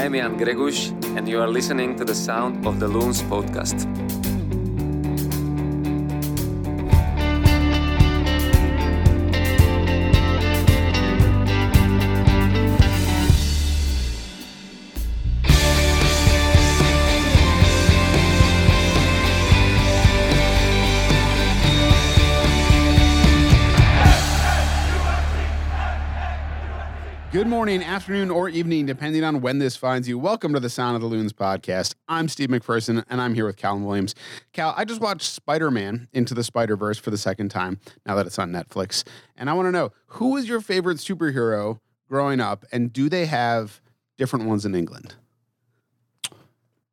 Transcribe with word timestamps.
I'm 0.00 0.14
Jan 0.14 0.38
Gregus, 0.38 0.94
and 1.14 1.28
you 1.28 1.42
are 1.42 1.46
listening 1.46 1.94
to 1.96 2.06
the 2.06 2.14
Sound 2.14 2.66
of 2.66 2.80
the 2.80 2.88
Loons 2.88 3.20
podcast. 3.20 4.29
Morning, 27.50 27.82
afternoon, 27.82 28.30
or 28.30 28.48
evening, 28.48 28.86
depending 28.86 29.24
on 29.24 29.40
when 29.40 29.58
this 29.58 29.74
finds 29.74 30.08
you. 30.08 30.16
Welcome 30.16 30.52
to 30.52 30.60
the 30.60 30.70
Sound 30.70 30.94
of 30.94 31.02
the 31.02 31.08
Loons 31.08 31.32
podcast. 31.32 31.96
I'm 32.08 32.28
Steve 32.28 32.48
McPherson, 32.48 33.04
and 33.10 33.20
I'm 33.20 33.34
here 33.34 33.44
with 33.44 33.56
Calvin 33.56 33.84
Williams. 33.84 34.14
Cal, 34.52 34.72
I 34.76 34.84
just 34.84 35.00
watched 35.00 35.22
Spider 35.22 35.68
Man 35.68 36.06
Into 36.12 36.32
the 36.32 36.44
Spider 36.44 36.76
Verse 36.76 36.96
for 36.96 37.10
the 37.10 37.18
second 37.18 37.48
time 37.48 37.80
now 38.06 38.14
that 38.14 38.24
it's 38.24 38.38
on 38.38 38.52
Netflix. 38.52 39.02
And 39.36 39.50
I 39.50 39.54
want 39.54 39.66
to 39.66 39.72
know 39.72 39.90
who 40.06 40.34
was 40.34 40.48
your 40.48 40.60
favorite 40.60 40.98
superhero 40.98 41.80
growing 42.08 42.38
up, 42.38 42.64
and 42.70 42.92
do 42.92 43.08
they 43.08 43.26
have 43.26 43.80
different 44.16 44.46
ones 44.46 44.64
in 44.64 44.76
England? 44.76 45.16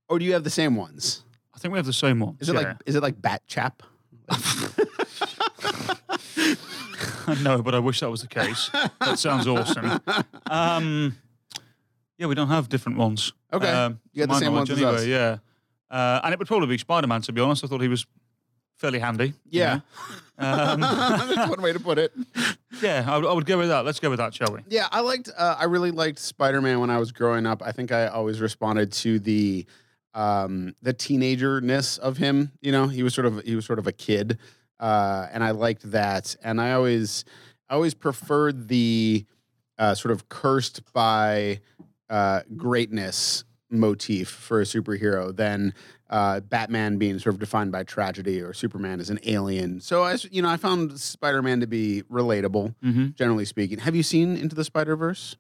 Or 0.10 0.18
do 0.18 0.26
you 0.26 0.34
have 0.34 0.44
the 0.44 0.50
same 0.50 0.76
ones? 0.76 1.24
I 1.54 1.60
think 1.60 1.72
we 1.72 1.78
have 1.78 1.86
the 1.86 1.94
same 1.94 2.20
ones. 2.20 2.42
Is 2.42 2.50
it 2.50 2.56
like 2.56 2.76
is 2.88 2.96
it 2.96 3.04
like 3.04 3.22
Bat 3.22 3.44
Chap? 3.46 3.84
no, 7.42 7.62
but 7.62 7.76
I 7.76 7.80
wish 7.80 8.00
that 8.02 8.10
was 8.10 8.22
the 8.22 8.28
case. 8.28 8.70
that 9.00 9.20
sounds 9.20 9.48
awesome. 9.48 10.00
Um, 10.50 11.16
yeah, 12.18 12.28
we 12.28 12.36
don't 12.36 12.48
have 12.50 12.70
different 12.70 12.98
ones. 12.98 13.34
Okay. 13.54 13.70
Um, 13.70 14.00
You 14.14 14.26
got 14.26 14.34
the 14.34 14.40
same 14.40 14.54
ones 14.54 14.70
as 14.70 14.82
us. 14.82 15.06
Yeah. 15.06 15.38
Uh, 15.90 16.20
and 16.24 16.34
it 16.34 16.40
would 16.40 16.48
probably 16.48 16.68
be 16.68 16.78
Spider 16.78 17.08
Man, 17.08 17.22
to 17.24 17.32
be 17.32 17.42
honest. 17.42 17.64
I 17.64 17.68
thought 17.68 17.82
he 17.82 17.88
was 17.88 18.06
fairly 18.78 19.00
handy. 19.00 19.28
you 19.50 19.62
Yeah. 19.62 19.76
know. 19.76 19.82
Um, 20.40 20.82
That's 20.82 21.50
one 21.50 21.64
way 21.64 21.74
to 21.74 21.80
put 21.80 21.98
it. 21.98 22.14
yeah, 22.80 23.04
I 23.08 23.18
would, 23.18 23.26
I 23.28 23.34
would 23.34 23.48
go 23.48 23.58
with 23.58 23.70
that. 23.70 23.84
Let's 23.86 24.00
go 24.00 24.12
with 24.12 24.20
that, 24.20 24.36
shall 24.36 24.54
we? 24.54 24.60
Yeah, 24.70 24.88
I 24.92 25.00
liked. 25.00 25.32
Uh, 25.36 25.56
I 25.58 25.64
really 25.64 25.90
liked 25.90 26.20
Spider 26.20 26.62
Man 26.62 26.80
when 26.80 26.92
I 26.92 27.00
was 27.00 27.12
growing 27.12 27.48
up. 27.48 27.64
I 27.66 27.72
think 27.72 27.92
I 27.92 28.06
always 28.06 28.40
responded 28.40 28.92
to 28.92 29.18
the 29.18 29.66
um, 30.14 30.76
the 30.84 30.94
teenagerness 30.94 31.98
of 31.98 32.18
him. 32.18 32.52
You 32.62 32.72
know, 32.72 32.86
he 32.88 33.02
was 33.02 33.16
sort 33.16 33.26
of 33.26 33.42
he 33.46 33.56
was 33.56 33.66
sort 33.66 33.80
of 33.80 33.88
a 33.88 33.92
kid, 33.92 34.38
uh, 34.80 35.28
and 35.32 35.44
I 35.44 35.52
liked 35.52 35.92
that. 35.92 36.36
And 36.44 36.60
I 36.62 36.74
always 36.74 37.26
I 37.70 37.76
always 37.76 37.94
preferred 37.94 38.68
the 38.68 39.26
uh, 39.78 39.94
sort 39.96 40.12
of 40.12 40.30
cursed 40.30 40.92
by 40.94 41.60
uh, 42.10 42.42
greatness 42.56 43.44
motif 43.70 44.30
for 44.30 44.62
a 44.62 44.64
superhero 44.64 45.36
than 45.36 45.74
uh, 46.10 46.40
Batman 46.40 46.98
being 46.98 47.20
sort 47.20 47.36
of 47.36 47.40
defined 47.42 47.70
by 47.70 47.84
tragedy 47.84 48.40
or 48.42 48.54
Superman 48.54 49.02
as 49.02 49.10
an 49.10 49.20
alien. 49.26 49.82
So 49.82 50.04
I, 50.04 50.16
you 50.32 50.42
know, 50.42 50.48
I 50.48 50.56
found 50.56 50.98
Spider 50.98 51.42
Man 51.42 51.60
to 51.60 51.68
be 51.68 52.04
relatable 52.10 52.74
Mm-hmm. 52.82 53.08
generally 53.16 53.44
speaking. 53.44 53.80
Have 53.80 53.94
you 53.94 54.04
seen 54.04 54.38
Into 54.38 54.56
the 54.56 54.64
Spider 54.64 54.96
Verse? 54.96 55.36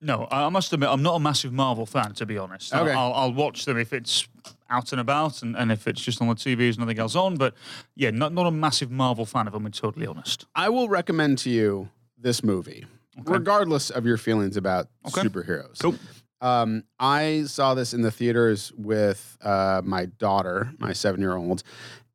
No, 0.00 0.28
I 0.30 0.44
I 0.44 0.48
must 0.48 0.72
admit, 0.72 0.90
I'm 0.90 1.02
not 1.02 1.16
a 1.16 1.20
massive 1.20 1.52
Marvel 1.52 1.86
fan, 1.86 2.12
to 2.14 2.24
be 2.26 2.38
honest. 2.38 2.72
Okay. 2.72 2.92
I'll, 2.92 3.12
I'll 3.14 3.32
watch 3.34 3.64
them 3.64 3.76
if 3.78 3.92
it's 3.92 4.28
out 4.72 4.90
and 4.92 5.00
about 5.00 5.42
and, 5.42 5.54
and 5.56 5.70
if 5.70 5.86
it's 5.86 6.00
just 6.02 6.20
on 6.22 6.28
the 6.28 6.34
TV, 6.34 6.56
there's 6.58 6.78
nothing 6.78 6.98
else 6.98 7.14
on. 7.14 7.36
But 7.36 7.54
yeah, 7.94 8.10
not, 8.10 8.32
not 8.32 8.46
a 8.46 8.50
massive 8.50 8.90
Marvel 8.90 9.26
fan, 9.26 9.46
if 9.46 9.54
I'm 9.54 9.62
being 9.62 9.72
totally 9.72 10.06
honest. 10.06 10.46
I 10.54 10.68
will 10.70 10.88
recommend 10.88 11.38
to 11.38 11.50
you 11.50 11.90
this 12.18 12.42
movie, 12.42 12.86
regardless 13.24 13.90
of 13.90 14.06
your 14.06 14.16
feelings 14.16 14.56
about 14.56 14.88
Okay. 15.06 15.20
superheroes. 15.28 15.78
Cool. 15.80 15.94
Um, 16.40 16.84
I 16.98 17.44
saw 17.46 17.74
this 17.74 17.94
in 17.94 18.02
the 18.02 18.10
theaters 18.10 18.72
with 18.76 19.36
uh, 19.42 19.80
my 19.84 20.06
daughter, 20.06 20.72
my 20.78 20.92
seven-year-old, 20.92 21.62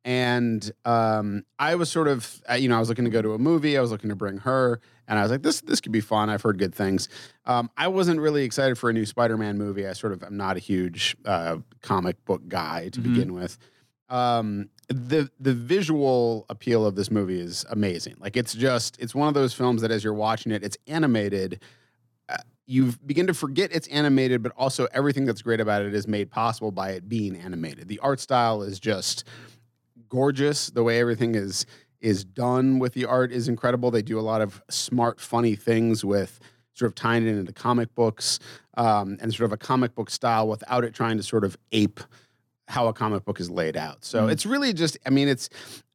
and 0.04 0.70
um, 0.84 1.44
I 1.58 1.74
was 1.76 1.90
sort 1.90 2.08
of, 2.08 2.42
uh, 2.50 2.54
you 2.54 2.68
know, 2.68 2.76
I 2.76 2.80
was 2.80 2.88
looking 2.88 3.04
to 3.04 3.10
go 3.10 3.22
to 3.22 3.32
a 3.34 3.38
movie. 3.38 3.76
I 3.78 3.80
was 3.80 3.90
looking 3.90 4.10
to 4.10 4.16
bring 4.16 4.38
her, 4.38 4.80
and 5.08 5.18
I 5.18 5.22
was 5.22 5.30
like, 5.32 5.42
this 5.42 5.60
this 5.62 5.80
could 5.80 5.90
be 5.92 6.00
fun. 6.00 6.30
I've 6.30 6.42
heard 6.42 6.58
good 6.58 6.74
things. 6.74 7.08
Um, 7.46 7.70
I 7.76 7.88
wasn't 7.88 8.20
really 8.20 8.44
excited 8.44 8.78
for 8.78 8.90
a 8.90 8.92
new 8.92 9.06
Spider-Man 9.06 9.58
movie. 9.58 9.86
I 9.88 9.94
sort 9.94 10.12
of 10.12 10.22
am 10.22 10.36
not 10.36 10.56
a 10.56 10.60
huge 10.60 11.16
uh, 11.24 11.56
comic 11.82 12.24
book 12.24 12.46
guy 12.48 12.90
to 12.90 13.00
Mhm. 13.00 13.02
begin 13.02 13.34
with. 13.34 13.58
Um, 14.10 14.70
the 14.88 15.30
the 15.40 15.52
visual 15.54 16.46
appeal 16.48 16.86
of 16.86 16.94
this 16.94 17.10
movie 17.10 17.40
is 17.40 17.64
amazing. 17.70 18.14
Like 18.20 18.36
it's 18.36 18.54
just 18.54 18.96
it's 19.00 19.14
one 19.14 19.28
of 19.28 19.34
those 19.34 19.52
films 19.54 19.82
that 19.82 19.90
as 19.90 20.04
you're 20.04 20.14
watching 20.14 20.52
it, 20.52 20.62
it's 20.62 20.78
animated. 20.86 21.62
Uh, 22.28 22.36
you 22.66 22.92
begin 23.06 23.26
to 23.26 23.34
forget 23.34 23.70
it's 23.72 23.88
animated, 23.88 24.42
but 24.42 24.52
also 24.56 24.86
everything 24.92 25.24
that's 25.24 25.40
great 25.42 25.60
about 25.60 25.82
it 25.82 25.94
is 25.94 26.06
made 26.06 26.30
possible 26.30 26.70
by 26.70 26.90
it 26.90 27.08
being 27.08 27.34
animated. 27.36 27.88
The 27.88 27.98
art 28.00 28.20
style 28.20 28.62
is 28.62 28.78
just 28.78 29.24
gorgeous. 30.08 30.70
The 30.70 30.82
way 30.82 31.00
everything 31.00 31.34
is 31.34 31.66
is 32.00 32.24
done 32.24 32.78
with 32.78 32.94
the 32.94 33.04
art 33.04 33.32
is 33.32 33.48
incredible. 33.48 33.90
They 33.90 34.02
do 34.02 34.18
a 34.18 34.22
lot 34.22 34.40
of 34.40 34.62
smart, 34.70 35.20
funny 35.20 35.54
things 35.56 36.04
with 36.04 36.38
sort 36.74 36.88
of 36.90 36.94
tying 36.94 37.26
it 37.26 37.30
into 37.36 37.52
comic 37.52 37.92
books 37.94 38.38
um, 38.76 39.18
and 39.20 39.34
sort 39.34 39.46
of 39.46 39.52
a 39.52 39.56
comic 39.56 39.94
book 39.94 40.10
style 40.10 40.46
without 40.46 40.84
it 40.84 40.94
trying 40.94 41.16
to 41.16 41.22
sort 41.22 41.44
of 41.44 41.56
ape 41.72 41.98
how 42.68 42.86
a 42.86 42.92
comic 42.92 43.24
book 43.24 43.40
is 43.40 43.50
laid 43.50 43.76
out. 43.76 44.04
So 44.04 44.26
Mm. 44.26 44.32
it's 44.32 44.46
really 44.46 44.72
just, 44.72 44.96
I 45.06 45.10
mean, 45.10 45.26
it's, 45.26 45.48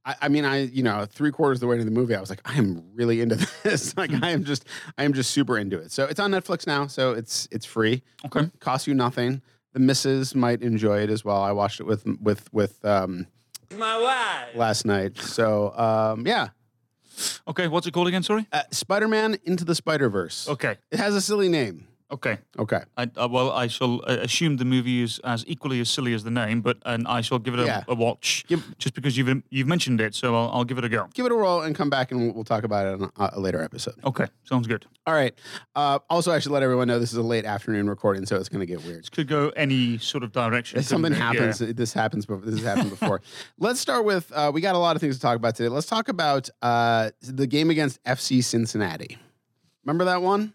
I, 0.06 0.16
I 0.24 0.28
mean, 0.28 0.44
I, 0.44 0.64
you 0.64 0.84
know, 0.84 1.06
three 1.06 1.32
quarters 1.32 1.58
of 1.58 1.62
the 1.62 1.68
way 1.68 1.76
into 1.76 1.86
the 1.86 1.92
movie, 1.92 2.16
I 2.16 2.20
was 2.20 2.30
like, 2.30 2.42
I 2.44 2.56
am 2.56 2.84
really 2.96 3.22
into 3.22 3.36
this. 3.64 3.96
like, 3.96 4.12
I 4.22 4.32
am 4.32 4.44
just, 4.44 4.66
I 4.98 5.04
am 5.06 5.14
just 5.14 5.32
super 5.32 5.58
into 5.58 5.78
it. 5.78 5.92
So 5.92 6.06
it's 6.06 6.20
on 6.20 6.32
Netflix 6.32 6.68
now. 6.68 6.88
So 6.88 7.14
it's, 7.14 7.48
it's 7.52 7.66
free. 7.66 8.02
Okay. 8.26 8.50
Costs 8.60 8.88
you 8.88 8.94
nothing. 8.94 9.42
The 9.72 9.80
misses 9.80 10.36
might 10.36 10.62
enjoy 10.62 11.00
it 11.00 11.10
as 11.10 11.24
well. 11.24 11.42
I 11.42 11.52
watched 11.54 11.80
it 11.80 11.86
with, 11.86 12.06
with, 12.20 12.52
with, 12.54 12.84
um, 12.84 13.28
My 13.78 14.00
wife! 14.02 14.56
last 14.56 14.86
night. 14.86 15.18
So, 15.18 15.76
um, 15.78 16.28
yeah. 16.28 16.50
Okay, 17.48 17.68
what's 17.68 17.86
it 17.86 17.92
called 17.92 18.08
again? 18.08 18.24
Sorry? 18.24 18.48
Uh, 18.52 18.64
Spider 18.72 19.08
Man 19.08 19.38
Into 19.44 19.66
the 19.66 19.76
Spider 19.76 20.10
Verse. 20.10 20.48
Okay. 20.48 20.78
It 20.92 20.98
has 21.00 21.16
a 21.16 21.22
silly 21.22 21.50
name. 21.50 21.88
Okay. 22.14 22.38
Okay. 22.60 22.82
I, 22.96 23.10
uh, 23.18 23.28
well, 23.30 23.50
I 23.52 23.66
shall 23.68 24.02
uh, 24.08 24.18
assume 24.22 24.58
the 24.58 24.66
movie 24.66 25.02
is 25.02 25.20
as 25.24 25.44
equally 25.48 25.80
as 25.82 25.90
silly 25.90 26.14
as 26.14 26.24
the 26.24 26.30
name, 26.30 26.62
but 26.62 26.78
and 26.86 27.08
I 27.08 27.22
shall 27.22 27.40
give 27.40 27.56
it 27.56 27.60
a, 27.62 27.66
Yeah. 27.66 27.84
a 27.88 27.96
watch 27.96 28.46
Give- 28.48 28.78
just 28.78 28.94
because 28.94 29.18
you've 29.18 29.42
you've 29.50 29.68
mentioned 29.68 30.00
it, 30.00 30.14
so 30.14 30.36
I'll, 30.36 30.50
I'll 30.54 30.64
give 30.64 30.78
it 30.78 30.84
a 30.86 30.90
go. 30.90 31.08
Give 31.16 31.26
it 31.26 31.32
a 31.32 31.36
roll 31.36 31.62
and 31.62 31.76
come 31.76 31.90
back 31.90 32.12
and 32.12 32.22
we'll, 32.22 32.34
we'll 32.36 32.44
talk 32.44 32.64
about 32.64 32.86
it 32.86 33.02
on 33.02 33.12
a, 33.18 33.30
a 33.34 33.40
later 33.40 33.62
episode. 33.64 33.96
Okay, 34.06 34.28
sounds 34.44 34.68
good. 34.68 34.86
All 35.08 35.14
right. 35.16 35.34
Uh, 35.76 35.98
also, 36.10 36.32
I 36.32 36.38
should 36.40 36.52
let 36.52 36.62
everyone 36.62 36.88
know 36.88 37.00
this 37.00 37.12
is 37.12 37.18
a 37.18 37.24
late 37.24 37.46
afternoon 37.46 37.90
recording, 37.90 38.26
so 38.28 38.36
it's 38.38 38.48
going 38.48 38.60
to 38.60 38.66
get 38.68 38.86
weird. 38.86 39.06
It 39.06 39.12
could 39.12 39.28
go 39.28 39.50
any 39.56 39.98
sort 39.98 40.24
of 40.24 40.32
direction. 40.32 40.80
If 40.80 40.86
something 40.86 41.14
couldn't 41.14 41.36
it? 41.36 41.38
happens, 41.40 41.62
Yeah. 41.62 41.74
this 41.74 41.94
happens. 41.94 42.26
before- 42.28 42.46
This 42.46 42.60
has 42.60 42.64
happened 42.64 42.90
before. 43.00 43.22
Let's 43.58 43.80
start 43.80 44.06
with. 44.06 44.32
Uh, 44.32 44.52
we 44.54 44.62
got 44.62 44.76
a 44.76 44.78
lot 44.78 44.96
of 44.96 45.02
things 45.02 45.16
to 45.16 45.22
talk 45.22 45.36
about 45.36 45.56
today. 45.56 45.70
Let's 45.70 45.88
talk 45.88 46.10
about 46.10 46.48
uh, 46.62 47.10
the 47.22 47.48
game 47.48 47.72
against 47.72 48.04
FC 48.04 48.44
Cincinnati. 48.44 49.18
Remember 49.84 50.06
that 50.06 50.22
one? 50.22 50.54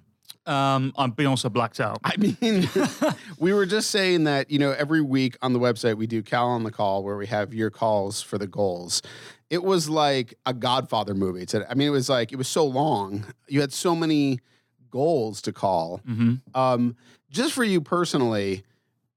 Um, 0.48 0.92
I'm 0.96 1.10
being 1.10 1.28
also 1.28 1.48
blacked 1.50 1.78
out. 1.78 2.00
I 2.04 2.16
mean, 2.16 2.68
we 3.38 3.52
were 3.52 3.66
just 3.66 3.90
saying 3.90 4.24
that 4.24 4.50
you 4.50 4.58
know 4.58 4.72
every 4.72 5.02
week 5.02 5.36
on 5.42 5.52
the 5.52 5.58
website 5.58 5.96
we 5.96 6.06
do 6.06 6.22
Cal 6.22 6.48
on 6.48 6.64
the 6.64 6.70
call 6.70 7.04
where 7.04 7.16
we 7.16 7.26
have 7.26 7.52
your 7.52 7.70
calls 7.70 8.22
for 8.22 8.38
the 8.38 8.46
goals. 8.46 9.02
It 9.50 9.62
was 9.62 9.88
like 9.88 10.34
a 10.46 10.54
Godfather 10.54 11.14
movie. 11.14 11.42
It's 11.42 11.54
I 11.54 11.74
mean, 11.74 11.88
it 11.88 11.92
was 11.92 12.08
like 12.08 12.32
it 12.32 12.36
was 12.36 12.48
so 12.48 12.66
long. 12.66 13.26
You 13.46 13.60
had 13.60 13.72
so 13.72 13.94
many 13.94 14.40
goals 14.90 15.42
to 15.42 15.52
call. 15.52 16.00
hmm 16.06 16.36
Um, 16.54 16.96
just 17.30 17.52
for 17.52 17.64
you 17.64 17.80
personally, 17.82 18.64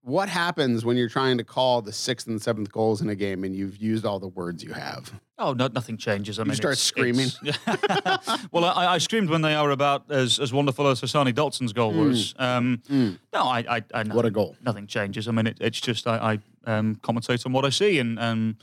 what 0.04 0.30
happens 0.30 0.84
when 0.84 0.98
you're 0.98 1.10
trying 1.10 1.38
to 1.38 1.44
call 1.44 1.82
the 1.82 1.92
sixth 1.94 2.28
and 2.28 2.42
seventh 2.42 2.72
goals 2.72 3.02
in 3.02 3.10
a 3.10 3.16
game 3.16 3.44
and 3.44 3.56
you've 3.56 3.78
used 3.78 4.06
all 4.06 4.20
the 4.20 4.28
words 4.28 4.64
you 4.64 4.74
have? 4.74 5.20
Oh, 5.38 5.54
no, 5.54 5.68
nothing 5.68 5.98
changes. 5.98 6.40
I 6.40 6.44
mean, 6.44 6.56
start 6.56 6.74
it's- 6.74 6.82
screaming? 6.84 7.28
it's- 7.44 8.48
well, 8.52 8.66
I, 8.66 8.94
I 8.94 8.98
screamed 8.98 9.30
when 9.30 9.42
they 9.42 9.54
are 9.54 9.70
about 9.72 10.10
as, 10.12 10.40
as 10.40 10.52
wonderful 10.52 10.88
as 10.88 11.02
Hassani 11.02 11.34
Dotson's 11.34 11.74
goal 11.74 11.94
was. 11.94 12.34
Um, 12.40 12.82
Mm. 12.90 13.20
No, 13.34 13.44
I, 13.44 13.60
I, 13.78 13.84
I 13.94 14.03
What 14.03 14.26
a 14.26 14.32
goal. 14.32 14.56
Nothing 14.64 14.88
changes. 14.88 15.28
I 15.28 15.32
mean, 15.32 15.48
it, 15.48 15.58
it's 15.62 15.80
just 15.80 16.08
I, 16.08 16.40
I 16.66 16.72
um, 16.78 16.96
commentate 16.96 17.46
on 17.46 17.54
what 17.54 17.66
I 17.66 17.70
see, 17.70 17.97
and 18.00 18.20
um, 18.20 18.58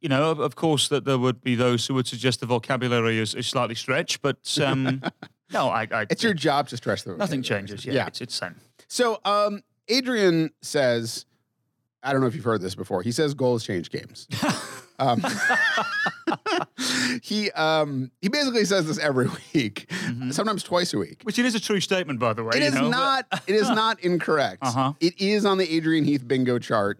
you 0.00 0.08
know, 0.08 0.30
of, 0.30 0.40
of 0.40 0.56
course, 0.56 0.88
that 0.88 1.04
there 1.04 1.18
would 1.18 1.42
be 1.42 1.54
those 1.54 1.86
who 1.86 1.94
would 1.94 2.06
suggest 2.06 2.40
the 2.40 2.46
vocabulary 2.46 3.18
is, 3.18 3.34
is 3.34 3.46
slightly 3.46 3.74
stretched, 3.74 4.20
but 4.22 4.58
um, 4.62 5.02
no, 5.52 5.68
I, 5.68 5.86
I 5.90 6.06
It's 6.10 6.22
your 6.22 6.34
job 6.34 6.68
to 6.68 6.76
stress 6.76 7.02
the 7.02 7.16
nothing 7.16 7.42
changes. 7.42 7.84
Yeah, 7.86 7.92
Yeah. 7.94 8.06
it's 8.08 8.20
it's 8.20 8.34
same. 8.34 8.56
So, 8.88 9.20
um, 9.24 9.62
Adrian 9.88 10.50
says, 10.62 11.26
I 12.02 12.12
don't 12.12 12.20
know 12.20 12.26
if 12.26 12.34
you've 12.34 12.44
heard 12.44 12.60
this 12.60 12.74
before. 12.74 13.02
He 13.02 13.12
says 13.12 13.34
goals 13.34 13.64
change 13.64 13.90
games. 13.90 14.26
um, 14.98 15.22
he 17.22 17.50
um, 17.52 18.10
he 18.20 18.28
basically 18.28 18.64
says 18.64 18.86
this 18.86 18.98
every 18.98 19.28
week, 19.54 19.90
sometimes 20.30 20.62
twice 20.62 20.92
a 20.94 20.98
week. 20.98 21.20
Which 21.22 21.38
it 21.38 21.46
is 21.46 21.54
a 21.54 21.60
true 21.60 21.80
statement, 21.80 22.18
by 22.18 22.32
the 22.32 22.44
way. 22.44 22.56
It 22.56 22.60
you 22.62 22.68
is 22.68 22.74
know, 22.74 22.82
but- 22.82 22.90
not. 22.90 23.42
It 23.46 23.54
is 23.54 23.68
not 23.70 24.00
incorrect. 24.00 24.58
Uh-huh. 24.62 24.92
It 25.00 25.18
is 25.20 25.44
on 25.44 25.58
the 25.58 25.70
Adrian 25.74 26.04
Heath 26.04 26.26
bingo 26.26 26.58
chart 26.58 26.98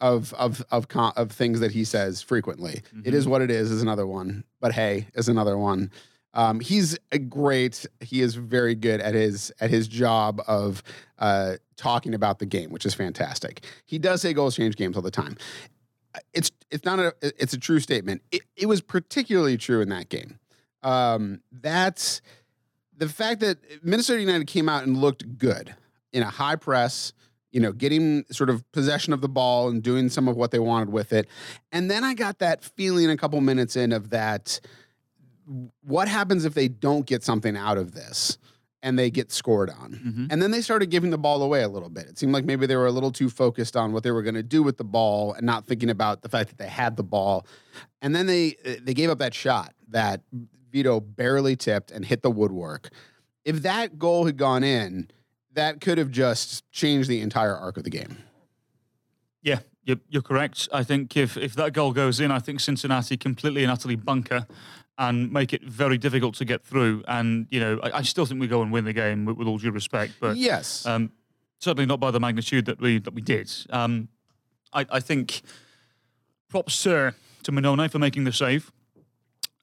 of 0.00 0.32
of 0.34 0.64
of 0.70 0.88
con- 0.88 1.12
of 1.16 1.32
things 1.32 1.60
that 1.60 1.72
he 1.72 1.84
says 1.84 2.22
frequently. 2.22 2.72
It 2.74 2.84
Mm-hmm. 2.94 3.14
is 3.16 3.28
what 3.28 3.42
it 3.42 3.50
is. 3.50 3.70
Is 3.70 3.82
another 3.82 4.06
one, 4.06 4.44
but 4.60 4.72
hey, 4.72 5.08
is 5.14 5.28
another 5.28 5.58
one. 5.58 5.90
Um, 6.36 6.60
he's 6.60 6.98
a 7.12 7.18
great. 7.18 7.86
He 8.00 8.20
is 8.20 8.34
very 8.34 8.74
good 8.74 9.00
at 9.00 9.14
his 9.14 9.50
at 9.58 9.70
his 9.70 9.88
job 9.88 10.42
of 10.46 10.82
uh, 11.18 11.54
talking 11.76 12.14
about 12.14 12.38
the 12.38 12.46
game, 12.46 12.70
which 12.70 12.84
is 12.84 12.94
fantastic. 12.94 13.64
He 13.86 13.98
does 13.98 14.20
say 14.20 14.34
goals 14.34 14.54
change 14.54 14.76
games 14.76 14.96
all 14.96 15.02
the 15.02 15.10
time. 15.10 15.38
It's 16.34 16.50
it's 16.70 16.84
not 16.84 16.98
a 16.98 17.14
it's 17.22 17.54
a 17.54 17.58
true 17.58 17.80
statement. 17.80 18.22
It, 18.30 18.42
it 18.54 18.66
was 18.66 18.82
particularly 18.82 19.56
true 19.56 19.80
in 19.80 19.88
that 19.88 20.10
game. 20.10 20.38
Um, 20.82 21.40
that's 21.50 22.20
the 22.96 23.08
fact 23.08 23.40
that 23.40 23.58
Minnesota 23.82 24.20
United 24.20 24.46
came 24.46 24.68
out 24.68 24.84
and 24.84 24.98
looked 24.98 25.38
good 25.38 25.74
in 26.12 26.22
a 26.22 26.30
high 26.30 26.56
press, 26.56 27.14
you 27.50 27.60
know, 27.60 27.72
getting 27.72 28.24
sort 28.30 28.50
of 28.50 28.70
possession 28.72 29.14
of 29.14 29.22
the 29.22 29.28
ball 29.28 29.68
and 29.68 29.82
doing 29.82 30.10
some 30.10 30.28
of 30.28 30.36
what 30.36 30.50
they 30.50 30.58
wanted 30.58 30.90
with 30.90 31.14
it. 31.14 31.28
And 31.72 31.90
then 31.90 32.04
I 32.04 32.12
got 32.12 32.40
that 32.40 32.62
feeling 32.62 33.10
a 33.10 33.16
couple 33.16 33.40
minutes 33.40 33.74
in 33.74 33.92
of 33.92 34.10
that 34.10 34.60
what 35.82 36.08
happens 36.08 36.44
if 36.44 36.54
they 36.54 36.68
don't 36.68 37.06
get 37.06 37.22
something 37.22 37.56
out 37.56 37.78
of 37.78 37.92
this? 37.92 38.38
and 38.82 38.96
they 38.96 39.10
get 39.10 39.32
scored 39.32 39.68
on. 39.68 39.92
Mm-hmm. 39.92 40.26
And 40.30 40.40
then 40.40 40.52
they 40.52 40.60
started 40.60 40.90
giving 40.90 41.10
the 41.10 41.18
ball 41.18 41.42
away 41.42 41.62
a 41.62 41.68
little 41.68 41.88
bit. 41.88 42.06
It 42.06 42.18
seemed 42.18 42.32
like 42.32 42.44
maybe 42.44 42.66
they 42.66 42.76
were 42.76 42.86
a 42.86 42.92
little 42.92 43.10
too 43.10 43.28
focused 43.28 43.76
on 43.76 43.92
what 43.92 44.04
they 44.04 44.12
were 44.12 44.22
going 44.22 44.36
to 44.36 44.44
do 44.44 44.62
with 44.62 44.76
the 44.76 44.84
ball 44.84 45.32
and 45.32 45.44
not 45.44 45.66
thinking 45.66 45.90
about 45.90 46.22
the 46.22 46.28
fact 46.28 46.50
that 46.50 46.58
they 46.58 46.68
had 46.68 46.96
the 46.96 47.02
ball. 47.02 47.46
And 48.00 48.14
then 48.14 48.26
they 48.26 48.54
they 48.80 48.94
gave 48.94 49.10
up 49.10 49.18
that 49.18 49.34
shot 49.34 49.74
that 49.88 50.20
Vito 50.70 51.00
barely 51.00 51.56
tipped 51.56 51.90
and 51.90 52.04
hit 52.04 52.22
the 52.22 52.30
woodwork. 52.30 52.90
If 53.44 53.62
that 53.62 53.98
goal 53.98 54.26
had 54.26 54.36
gone 54.36 54.62
in, 54.62 55.10
that 55.54 55.80
could 55.80 55.98
have 55.98 56.12
just 56.12 56.70
changed 56.70 57.08
the 57.08 57.20
entire 57.22 57.56
arc 57.56 57.76
of 57.78 57.82
the 57.82 57.90
game. 57.90 58.18
Yeah, 59.42 59.60
you're, 59.82 59.98
you're 60.08 60.22
correct. 60.22 60.68
I 60.72 60.84
think 60.84 61.16
if, 61.16 61.36
if 61.36 61.54
that 61.54 61.72
goal 61.72 61.92
goes 61.92 62.20
in, 62.20 62.30
I 62.30 62.40
think 62.40 62.60
Cincinnati 62.60 63.16
completely 63.16 63.62
and 63.62 63.72
utterly 63.72 63.96
bunker 63.96 64.46
and 64.98 65.30
make 65.32 65.52
it 65.52 65.62
very 65.62 65.98
difficult 65.98 66.34
to 66.36 66.44
get 66.44 66.64
through. 66.64 67.04
And, 67.06 67.46
you 67.50 67.60
know, 67.60 67.78
I, 67.82 67.98
I 67.98 68.02
still 68.02 68.26
think 68.26 68.40
we 68.40 68.48
go 68.48 68.62
and 68.62 68.72
win 68.72 68.84
the 68.84 68.92
game 68.92 69.24
with, 69.24 69.36
with 69.36 69.46
all 69.46 69.58
due 69.58 69.70
respect. 69.70 70.14
But 70.20 70.36
yes, 70.36 70.86
um, 70.86 71.12
certainly 71.58 71.86
not 71.86 72.00
by 72.00 72.10
the 72.10 72.20
magnitude 72.20 72.66
that 72.66 72.80
we 72.80 72.98
that 72.98 73.14
we 73.14 73.22
did. 73.22 73.52
Um, 73.70 74.08
I, 74.72 74.86
I 74.90 75.00
think 75.00 75.42
props 76.48 76.82
to, 76.84 77.14
to 77.42 77.52
Mannone 77.52 77.90
for 77.90 77.98
making 77.98 78.24
the 78.24 78.32
save. 78.32 78.72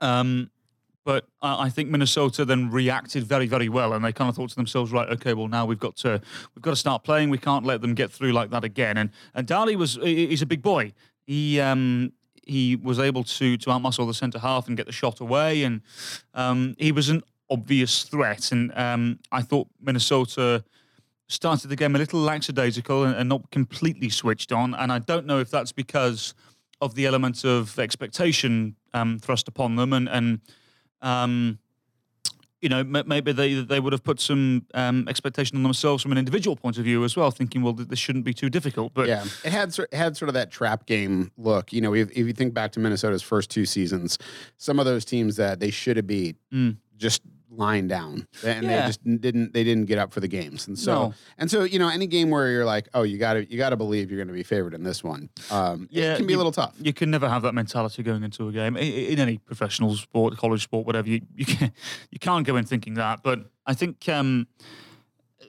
Um, 0.02 0.50
but 1.06 1.26
I, 1.42 1.66
I 1.66 1.70
think 1.70 1.90
Minnesota 1.90 2.46
then 2.46 2.70
reacted 2.70 3.24
very, 3.24 3.48
very 3.48 3.70
well, 3.70 3.94
and 3.94 4.04
they 4.06 4.12
kind 4.12 4.30
of 4.30 4.36
thought 4.36 4.50
to 4.50 4.56
themselves, 4.56 4.92
right, 4.92 5.10
okay, 5.10 5.34
well 5.34 5.48
now 5.48 5.66
we've 5.66 5.80
got 5.80 5.96
to 5.98 6.22
we've 6.56 6.62
got 6.62 6.72
to 6.72 6.76
start 6.78 7.04
playing. 7.04 7.30
We 7.30 7.38
can't 7.38 7.66
let 7.66 7.82
them 7.82 7.94
get 7.94 8.12
through 8.12 8.32
like 8.32 8.52
that 8.52 8.64
again. 8.64 8.98
And 8.98 9.10
and 9.34 9.48
Dali 9.48 9.76
was 9.76 9.96
he's 10.02 10.42
a 10.42 10.46
big 10.46 10.62
boy. 10.62 10.94
He 11.26 11.60
um, 11.60 12.14
he 12.46 12.76
was 12.76 13.00
able 13.00 13.24
to 13.24 13.58
to 13.58 13.70
outmuscle 13.70 14.08
the 14.08 14.14
centre 14.14 14.40
half 14.40 14.68
and 14.68 14.78
get 14.78 14.86
the 14.86 14.92
shot 14.92 15.20
away, 15.20 15.64
and 15.64 15.82
um, 16.34 16.76
he 16.78 16.92
was 16.92 17.10
an 17.10 17.24
obvious 17.50 18.04
threat. 18.04 18.52
And 18.52 18.72
um, 18.76 19.20
I 19.32 19.42
thought 19.42 19.68
Minnesota 19.82 20.64
started 21.28 21.68
the 21.68 21.76
game 21.76 21.96
a 21.96 22.00
little 22.00 22.20
lackadaisical 22.20 23.04
and, 23.04 23.16
and 23.16 23.30
not 23.30 23.50
completely 23.52 24.10
switched 24.10 24.52
on. 24.52 24.74
And 24.76 24.92
I 24.92 25.00
don't 25.00 25.26
know 25.26 25.40
if 25.40 25.50
that's 25.50 25.72
because 25.72 26.34
of 26.82 26.96
the 26.96 27.06
element 27.06 27.46
of 27.46 27.80
expectation 27.80 28.76
um, 28.94 29.20
thrust 29.20 29.48
upon 29.48 29.76
them, 29.76 29.94
and 29.94 30.10
and 30.10 30.42
um, 31.02 31.60
you 32.64 32.70
know 32.70 32.80
m- 32.80 33.04
maybe 33.06 33.32
they 33.34 33.56
they 33.56 33.80
would 33.80 33.94
have 33.94 34.04
put 34.04 34.20
some 34.20 34.66
um, 34.74 35.08
expectation 35.08 35.58
on 35.58 35.64
themselves 35.64 36.02
from 36.02 36.12
an 36.14 36.18
individual 36.18 36.56
point 36.56 36.78
of 36.78 36.84
view 36.86 37.04
as 37.04 37.16
well, 37.16 37.30
thinking, 37.30 37.62
well, 37.62 37.74
th- 37.74 37.90
this 37.90 38.00
shouldn't 38.00 38.26
be 38.26 38.34
too 38.34 38.50
difficult. 38.50 38.94
But 38.94 39.08
yeah, 39.08 39.24
it 39.44 39.52
had 39.52 39.78
it 39.78 39.94
had 39.94 40.18
sort 40.18 40.30
of 40.30 40.34
that 40.36 40.50
trap 40.50 40.86
game 40.86 41.32
look. 41.38 41.72
You 41.74 41.82
know, 41.82 41.94
if, 41.94 42.10
if 42.12 42.26
you 42.26 42.34
think 42.34 42.54
back 42.54 42.72
to 42.74 42.80
Minnesota's 42.80 43.22
first 43.22 43.50
two 43.52 43.66
seasons, 43.66 44.18
some 44.58 44.80
of 44.80 44.86
those 44.86 45.06
teams 45.06 45.36
that 45.36 45.60
they 45.60 45.70
should 45.70 45.98
have 45.98 46.08
beat 46.08 46.38
Mm. 46.54 46.78
just 46.98 47.22
lying 47.56 47.88
down, 47.88 48.28
and 48.44 48.66
Yeah. 48.66 48.82
they 48.82 48.88
just 48.88 49.04
didn't 49.04 49.54
they 49.54 49.64
didn't 49.64 49.86
get 49.86 49.98
up 50.00 50.12
for 50.12 50.20
the 50.20 50.28
games. 50.28 50.68
And 50.68 50.78
so 50.78 50.94
No. 50.94 51.14
and 51.38 51.52
so 51.52 51.64
you 51.64 51.78
know, 51.80 51.88
any 51.90 52.08
game 52.08 52.30
where 52.32 52.50
you're 52.52 52.66
like, 52.66 52.90
oh, 52.94 53.04
you 53.04 53.18
got 53.18 53.34
to 53.34 53.50
you 53.52 53.58
got 53.58 53.70
to 53.70 53.76
believe 53.78 54.10
you're 54.10 54.18
going 54.18 54.28
to 54.28 54.34
be 54.34 54.44
favored 54.44 54.74
in 54.74 54.84
this 54.84 55.04
one. 55.04 55.30
Um, 55.52 55.88
Yeah, 55.92 56.14
it 56.14 56.18
can 56.18 56.26
be 56.28 56.34
you- 56.34 56.38
a 56.38 56.40
little 56.40 56.52
tough. 56.52 56.74
you 56.80 56.94
can 56.94 57.12
never 57.12 57.30
have 57.30 57.44
that 57.44 57.54
mentality 57.54 58.02
going 58.04 58.24
into 58.24 58.48
a 58.48 58.52
game 58.52 58.76
I- 58.76 58.80
I- 58.80 58.84
in 59.14 59.20
any 59.20 59.38
professional 59.38 59.96
sport, 59.96 60.36
college 60.38 60.64
sport, 60.64 60.86
whatever. 60.88 61.08
You 61.10 61.22
you 61.36 61.46
can 61.46 61.72
you 62.12 62.20
can't 62.20 62.46
go 62.46 62.56
in 62.56 62.66
thinking 62.66 62.96
that. 62.96 63.22
But 63.24 63.46
I 63.66 63.74
think 63.74 64.08
um, 64.10 64.48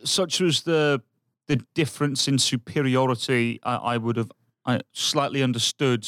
such 0.04 0.40
was 0.40 0.62
the 0.62 1.02
the 1.46 1.56
difference 1.74 2.26
in 2.28 2.38
superiority. 2.38 3.60
I, 3.62 3.76
I 3.76 3.96
would 3.96 4.16
have 4.16 4.30
I 4.66 4.80
slightly 4.92 5.42
understood 5.42 6.06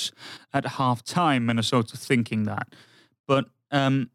at 0.52 0.64
half 0.64 1.02
time 1.04 1.46
Minnesota 1.46 1.96
thinking 1.96 2.44
that, 2.44 2.68
but. 3.26 3.46
Um, 3.72 4.10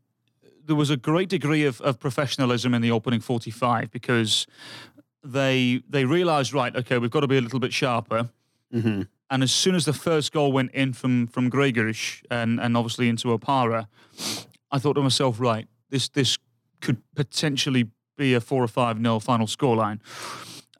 there 0.65 0.75
was 0.75 0.89
a 0.89 0.97
great 0.97 1.29
degree 1.29 1.65
of, 1.65 1.81
of 1.81 1.99
professionalism 1.99 2.73
in 2.73 2.81
the 2.81 2.91
opening 2.91 3.19
45 3.19 3.91
because 3.91 4.47
they 5.23 5.81
they 5.89 6.05
realized 6.05 6.53
right 6.53 6.75
okay 6.75 6.97
we've 6.97 7.11
got 7.11 7.19
to 7.21 7.27
be 7.27 7.37
a 7.37 7.41
little 7.41 7.59
bit 7.59 7.73
sharper 7.73 8.29
hmm 8.71 9.03
and 9.31 9.41
as 9.43 9.51
soon 9.51 9.75
as 9.75 9.85
the 9.85 9.93
first 9.93 10.33
goal 10.33 10.51
went 10.51 10.71
in 10.73 10.91
from 10.93 11.25
from 11.25 11.49
Gregus 11.49 12.21
and 12.29 12.59
and 12.59 12.75
obviously 12.75 13.07
into 13.07 13.29
Opara, 13.29 13.87
I 14.71 14.77
thought 14.77 14.93
to 14.93 15.01
myself, 15.01 15.39
right, 15.39 15.67
this 15.89 16.09
this 16.09 16.37
could 16.81 17.01
potentially 17.15 17.89
be 18.17 18.33
a 18.33 18.41
four 18.41 18.61
or 18.61 18.67
five 18.67 18.99
nil 18.99 19.21
final 19.21 19.47
scoreline. 19.47 20.01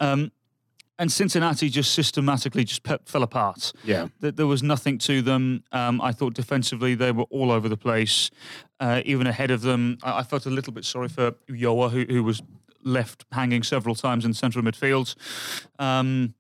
Um, 0.02 0.32
and 1.02 1.12
Cincinnati 1.12 1.68
just 1.70 1.94
systematically 1.94 2.64
just 2.64 2.84
pe- 2.84 3.04
fell 3.06 3.24
apart. 3.24 3.74
Yeah, 3.84 4.08
Th- 4.22 4.36
There 4.36 4.48
was 4.48 4.62
nothing 4.62 5.00
to 5.00 5.22
them. 5.22 5.64
Um, 5.72 6.00
I 6.00 6.12
thought 6.14 6.34
defensively 6.36 6.96
they 6.96 7.12
were 7.12 7.26
all 7.32 7.50
over 7.52 7.68
the 7.70 7.78
place, 7.78 8.30
uh, 8.80 9.02
even 9.06 9.26
ahead 9.28 9.52
of 9.52 9.62
them. 9.62 9.98
I, 10.04 10.20
I 10.20 10.24
felt 10.24 10.46
a 10.46 10.50
little 10.52 10.74
bit 10.74 10.86
sorry 10.86 11.10
for 11.10 11.32
Ulloa, 11.50 11.90
who, 11.90 12.06
who 12.14 12.24
was 12.24 12.42
left 12.84 13.26
hanging 13.32 13.64
several 13.64 13.96
times 13.96 14.26
in 14.26 14.34
central 14.34 14.64
midfield. 14.64 15.16
Um, 15.80 16.34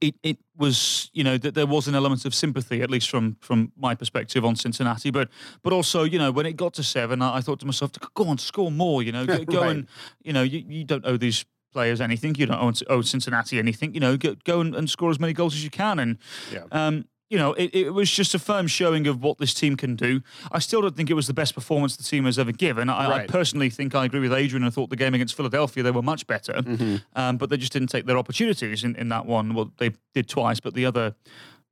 it, 0.00 0.14
it 0.22 0.38
was 0.56 1.10
you 1.12 1.24
know 1.24 1.38
that 1.38 1.54
there 1.54 1.66
was 1.66 1.88
an 1.88 1.94
element 1.94 2.24
of 2.26 2.34
sympathy 2.34 2.82
at 2.82 2.90
least 2.90 3.08
from 3.10 3.36
from 3.40 3.72
my 3.76 3.94
perspective 3.94 4.44
on 4.44 4.56
Cincinnati 4.56 5.10
but 5.10 5.28
but 5.62 5.72
also 5.72 6.04
you 6.04 6.18
know 6.18 6.30
when 6.32 6.46
it 6.46 6.56
got 6.56 6.72
to 6.74 6.82
seven 6.82 7.20
I, 7.22 7.36
I 7.38 7.40
thought 7.40 7.60
to 7.60 7.66
myself 7.66 7.90
go 8.14 8.28
on 8.28 8.38
score 8.38 8.70
more 8.70 9.02
you 9.02 9.12
know 9.12 9.26
go, 9.26 9.44
go 9.44 9.60
Right. 9.62 9.70
and 9.70 9.86
you 10.22 10.32
know 10.32 10.42
you, 10.42 10.64
you 10.68 10.84
don't 10.84 11.04
owe 11.06 11.16
these 11.18 11.44
players 11.72 12.00
anything 12.00 12.34
you 12.34 12.46
don't 12.46 12.82
owe, 12.88 13.02
Cincinnati 13.02 13.58
anything 13.58 13.94
you 13.94 14.00
know 14.00 14.16
go, 14.16 14.34
go 14.44 14.60
and, 14.60 14.74
and 14.74 14.88
score 14.88 15.10
as 15.10 15.20
many 15.20 15.32
goals 15.32 15.54
as 15.54 15.64
you 15.64 15.70
can 15.70 15.98
and 15.98 16.18
yeah. 16.52 16.64
um, 16.72 17.04
you 17.30 17.38
know, 17.38 17.52
it, 17.52 17.72
it 17.72 17.94
was 17.94 18.10
just 18.10 18.34
a 18.34 18.40
firm 18.40 18.66
showing 18.66 19.06
of 19.06 19.22
what 19.22 19.38
this 19.38 19.54
team 19.54 19.76
can 19.76 19.94
do. 19.94 20.20
I 20.50 20.58
still 20.58 20.82
don't 20.82 20.96
think 20.96 21.10
it 21.10 21.14
was 21.14 21.28
the 21.28 21.32
best 21.32 21.54
performance 21.54 21.96
the 21.96 22.02
team 22.02 22.24
has 22.24 22.40
ever 22.40 22.50
given. 22.50 22.90
I, 22.90 23.08
I 23.08 23.26
personally 23.28 23.70
think 23.70 23.94
I 23.94 24.04
agree 24.04 24.18
with 24.18 24.32
Adrian. 24.32 24.64
I 24.64 24.70
thought 24.70 24.90
the 24.90 24.96
game 24.96 25.14
against 25.14 25.36
Philadelphia 25.36 25.84
they 25.84 25.92
were 25.92 26.02
much 26.02 26.26
better, 26.26 26.54
Mm-hmm. 26.54 26.96
um, 27.14 27.36
but 27.36 27.48
they 27.48 27.56
just 27.56 27.72
didn't 27.72 27.88
take 27.88 28.06
their 28.06 28.18
opportunities 28.18 28.82
in, 28.82 28.96
in 28.96 29.08
that 29.10 29.26
one. 29.26 29.54
Well, 29.54 29.70
they 29.78 29.92
did 30.12 30.28
twice, 30.28 30.58
but 30.58 30.74
the 30.74 30.84
other 30.84 31.14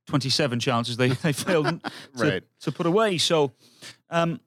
twenty-seven 0.07 0.61
chances 0.61 0.95
they 0.95 1.09
they 1.23 1.33
failed 1.33 1.81
to, 2.17 2.41
to 2.61 2.71
put 2.71 2.85
away. 2.85 3.17
So. 3.17 3.51
Um, 4.09 4.39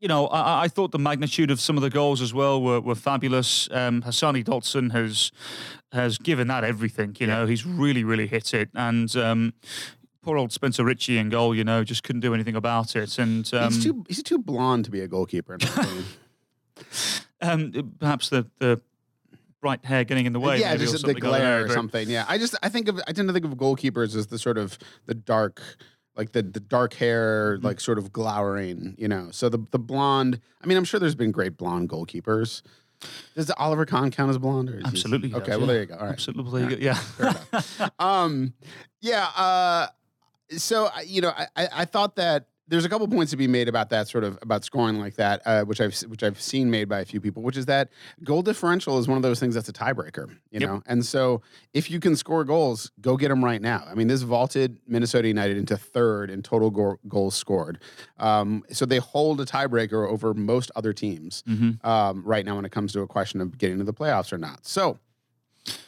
you 0.00 0.08
know, 0.08 0.26
I, 0.28 0.64
I 0.64 0.68
thought 0.68 0.92
the 0.92 0.98
magnitude 0.98 1.50
of 1.50 1.60
some 1.60 1.76
of 1.76 1.82
the 1.82 1.90
goals 1.90 2.20
as 2.22 2.32
well 2.32 2.60
were, 2.60 2.80
were 2.80 2.94
fabulous. 2.94 3.68
Um, 3.70 4.02
Hassani 4.02 4.42
Dotson 4.42 4.92
has 4.92 5.30
has 5.92 6.18
given 6.18 6.48
that 6.48 6.64
everything. 6.64 7.16
You 7.18 7.26
know, 7.26 7.46
he's 7.46 7.66
really, 7.66 8.02
really 8.02 8.26
hit 8.26 8.54
it, 8.54 8.70
and 8.74 9.14
um, 9.16 9.52
poor 10.22 10.38
old 10.38 10.52
Spencer 10.52 10.84
Richey 10.84 11.18
in 11.18 11.28
goal. 11.28 11.54
You 11.54 11.64
know, 11.64 11.84
just 11.84 12.02
couldn't 12.02 12.20
do 12.20 12.34
anything 12.34 12.56
about 12.56 12.96
it. 12.96 13.18
And 13.18 13.52
um, 13.54 13.72
he's 13.72 13.84
too 13.84 14.04
he's 14.08 14.22
too 14.22 14.38
blonde 14.38 14.86
to 14.86 14.90
be 14.90 15.00
a 15.00 15.08
goalkeeper. 15.08 15.54
in 15.54 16.04
um, 17.40 17.94
perhaps 17.98 18.30
the 18.30 18.46
the 18.58 18.80
bright 19.60 19.84
hair 19.84 20.04
getting 20.04 20.26
in 20.26 20.32
the 20.32 20.40
way. 20.40 20.58
yeah, 20.58 20.74
just 20.76 20.92
the 20.92 20.98
something, 20.98 21.16
I 21.16 21.20
don't 21.20 21.32
know, 21.32 21.38
glare 21.38 21.64
or 21.64 21.68
something. 21.68 22.08
Yeah, 22.08 22.24
I 22.28 22.38
just 22.38 22.56
I 22.62 22.68
think 22.68 22.88
of 22.88 23.00
I 23.06 23.12
tend 23.12 23.28
to 23.28 23.34
think 23.34 23.44
of 23.44 23.52
goalkeepers 23.52 24.16
as 24.16 24.28
the 24.28 24.38
sort 24.38 24.58
of 24.58 24.78
the 25.06 25.14
dark, 25.14 25.60
like 26.16 26.32
the 26.32 26.42
the 26.42 26.60
dark 26.60 26.94
hair, 26.94 27.56
Mm-hmm. 27.56 27.66
like 27.66 27.80
sort 27.80 27.98
of 27.98 28.12
glowering. 28.12 28.94
You 28.98 29.08
know, 29.08 29.28
so 29.30 29.48
the 29.48 29.58
the 29.70 29.78
blonde. 29.78 30.40
I 30.62 30.66
mean, 30.66 30.76
I'm 30.76 30.84
sure 30.84 31.00
there's 31.00 31.14
been 31.14 31.30
great 31.32 31.56
blonde 31.56 31.88
goalkeepers. 31.88 32.62
Does 33.34 33.50
Oliver 33.56 33.86
Kahn 33.86 34.10
count 34.10 34.28
as 34.28 34.36
blonde? 34.38 34.70
Absolutely. 34.84 35.30
he 35.30 35.34
Okay, 35.34 35.52
does, 35.52 35.58
well 35.58 35.66
yeah. 35.68 35.72
there 35.72 35.80
you 35.80 35.86
go. 35.86 35.94
All 35.94 36.04
right. 36.04 36.12
Absolutely. 36.12 36.82
Yeah. 36.82 36.98
um, 37.98 38.52
yeah. 39.00 39.24
Uh, 39.36 39.86
so 40.58 40.90
I- 40.94 41.02
you 41.02 41.20
know, 41.22 41.30
I, 41.30 41.46
I 41.56 41.68
I 41.72 41.84
thought 41.86 42.16
that 42.16 42.46
there's 42.70 42.84
a 42.84 42.88
couple 42.88 43.06
points 43.08 43.30
to 43.32 43.36
be 43.36 43.46
made 43.46 43.68
about 43.68 43.90
that 43.90 44.08
sort 44.08 44.24
of 44.24 44.38
about 44.42 44.64
scoring 44.64 44.98
like 44.98 45.16
that, 45.16 45.42
uh, 45.44 45.64
which 45.64 45.80
I've 45.80 45.94
which 46.08 46.22
I've 46.22 46.40
seen 46.40 46.70
made 46.70 46.88
by 46.88 47.00
a 47.00 47.04
few 47.04 47.20
people, 47.20 47.42
which 47.42 47.56
is 47.56 47.66
that 47.66 47.90
goal 48.24 48.40
differential 48.42 48.98
is 48.98 49.06
one 49.08 49.16
of 49.16 49.22
those 49.22 49.38
things 49.40 49.54
that's 49.54 49.68
a 49.68 49.72
tiebreaker, 49.72 50.30
you 50.50 50.60
Yep. 50.60 50.62
know. 50.62 50.82
And 50.86 51.04
so 51.04 51.42
if 51.74 51.90
you 51.90 52.00
can 52.00 52.16
score 52.16 52.44
goals, 52.44 52.90
go 53.00 53.16
get 53.16 53.28
them 53.28 53.44
right 53.44 53.60
now. 53.60 53.84
I 53.90 53.94
mean, 53.94 54.06
this 54.08 54.22
vaulted 54.22 54.78
Minnesota 54.86 55.28
United 55.28 55.56
into 55.58 55.76
third 55.76 56.30
in 56.30 56.42
total 56.42 56.70
go- 56.70 56.98
goals 57.08 57.34
scored, 57.34 57.78
um, 58.18 58.64
so 58.72 58.86
they 58.86 58.98
hold 58.98 59.40
a 59.40 59.44
tiebreaker 59.44 60.08
over 60.08 60.32
most 60.32 60.70
other 60.76 60.92
teams 60.92 61.42
Mhm. 61.48 61.84
um, 61.84 62.22
right 62.24 62.46
now 62.46 62.56
when 62.56 62.64
it 62.64 62.72
comes 62.72 62.92
to 62.92 63.00
a 63.02 63.06
question 63.06 63.40
of 63.40 63.58
getting 63.58 63.78
to 63.78 63.84
the 63.84 63.92
playoffs 63.94 64.32
or 64.32 64.38
not. 64.38 64.64
So. 64.66 64.98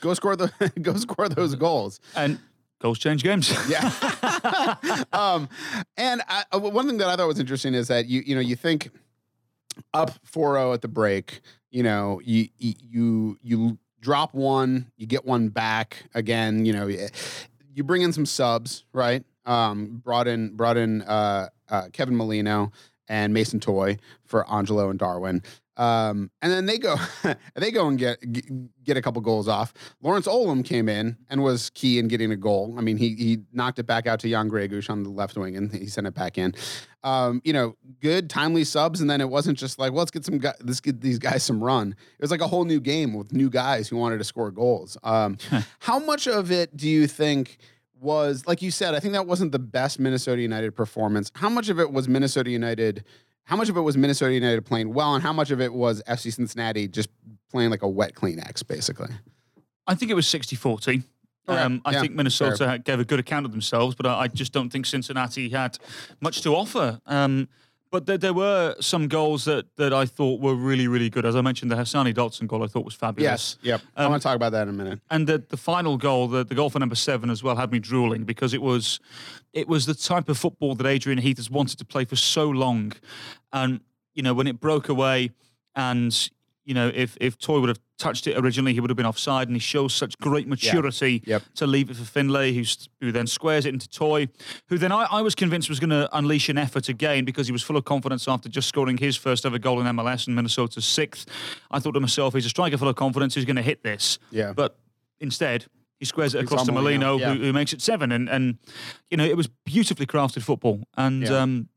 Go 0.02 0.12
score 0.12 0.36
the 0.36 0.50
go 0.82 0.94
score 0.96 1.30
those 1.30 1.54
goals. 1.54 1.98
And 2.14 2.38
goals 2.82 2.98
change 2.98 3.22
games. 3.22 3.52
Yeah. 3.68 3.90
um, 5.12 5.48
and 5.96 6.20
I, 6.28 6.44
uh, 6.52 6.58
one 6.58 6.86
thing 6.86 6.98
that 6.98 7.08
I 7.08 7.16
thought 7.16 7.28
was 7.28 7.38
interesting 7.38 7.74
is 7.74 7.88
that 7.88 8.06
you 8.06 8.22
you 8.26 8.34
know 8.34 8.40
you 8.40 8.56
think 8.56 8.90
up 9.94 10.10
4-0 10.26 10.74
at 10.74 10.82
the 10.82 10.88
break. 10.88 11.40
You 11.70 11.84
know, 11.84 12.20
you 12.24 12.48
you 12.58 12.74
you, 12.80 13.38
you 13.42 13.78
drop 14.00 14.34
one, 14.34 14.90
you 14.96 15.06
get 15.06 15.24
one 15.24 15.48
back 15.48 16.04
again. 16.12 16.66
You 16.66 16.72
know, 16.72 16.86
you 16.88 17.84
bring 17.84 18.02
in 18.02 18.12
some 18.12 18.26
subs, 18.26 18.84
right? 18.92 19.24
Um, 19.46 20.00
brought 20.04 20.28
in 20.28 20.54
brought 20.54 20.76
in 20.76 21.02
uh, 21.02 21.48
uh, 21.68 21.88
Kevin 21.92 22.16
Molino 22.16 22.72
and 23.12 23.34
Mason 23.34 23.60
Toye 23.60 23.98
for 24.24 24.50
Angelo 24.50 24.88
and 24.88 24.98
Darwin. 24.98 25.42
Um, 25.76 26.30
and 26.40 26.50
then 26.50 26.64
they 26.64 26.78
go, 26.78 26.96
they 27.54 27.70
go 27.70 27.86
and 27.86 27.98
get, 27.98 28.18
get 28.84 28.96
a 28.96 29.02
couple 29.02 29.20
goals 29.20 29.48
off. 29.48 29.74
Lawrence 30.00 30.26
Olum 30.26 30.64
came 30.64 30.88
in 30.88 31.18
and 31.28 31.42
was 31.42 31.68
key 31.70 31.98
in 31.98 32.08
getting 32.08 32.32
a 32.32 32.36
goal. 32.36 32.74
I 32.78 32.80
mean, 32.80 32.96
he 32.96 33.14
he 33.14 33.38
knocked 33.52 33.78
it 33.78 33.86
back 33.86 34.06
out 34.06 34.18
to 34.20 34.30
Jan 34.30 34.50
Gregus 34.50 34.88
on 34.88 35.02
the 35.02 35.10
left 35.10 35.36
wing, 35.36 35.56
and 35.56 35.70
he 35.72 35.86
sent 35.86 36.06
it 36.06 36.14
back 36.14 36.38
in. 36.38 36.54
Um, 37.04 37.42
you 37.44 37.52
know, 37.52 37.76
good 38.00 38.30
timely 38.30 38.64
subs, 38.64 39.02
and 39.02 39.10
then 39.10 39.20
it 39.20 39.28
wasn't 39.28 39.58
just 39.58 39.78
like, 39.78 39.92
well, 39.92 40.00
let's 40.00 40.10
get 40.10 40.24
some 40.24 40.38
guys, 40.38 40.54
let's 40.62 40.80
get 40.80 41.02
these 41.02 41.18
guys 41.18 41.42
some 41.42 41.62
run. 41.62 41.90
It 41.90 42.22
was 42.22 42.30
like 42.30 42.40
a 42.40 42.48
whole 42.48 42.64
new 42.64 42.80
game 42.80 43.12
with 43.12 43.32
new 43.32 43.50
guys 43.50 43.88
who 43.88 43.96
wanted 43.96 44.18
to 44.18 44.24
score 44.24 44.50
goals. 44.50 44.96
Um, 45.02 45.36
how 45.80 45.98
much 45.98 46.26
of 46.26 46.50
it 46.50 46.76
do 46.76 46.88
you 46.88 47.06
think? 47.06 47.58
Was 48.02 48.46
like 48.46 48.60
you 48.62 48.70
said, 48.70 48.94
I 48.94 49.00
think 49.00 49.14
that 49.14 49.26
wasn't 49.26 49.52
the 49.52 49.60
best 49.60 50.00
Minnesota 50.00 50.42
United 50.42 50.74
performance. 50.74 51.30
How 51.34 51.48
much 51.48 51.68
of 51.68 51.78
it 51.78 51.92
was 51.92 52.08
Minnesota 52.08 52.50
United 52.50 53.04
how 53.44 53.56
much 53.56 53.68
of 53.68 53.76
it 53.76 53.80
was 53.80 53.96
Minnesota 53.96 54.34
United 54.34 54.64
playing 54.64 54.92
well, 54.92 55.14
and 55.14 55.22
how 55.22 55.32
much 55.32 55.50
of 55.50 55.60
it 55.60 55.72
was 55.72 56.02
FC 56.08 56.32
Cincinnati 56.32 56.88
just 56.88 57.08
playing 57.50 57.70
like 57.70 57.82
a 57.82 57.88
wet 57.88 58.14
Kleenex, 58.14 58.66
basically? 58.66 59.10
I 59.86 59.94
think 59.94 60.10
it 60.10 60.14
was 60.14 60.28
60 60.28 60.56
40. 60.56 61.02
Okay. 61.48 61.58
Um, 61.60 61.82
I 61.84 61.90
yeah, 61.92 62.00
think 62.00 62.14
Minnesota 62.14 62.56
fair. 62.56 62.78
gave 62.78 63.00
a 63.00 63.04
good 63.04 63.18
account 63.18 63.46
of 63.46 63.50
themselves, 63.50 63.96
but 63.96 64.06
I, 64.06 64.20
I, 64.20 64.28
just 64.28 64.52
don't 64.52 64.70
think 64.70 64.86
Cincinnati 64.86 65.48
had 65.48 65.76
much 66.20 66.40
to 66.42 66.54
offer. 66.54 67.00
Um, 67.04 67.48
but 67.92 68.06
there, 68.06 68.16
there, 68.16 68.32
were 68.32 68.74
some 68.80 69.06
goals 69.06 69.44
that, 69.44 69.66
that 69.76 69.92
I 69.92 70.06
thought 70.06 70.40
were 70.40 70.54
really, 70.54 70.88
really 70.88 71.10
good. 71.10 71.26
As 71.26 71.36
I 71.36 71.42
mentioned, 71.42 71.70
the 71.70 71.76
Hassani 71.76 72.14
Dotson 72.14 72.48
goal 72.48 72.64
I 72.64 72.66
thought 72.66 72.86
was 72.86 72.94
fabulous. 72.94 73.58
Yes, 73.62 73.80
yep. 73.80 73.80
Um, 73.96 74.06
I 74.06 74.08
want 74.08 74.22
to 74.22 74.26
talk 74.26 74.34
about 74.34 74.52
that 74.52 74.62
in 74.62 74.70
a 74.70 74.72
minute. 74.72 75.00
And 75.10 75.26
the, 75.26 75.44
the 75.46 75.58
final 75.58 75.98
goal, 75.98 76.26
the, 76.26 76.42
the 76.42 76.54
goal 76.54 76.70
for 76.70 76.78
number 76.78 76.94
seven 76.94 77.28
as 77.28 77.42
well, 77.42 77.54
had 77.54 77.70
me 77.70 77.78
drooling 77.78 78.24
because 78.24 78.54
it 78.54 78.62
was 78.62 78.98
it 79.52 79.68
was 79.68 79.84
the 79.84 79.94
type 79.94 80.30
of 80.30 80.38
football 80.38 80.74
that 80.74 80.86
Adrian 80.86 81.18
Heath 81.18 81.36
has 81.36 81.50
wanted 81.50 81.78
to 81.78 81.84
play 81.84 82.06
for 82.06 82.16
so 82.16 82.48
long. 82.48 82.92
And, 83.52 83.80
you 84.14 84.22
know, 84.22 84.32
when 84.32 84.46
it 84.46 84.58
broke 84.58 84.88
away 84.88 85.30
and 85.76 86.30
you 86.64 86.74
know, 86.74 86.90
if 86.94 87.16
if 87.20 87.38
Toye 87.38 87.60
would 87.60 87.68
have 87.68 87.80
touched 87.98 88.26
it 88.26 88.36
originally, 88.36 88.72
he 88.72 88.80
would 88.80 88.90
have 88.90 88.96
been 88.96 89.06
offside, 89.06 89.48
and 89.48 89.56
he 89.56 89.60
shows 89.60 89.94
such 89.94 90.16
great 90.18 90.46
maturity 90.46 91.22
yeah. 91.24 91.36
yep. 91.36 91.42
to 91.56 91.66
leave 91.66 91.90
it 91.90 91.96
for 91.96 92.04
Finlay, 92.04 92.52
who's, 92.52 92.88
who 93.00 93.10
then 93.12 93.26
squares 93.26 93.66
it 93.66 93.72
into 93.72 93.88
Toye, 93.88 94.28
who 94.68 94.78
then 94.78 94.92
I, 94.92 95.06
I 95.10 95.22
was 95.22 95.34
convinced 95.34 95.68
was 95.68 95.80
going 95.80 95.90
to 95.90 96.08
unleash 96.16 96.48
an 96.48 96.58
effort 96.58 96.88
again 96.88 97.24
because 97.24 97.46
he 97.46 97.52
was 97.52 97.62
full 97.62 97.76
of 97.76 97.84
confidence 97.84 98.28
after 98.28 98.48
just 98.48 98.68
scoring 98.68 98.98
his 98.98 99.16
first 99.16 99.44
ever 99.44 99.58
goal 99.58 99.80
in 99.80 99.86
MLS 99.86 100.26
and 100.26 100.36
Minnesota's 100.36 100.84
sixth. 100.84 101.28
I 101.70 101.78
thought 101.78 101.92
to 101.92 102.00
myself, 102.00 102.34
he's 102.34 102.46
a 102.46 102.50
striker 102.50 102.78
full 102.78 102.88
of 102.88 102.96
confidence, 102.96 103.34
he's 103.34 103.44
going 103.44 103.56
to 103.56 103.62
hit 103.62 103.82
this. 103.82 104.18
Yeah. 104.30 104.52
But 104.52 104.78
instead, 105.20 105.66
he 105.98 106.06
squares 106.06 106.34
it 106.34 106.42
across 106.42 106.66
to 106.66 106.72
Molino, 106.72 107.16
yeah. 107.16 107.34
who, 107.34 107.44
who, 107.44 107.52
makes 107.52 107.72
it 107.72 107.80
seven, 107.80 108.10
and 108.10 108.28
and 108.28 108.58
you 109.08 109.16
know 109.16 109.24
it 109.24 109.36
was 109.36 109.46
beautifully 109.64 110.04
crafted 110.04 110.42
football, 110.42 110.80
and 110.96 111.22
yeah. 111.22 111.38
um, 111.38 111.68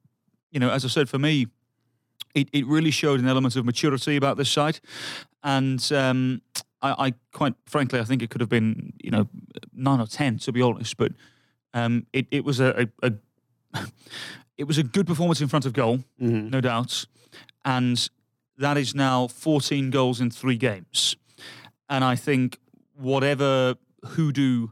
you 0.50 0.60
know 0.60 0.72
as 0.72 0.84
I 0.84 0.88
said, 0.88 1.10
for 1.10 1.20
me 1.20 1.46
it, 2.36 2.50
it 2.54 2.68
really 2.68 2.92
showed 2.92 3.20
an 3.20 3.28
element 3.28 3.56
of 3.56 3.66
maturity 3.66 4.16
about 4.16 4.38
this 4.38 4.50
side. 4.50 4.80
And 5.44 5.84
um, 5.92 6.42
I, 6.82 7.08
I, 7.08 7.14
quite 7.34 7.56
frankly, 7.66 8.00
I 8.00 8.04
think 8.04 8.22
it 8.22 8.30
could 8.30 8.42
have 8.42 8.50
been, 8.50 8.94
you 9.02 9.10
know, 9.10 9.28
nine 9.74 10.00
or 10.00 10.08
10, 10.08 10.40
to 10.40 10.52
be 10.52 10.62
honest. 10.62 10.98
But 10.98 11.14
um, 11.74 12.06
it, 12.14 12.28
it 12.30 12.46
was 12.46 12.60
a, 12.60 12.88
a, 13.02 13.12
a 13.74 13.88
it 14.58 14.66
was 14.66 14.78
a 14.78 14.84
good 14.84 15.08
performance 15.08 15.42
in 15.42 15.48
front 15.48 15.66
of 15.66 15.74
goal, 15.74 16.00
mm-hmm. 16.22 16.50
no 16.50 16.62
doubt. 16.62 17.06
And 17.64 18.08
that 18.58 18.78
is 18.78 18.94
now 18.94 19.28
14 19.28 19.90
goals 19.90 20.22
in 20.22 20.30
three 20.30 20.58
games. 20.58 21.16
And 21.90 22.04
I 22.04 22.16
think 22.16 22.60
whatever 22.96 23.76
hoodoo 24.04 24.68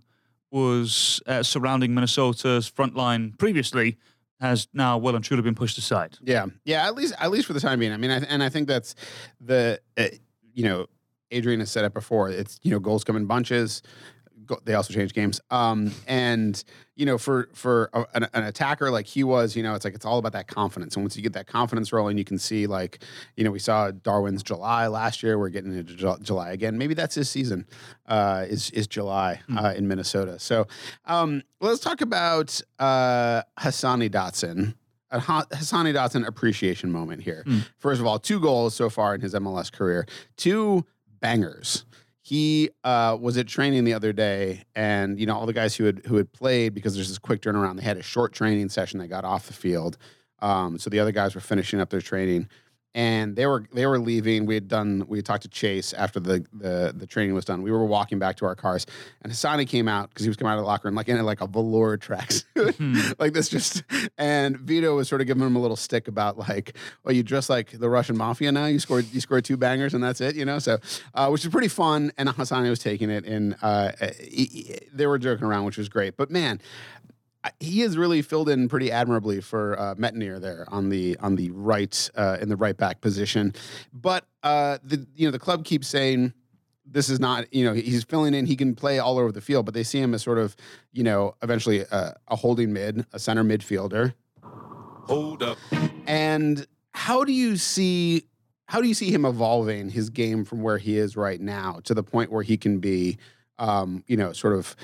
was 0.52 1.22
uh, 1.26 1.44
surrounding 1.44 1.94
Minnesota's 1.94 2.68
front 2.68 2.96
line 2.96 3.34
previously 3.38 3.98
has 4.44 4.68
now 4.74 4.98
well 4.98 5.16
and 5.16 5.24
truly 5.24 5.42
been 5.42 5.56
pushed 5.56 5.78
aside. 5.78 6.18
Yeah, 6.22 6.48
yeah. 6.66 6.86
At 6.86 6.96
least, 6.96 7.14
at 7.18 7.32
least 7.32 7.48
for 7.48 7.54
the 7.54 7.62
time 7.62 7.80
being. 7.80 7.94
I 7.94 7.98
mean, 7.98 8.12
I, 8.12 8.18
and 8.18 8.44
I 8.44 8.50
think 8.50 8.68
that's 8.68 8.94
the, 9.40 9.80
uh, 9.98 10.08
you 10.54 10.66
know, 10.66 10.88
Adrian 11.32 11.62
has 11.62 11.72
said 11.72 11.86
it 11.86 11.94
before. 11.94 12.30
It's 12.30 12.60
you 12.62 12.72
know, 12.72 12.80
goals 12.80 13.06
come 13.06 13.16
in 13.16 13.26
bunches 13.26 13.82
they 14.66 14.74
also 14.74 14.94
change 14.94 15.14
games. 15.14 15.42
Um, 15.52 15.92
and 16.08 16.62
you 16.96 17.06
know, 17.06 17.18
for 17.18 17.50
for 17.54 17.90
a, 17.94 18.06
an, 18.14 18.28
an, 18.34 18.44
attacker 18.44 18.92
like 18.92 19.08
he 19.08 19.24
was, 19.24 19.56
you 19.56 19.64
know, 19.64 19.74
it's 19.74 19.84
like 19.84 19.96
it's 19.96 20.06
all 20.06 20.20
about 20.20 20.34
that 20.34 20.48
confidence. 20.48 20.96
And 20.96 21.04
once 21.04 21.16
you 21.16 21.24
get 21.24 21.34
that 21.34 21.48
confidence 21.48 21.92
rolling, 21.92 22.18
you 22.18 22.24
can 22.24 22.38
see 22.38 22.68
like, 22.68 23.04
you 23.36 23.44
know, 23.44 23.52
we 23.52 23.60
saw 23.60 23.92
Darwin's 23.92 24.44
July 24.44 24.88
last 24.88 25.24
year. 25.24 25.40
We're 25.40 25.50
getting 25.50 25.76
into 25.76 26.18
July 26.22 26.52
again. 26.52 26.78
Maybe 26.78 26.94
that's 26.94 27.16
his 27.16 27.30
season. 27.30 27.66
Uh, 28.06 28.46
is 28.48 28.70
is 28.72 28.88
July 28.88 29.42
hmm. 29.48 29.58
uh, 29.58 29.74
in 29.74 29.88
Minnesota? 29.88 30.40
So 30.40 30.68
um, 31.06 31.42
let's 31.60 31.80
talk 31.80 32.02
about 32.02 32.62
uh, 32.80 33.42
Hassani 33.60 34.10
Dotson 34.10 34.76
a 35.14 35.20
Hassani 35.20 35.94
Dotson 35.94 36.26
appreciation 36.26 36.92
moment 36.92 37.22
here. 37.22 37.44
Mm. 37.46 37.68
First 37.78 38.02
of 38.02 38.08
all, 38.08 38.18
two 38.18 38.40
goals 38.40 38.74
so 38.74 38.90
far 38.90 39.14
in 39.14 39.22
his 39.22 39.36
MLS 39.36 39.72
career, 39.72 40.08
two 40.38 40.86
bangers 41.22 41.86
he 42.26 42.70
uh, 42.86 43.18
was 43.20 43.38
at 43.38 43.48
training 43.48 43.84
the 43.84 43.94
other 43.94 44.14
day, 44.14 44.64
and 44.76 45.20
you 45.20 45.26
know 45.26 45.36
all 45.36 45.46
the 45.46 45.54
guys 45.54 45.76
who 45.76 45.84
had 45.84 46.02
who 46.06 46.16
had 46.16 46.32
played 46.32 46.74
because 46.74 46.96
there's 46.96 47.10
this 47.10 47.20
quick 47.20 47.42
turnaround. 47.42 47.76
They 47.76 47.84
had 47.84 47.98
a 47.98 48.02
short 48.02 48.32
training 48.32 48.70
session. 48.70 48.98
They 49.00 49.08
got 49.08 49.26
off 49.26 49.48
the 49.48 49.54
field, 49.54 49.98
um, 50.40 50.80
so 50.80 50.90
the 50.90 51.02
other 51.02 51.12
guys 51.12 51.36
were 51.36 51.42
finishing 51.42 51.82
up 51.82 51.90
their 51.90 52.02
training 52.02 52.48
and 52.96 53.36
they 53.36 53.46
were 53.46 53.66
they 53.74 53.86
were 53.86 54.00
leaving. 54.00 54.46
We 54.46 54.54
had 54.54 54.68
done 54.68 55.06
we 55.08 55.18
had 55.18 55.26
talked 55.26 55.44
to 55.44 55.50
Chase 55.50 55.94
after 55.94 56.20
the 56.20 56.46
the 56.54 56.94
the 56.96 57.08
training 57.08 57.34
was 57.34 57.46
done. 57.46 57.62
We 57.62 57.72
were 57.72 57.86
walking 57.86 58.20
back 58.20 58.38
to 58.38 58.46
our 58.46 58.56
cars, 58.56 58.86
and 59.22 59.32
Hassani 59.32 59.68
came 59.68 59.88
out 59.88 60.10
because 60.10 60.24
he 60.24 60.30
was 60.30 60.38
coming 60.38 60.52
out 60.52 60.58
of 60.58 60.64
the 60.64 60.68
locker 60.68 60.88
room 60.88 60.96
like 60.96 61.10
in 61.10 61.24
like 61.24 61.42
a 61.42 61.48
velour 61.48 61.98
tracksuit, 61.98 62.44
mm-hmm. 62.56 63.12
like 63.20 63.34
this 63.34 63.50
just. 63.50 63.84
And 64.18 64.58
Vito 64.58 64.96
was 64.96 65.08
sort 65.08 65.22
of 65.22 65.28
giving 65.28 65.44
him 65.44 65.56
a 65.56 65.60
little 65.60 65.76
stick 65.76 66.08
about 66.08 66.38
like, 66.38 66.76
oh, 67.06 67.12
you 67.12 67.24
dress 67.24 67.50
like 67.50 67.72
the 67.72 67.90
Russian 67.90 68.18
mafia 68.18 68.52
now. 68.52 68.66
You 68.68 68.80
scored 68.80 69.12
you 69.12 69.22
scored 69.22 69.46
two 69.46 69.58
bangers 69.58 69.94
and 69.94 70.04
that's 70.04 70.22
it, 70.22 70.36
you 70.36 70.46
know. 70.46 70.60
So, 70.60 70.78
uh, 71.14 71.30
which 71.30 71.44
is 71.44 71.52
pretty 71.52 71.68
fun. 71.68 72.12
And 72.18 72.30
Hassani 72.30 72.70
was 72.70 72.80
taking 72.80 73.10
it, 73.10 73.26
and 73.26 73.56
uh, 73.62 73.92
he, 74.20 74.46
he, 74.46 74.80
they 74.94 75.08
were 75.08 75.18
joking 75.18 75.46
around, 75.46 75.66
which 75.66 75.78
was 75.78 75.90
great. 75.90 76.16
But 76.18 76.30
man, 76.30 76.60
he 77.60 77.82
has 77.82 77.98
really 77.98 78.22
filled 78.22 78.50
in 78.50 78.70
pretty 78.70 78.92
admirably 78.92 79.42
for 79.42 79.78
uh, 79.80 79.96
there 79.96 80.66
on 80.70 80.90
the 80.90 81.18
on 81.18 81.36
the 81.36 81.52
right 81.52 82.10
uh, 82.16 82.38
in 82.42 82.50
the 82.50 82.56
right 82.56 82.78
back 82.78 83.02
position. 83.02 83.54
But 83.94 84.26
uh, 84.44 84.78
the 84.84 85.06
you 85.16 85.28
know 85.28 85.32
the 85.32 85.40
club 85.40 85.66
keeps 85.66 85.88
saying 85.88 86.34
this 86.86 87.10
is 87.10 87.20
not 87.20 87.54
you 87.54 87.66
know 87.66 87.74
he's 87.74 88.04
filling 88.04 88.34
in 88.34 88.46
he 88.46 88.56
can 88.56 88.76
play 88.76 89.00
all 89.00 89.18
over 89.18 89.32
the 89.32 89.42
field, 89.42 89.66
but 89.66 89.74
they 89.74 89.84
see 89.84 90.00
him 90.00 90.14
as 90.14 90.22
sort 90.22 90.38
of 90.38 90.56
you 90.92 91.04
know 91.04 91.36
eventually 91.42 91.82
a, 91.82 92.16
a 92.28 92.36
holding 92.36 92.72
mid, 92.72 93.06
a 93.14 93.20
center 93.20 93.44
midfielder. 93.44 94.14
Hold 94.42 95.44
up. 95.44 95.58
And 96.08 96.66
how 96.94 97.24
do 97.24 97.34
you 97.34 97.58
see 97.58 98.24
how 98.68 98.82
do 98.82 98.88
you 98.88 98.94
see 98.94 99.12
him 99.12 99.26
evolving 99.26 99.90
his 99.90 100.10
game 100.10 100.46
from 100.46 100.62
where 100.62 100.78
he 100.78 100.98
is 100.98 101.18
right 101.18 101.42
now 101.42 101.82
to 101.84 101.94
the 101.94 102.04
point 102.04 102.32
where 102.32 102.44
he 102.44 102.58
can 102.58 102.80
be 102.80 103.18
um, 103.60 104.04
you 104.08 104.16
know 104.16 104.32
sort 104.32 104.54
of 104.54 104.76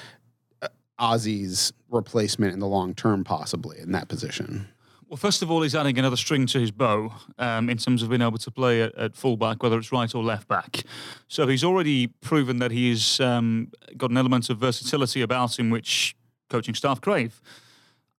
Ozzy's 1.00 1.72
replacement 1.90 2.54
in 2.54 2.60
the 2.60 2.68
long 2.68 2.94
term, 2.94 3.24
possibly 3.24 3.80
in 3.80 3.92
that 3.92 4.08
position? 4.08 4.68
Well, 5.08 5.18
first 5.18 5.42
of 5.42 5.50
all, 5.50 5.64
he's 5.64 5.74
adding 5.74 5.98
another 5.98 6.16
string 6.16 6.46
to 6.48 6.60
his 6.60 6.70
bow 6.70 7.12
um, 7.40 7.68
in 7.68 7.78
terms 7.78 8.04
of 8.04 8.10
being 8.10 8.22
able 8.22 8.38
to 8.38 8.52
play 8.52 8.84
at, 8.84 8.94
at 8.96 9.16
fullback, 9.16 9.64
whether 9.64 9.78
it's 9.80 9.92
right 9.92 10.14
or 10.14 10.24
left 10.24 10.48
back. 10.48 10.84
So 11.28 11.48
he's 11.48 11.64
already 11.64 12.08
proven 12.08 12.60
that 12.60 12.70
he's 12.70 13.20
um, 13.20 13.72
got 13.98 14.12
an 14.12 14.18
element 14.18 14.52
of 14.52 14.60
versatility 14.60 15.24
about 15.24 15.58
him, 15.58 15.72
which 15.72 16.16
coaching 16.48 16.76
staff 16.76 17.02
crave. 17.02 17.42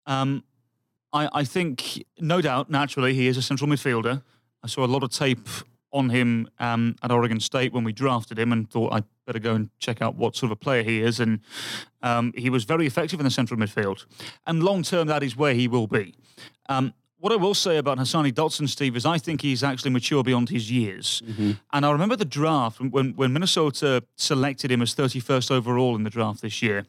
Um, 0.08 0.44
I, 1.14 1.30
I 1.32 1.44
think, 1.44 2.04
no 2.20 2.42
doubt, 2.42 2.72
naturally, 2.72 3.14
he 3.14 3.28
is 3.28 3.38
a 3.38 3.44
central 3.44 3.70
midfielder. 3.70 4.24
I 4.64 4.68
saw 4.68 4.84
a 4.84 4.88
lot 4.88 5.04
of 5.04 5.12
tape 5.12 5.48
on 5.92 6.10
him 6.10 6.50
um, 6.60 6.96
at 7.02 7.12
Oregon 7.12 7.40
State 7.40 7.74
when 7.74 7.84
we 7.84 7.92
drafted 7.92 8.38
him 8.38 8.52
and 8.52 8.70
thought 8.70 8.94
I'd 8.94 9.06
better 9.26 9.40
go 9.40 9.56
and 9.56 9.70
check 9.80 10.02
out 10.02 10.16
what 10.16 10.36
sort 10.36 10.52
of 10.52 10.54
a 10.54 10.60
player 10.60 10.84
he 10.84 11.02
is. 11.02 11.20
And 11.20 11.40
um, 12.02 12.34
he 12.36 12.50
was 12.50 12.64
very 12.64 12.86
effective 12.86 13.20
in 13.20 13.24
the 13.24 13.32
central 13.32 13.60
midfield. 13.60 14.06
And 14.46 14.64
long 14.64 14.84
term, 14.84 15.08
that 15.08 15.24
is 15.24 15.36
where 15.36 15.54
he 15.54 15.68
will 15.68 15.88
be. 15.88 16.16
Um, 16.68 16.94
what 17.20 17.34
I 17.34 17.36
will 17.36 17.54
say 17.54 17.78
about 17.78 17.98
Hassani 17.98 18.32
Dotson, 18.32 18.70
Steve, 18.70 18.96
is 18.96 19.06
I 19.06 19.18
think 19.18 19.42
he's 19.42 19.62
actually 19.62 19.92
mature 19.92 20.24
beyond 20.24 20.50
his 20.50 20.72
years. 20.72 21.22
Mm-hmm. 21.26 21.52
And 21.74 21.86
I 21.86 21.92
remember 21.92 22.16
the 22.16 22.24
draft 22.24 22.80
when, 22.80 23.14
when 23.14 23.34
Minnesota 23.34 24.04
selected 24.16 24.72
him 24.72 24.82
as 24.82 24.96
31st 24.96 25.52
overall 25.52 25.96
in 25.96 26.04
the 26.04 26.10
draft 26.10 26.42
this 26.42 26.62
year. 26.62 26.86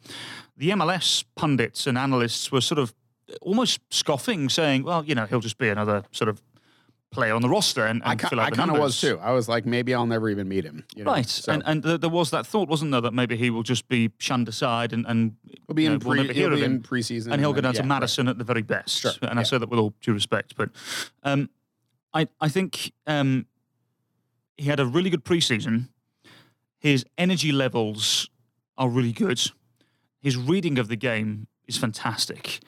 The 0.57 0.71
MLS 0.71 1.25
pundits 1.35 1.87
and 1.87 1.99
analysts 1.99 2.53
were 2.53 2.61
sort 2.61 2.79
of 2.79 2.95
almost 3.43 3.81
scoffing, 3.91 4.49
saying, 4.49 4.85
well, 4.85 5.05
you 5.05 5.15
know, 5.15 5.27
he'll 5.27 5.41
just 5.41 5.59
be 5.59 5.69
another 5.69 6.05
sort 6.13 6.29
of 6.29 6.41
player 7.11 7.35
on 7.35 7.43
the 7.43 7.49
roster 7.49 7.87
and, 7.87 8.03
and 8.05 8.23
I, 8.23 8.27
out 8.27 8.39
I 8.39 8.51
kind 8.51 8.71
of 8.71 8.79
was 8.79 9.01
too. 9.01 9.19
I 9.21 9.33
was 9.33 9.49
like, 9.49 9.67
maybe 9.67 9.95
I'll 9.95 10.07
never 10.07 10.31
even 10.31 10.49
meet 10.49 10.65
him. 10.65 10.85
You 10.95 11.05
know? 11.05 11.13
Right, 11.13 11.27
so. 11.27 11.53
and 11.53 11.63
and 11.67 11.83
there 11.83 12.11
was 12.11 12.31
that 12.31 12.47
thought, 12.47 12.69
wasn't 12.69 12.93
there, 12.93 13.01
that 13.01 13.15
maybe 13.15 13.37
he 13.37 13.51
will 13.51 13.65
just 13.65 13.89
be 13.89 14.11
shunned 14.19 14.49
aside 14.49 14.93
and 14.93 15.05
and 15.07 15.35
he'll 15.67 15.75
be 15.75 15.87
in, 15.87 15.95
know, 15.95 15.99
pre, 15.99 16.23
we'll 16.23 16.33
he'll 16.33 16.51
be 16.51 16.63
in 16.63 16.83
preseason, 16.83 17.33
and 17.33 17.41
he'll 17.41 17.53
go 17.53 17.61
down 17.61 17.75
yeah, 17.75 17.83
to 17.83 17.87
Madison 17.87 18.27
right. 18.27 18.33
at 18.33 18.39
the 18.39 18.45
very 18.45 18.63
best. 18.63 19.01
Sure. 19.01 19.13
And 19.23 19.35
yeah. 19.35 19.41
I 19.41 19.43
say 19.43 19.59
that 19.59 19.69
with 19.69 19.79
all 19.79 19.95
due 20.01 20.13
respect, 20.13 20.55
but. 20.57 20.71
Um, 21.23 21.51
I, 22.13 22.27
I 22.41 22.49
think 22.49 22.93
um, 23.07 23.47
he 24.57 24.69
had 24.69 24.81
a 24.81 24.87
really 24.87 25.11
good 25.11 25.25
preseason. 25.25 25.89
His 26.79 27.05
energy 27.17 27.53
levels 27.53 28.29
are 28.77 28.89
really 28.89 29.13
good. 29.13 29.41
His 30.21 30.37
reading 30.37 30.79
of 30.79 30.89
the 30.89 30.97
game 30.97 31.47
is 31.67 31.77
fantastic. 31.77 32.61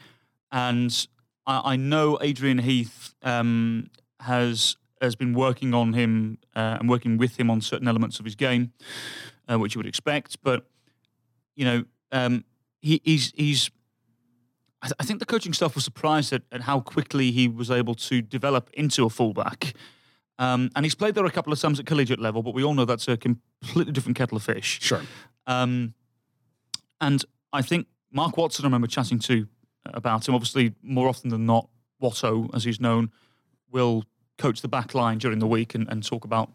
And 0.50 1.06
I, 1.46 1.72
I 1.72 1.76
know 1.76 2.18
Adrian 2.20 2.58
Heath 2.58 3.14
um, 3.22 3.90
has 4.22 4.76
has 5.00 5.16
been 5.16 5.34
working 5.34 5.74
on 5.74 5.92
him 5.92 6.38
uh, 6.54 6.78
and 6.78 6.88
working 6.88 7.18
with 7.18 7.38
him 7.38 7.50
on 7.50 7.60
certain 7.60 7.88
elements 7.88 8.20
of 8.20 8.24
his 8.24 8.36
game, 8.36 8.72
uh, 9.50 9.58
which 9.58 9.74
you 9.74 9.78
would 9.80 9.86
expect. 9.86 10.38
But 10.42 10.66
you 11.56 11.64
know, 11.64 11.84
um, 12.10 12.44
he, 12.80 13.00
he's 13.04 13.32
he's. 13.36 13.70
I, 14.80 14.86
th- 14.86 14.96
I 14.98 15.04
think 15.04 15.20
the 15.20 15.26
coaching 15.26 15.52
staff 15.52 15.76
was 15.76 15.84
surprised 15.84 16.32
at, 16.32 16.42
at 16.50 16.62
how 16.62 16.80
quickly 16.80 17.30
he 17.30 17.46
was 17.46 17.70
able 17.70 17.94
to 17.94 18.20
develop 18.20 18.68
into 18.72 19.04
a 19.04 19.10
fullback. 19.10 19.74
Um, 20.38 20.70
and 20.74 20.84
he's 20.84 20.96
played 20.96 21.14
there 21.14 21.24
a 21.24 21.30
couple 21.30 21.52
of 21.52 21.60
times 21.60 21.78
at 21.78 21.86
collegiate 21.86 22.18
level, 22.18 22.42
but 22.42 22.52
we 22.52 22.64
all 22.64 22.74
know 22.74 22.84
that's 22.84 23.06
a 23.06 23.16
completely 23.16 23.92
different 23.92 24.16
kettle 24.16 24.36
of 24.36 24.42
fish. 24.42 24.80
Sure. 24.82 25.02
Um, 25.46 25.94
and 27.00 27.24
I 27.52 27.62
think 27.62 27.86
Mark 28.10 28.36
Watson, 28.36 28.64
I 28.64 28.66
remember 28.66 28.88
chatting 28.88 29.20
to 29.20 29.46
about 29.86 30.26
him. 30.26 30.34
Obviously, 30.34 30.74
more 30.82 31.08
often 31.08 31.30
than 31.30 31.46
not, 31.46 31.68
Watto, 32.02 32.52
as 32.54 32.64
he's 32.64 32.80
known, 32.80 33.12
will 33.70 34.04
coach 34.42 34.60
the 34.60 34.68
back 34.68 34.94
line 34.94 35.18
during 35.18 35.40
the 35.40 35.46
week 35.46 35.74
and, 35.76 35.88
and 35.90 36.02
talk 36.02 36.24
about 36.24 36.48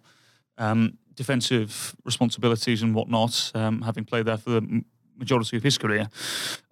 um, 0.57 0.97
defensive 1.15 1.95
responsibilities 2.03 2.81
and 2.83 2.93
whatnot, 2.95 3.51
um, 3.55 3.81
having 3.81 4.05
played 4.05 4.25
there 4.25 4.37
for 4.37 4.51
the 4.51 4.83
majority 5.17 5.57
of 5.57 5.63
his 5.63 5.77
career. 5.77 6.09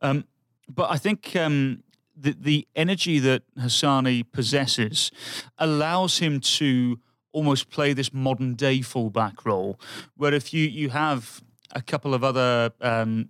Um, 0.01 0.25
but 0.67 0.89
I 0.95 0.98
think 0.98 1.36
um, 1.36 1.84
the, 2.15 2.36
the 2.39 2.67
energy 2.75 3.19
that 3.19 3.41
Hassani 3.57 4.24
possesses 4.31 5.12
allows 5.57 6.19
him 6.19 6.39
to 6.60 7.00
almost 7.31 7.69
play 7.69 7.93
this 7.93 8.13
modern 8.13 8.55
day 8.55 8.81
fullback 8.81 9.45
role, 9.45 9.77
where 10.17 10.34
if 10.34 10.53
you, 10.53 10.63
you 10.81 10.89
have 10.89 11.41
a 11.72 11.81
couple 11.81 12.13
of 12.13 12.24
other 12.24 12.72
um, 12.81 13.27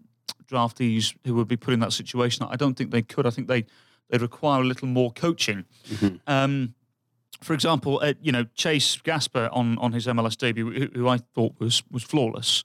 draftees 0.51 1.15
who 1.25 1.33
would 1.35 1.47
be 1.47 1.57
put 1.57 1.73
in 1.73 1.79
that 1.79 1.93
situation, 1.93 2.45
I 2.49 2.55
don't 2.55 2.75
think 2.75 2.91
they 2.91 3.01
could. 3.01 3.25
I 3.25 3.31
think 3.31 3.47
they 3.47 3.65
they 4.09 4.19
require 4.19 4.61
a 4.61 4.65
little 4.65 4.87
more 4.87 5.11
coaching. 5.11 5.65
Um, 6.27 6.74
for 7.41 7.53
example, 7.53 7.99
uh, 8.01 8.13
you 8.21 8.31
know 8.31 8.45
Chase 8.55 8.97
Gasper 9.03 9.49
on, 9.51 9.77
on 9.79 9.91
his 9.93 10.07
MLS 10.07 10.37
debut, 10.37 10.71
who, 10.71 10.99
who 10.99 11.07
I 11.07 11.17
thought 11.17 11.53
was 11.59 11.83
was 11.91 12.03
flawless 12.03 12.63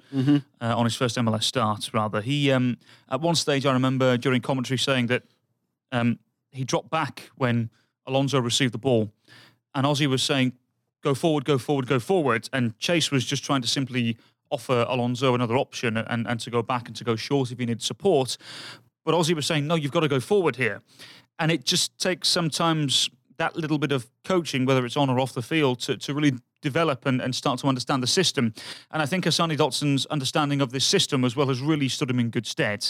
uh, 0.61 0.77
on 0.77 0.85
his 0.85 0.95
first 0.95 1.17
MLS 1.17 1.45
start. 1.45 1.91
Rather, 1.93 2.21
he 2.21 2.51
um, 2.53 2.77
at 3.11 3.21
one 3.21 3.35
stage 3.35 3.67
I 3.67 3.73
remember 3.73 4.17
during 4.17 4.41
commentary 4.41 4.79
saying 4.79 5.07
that 5.09 5.23
um, 5.93 6.19
he 6.51 6.65
dropped 6.65 6.91
back 6.91 7.31
when 7.37 7.71
Alonso 8.07 8.41
received 8.41 8.73
the 8.73 8.79
ball, 8.79 9.11
and 9.75 9.87
Ozzy 9.87 10.07
was 10.07 10.23
saying, 10.23 10.53
"Go 11.03 11.15
forward, 11.15 11.45
go 11.45 11.59
forward, 11.59 11.87
go 11.87 11.99
forward," 11.99 12.49
and 12.53 12.79
Chase 12.79 13.11
was 13.11 13.25
just 13.25 13.45
trying 13.45 13.63
to 13.63 13.69
simply 13.69 14.17
offer 14.51 14.85
Alonso 14.89 15.35
another 15.35 15.57
option 15.57 15.97
and, 15.97 16.27
and 16.27 16.41
to 16.41 16.51
go 16.51 16.63
back 16.63 16.89
and 16.89 16.97
to 16.97 17.05
go 17.05 17.15
short 17.17 17.53
if 17.53 17.59
he 17.59 17.67
needed 17.67 17.83
support. 17.83 18.37
But 19.05 19.15
Ozzy 19.15 19.35
was 19.35 19.47
saying, 19.47 19.67
"No, 19.67 19.75
you've 19.75 19.93
got 19.93 20.01
to 20.01 20.09
go 20.09 20.21
forward 20.21 20.57
here," 20.57 20.81
and 21.39 21.51
it 21.51 21.65
just 21.65 21.99
takes 21.99 22.29
sometimes 22.29 23.11
that 23.41 23.57
little 23.57 23.79
bit 23.79 23.91
of 23.91 24.07
coaching, 24.23 24.67
whether 24.67 24.85
it's 24.85 24.99
on 24.99 25.09
or 25.09 25.19
off 25.19 25.33
the 25.33 25.43
field, 25.43 25.81
to, 25.81 25.97
to 25.97 26.15
really 26.15 26.35
develop 26.61 27.07
and, 27.07 27.23
and 27.23 27.35
start 27.35 27.59
to 27.59 27.67
understand 27.67 28.03
the 28.03 28.07
system. 28.07 28.53
And 28.91 29.01
I 29.01 29.07
think 29.07 29.25
Hassani 29.25 29.57
Dotson's 29.57 30.05
understanding 30.07 30.61
of 30.61 30.73
this 30.73 30.85
system 30.85 31.25
as 31.25 31.35
well 31.35 31.49
has 31.49 31.61
really 31.61 31.89
stood 31.89 32.11
him 32.11 32.21
in 32.21 32.29
good 32.29 32.47
stead. 32.47 32.87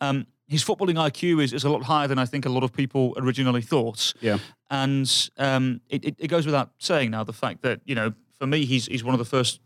Um, 0.00 0.26
his 0.48 0.64
footballing 0.64 0.96
IQ 0.96 1.42
is, 1.42 1.52
is 1.52 1.62
a 1.62 1.70
lot 1.70 1.84
higher 1.84 2.08
than 2.08 2.18
I 2.18 2.26
think 2.26 2.44
a 2.44 2.48
lot 2.48 2.64
of 2.64 2.72
people 2.72 3.14
originally 3.16 3.62
thought. 3.62 4.12
Yeah. 4.20 4.38
And 4.68 5.30
um, 5.38 5.80
it, 5.88 6.04
it, 6.04 6.16
it 6.18 6.28
goes 6.28 6.44
without 6.44 6.72
saying 6.78 7.12
now 7.12 7.22
the 7.22 7.32
fact 7.32 7.62
that, 7.62 7.80
you 7.84 7.94
know, 7.94 8.12
for 8.36 8.48
me, 8.48 8.64
he's, 8.64 8.86
he's 8.86 9.04
one 9.04 9.14
of 9.14 9.18
the 9.18 9.24
first 9.24 9.60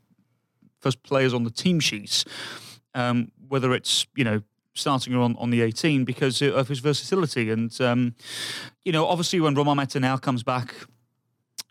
first 0.79 1.03
players 1.03 1.35
on 1.35 1.43
the 1.43 1.51
team 1.51 1.81
sheets, 1.81 2.25
um, 2.95 3.33
whether 3.49 3.73
it's, 3.73 4.07
you 4.15 4.23
know, 4.23 4.43
starting 4.75 5.15
on, 5.15 5.37
on 5.37 5.51
the 5.51 5.63
18 5.63 6.05
because 6.05 6.41
of 6.43 6.69
his 6.69 6.79
versatility. 6.79 7.51
And, 7.51 7.79
um, 7.81 8.15
you 8.85 8.93
know, 8.93 9.07
obviously 9.07 9.41
when 9.41 9.55
Romain 9.55 9.77
Metanire 9.77 10.21
comes 10.21 10.43
back, 10.43 10.75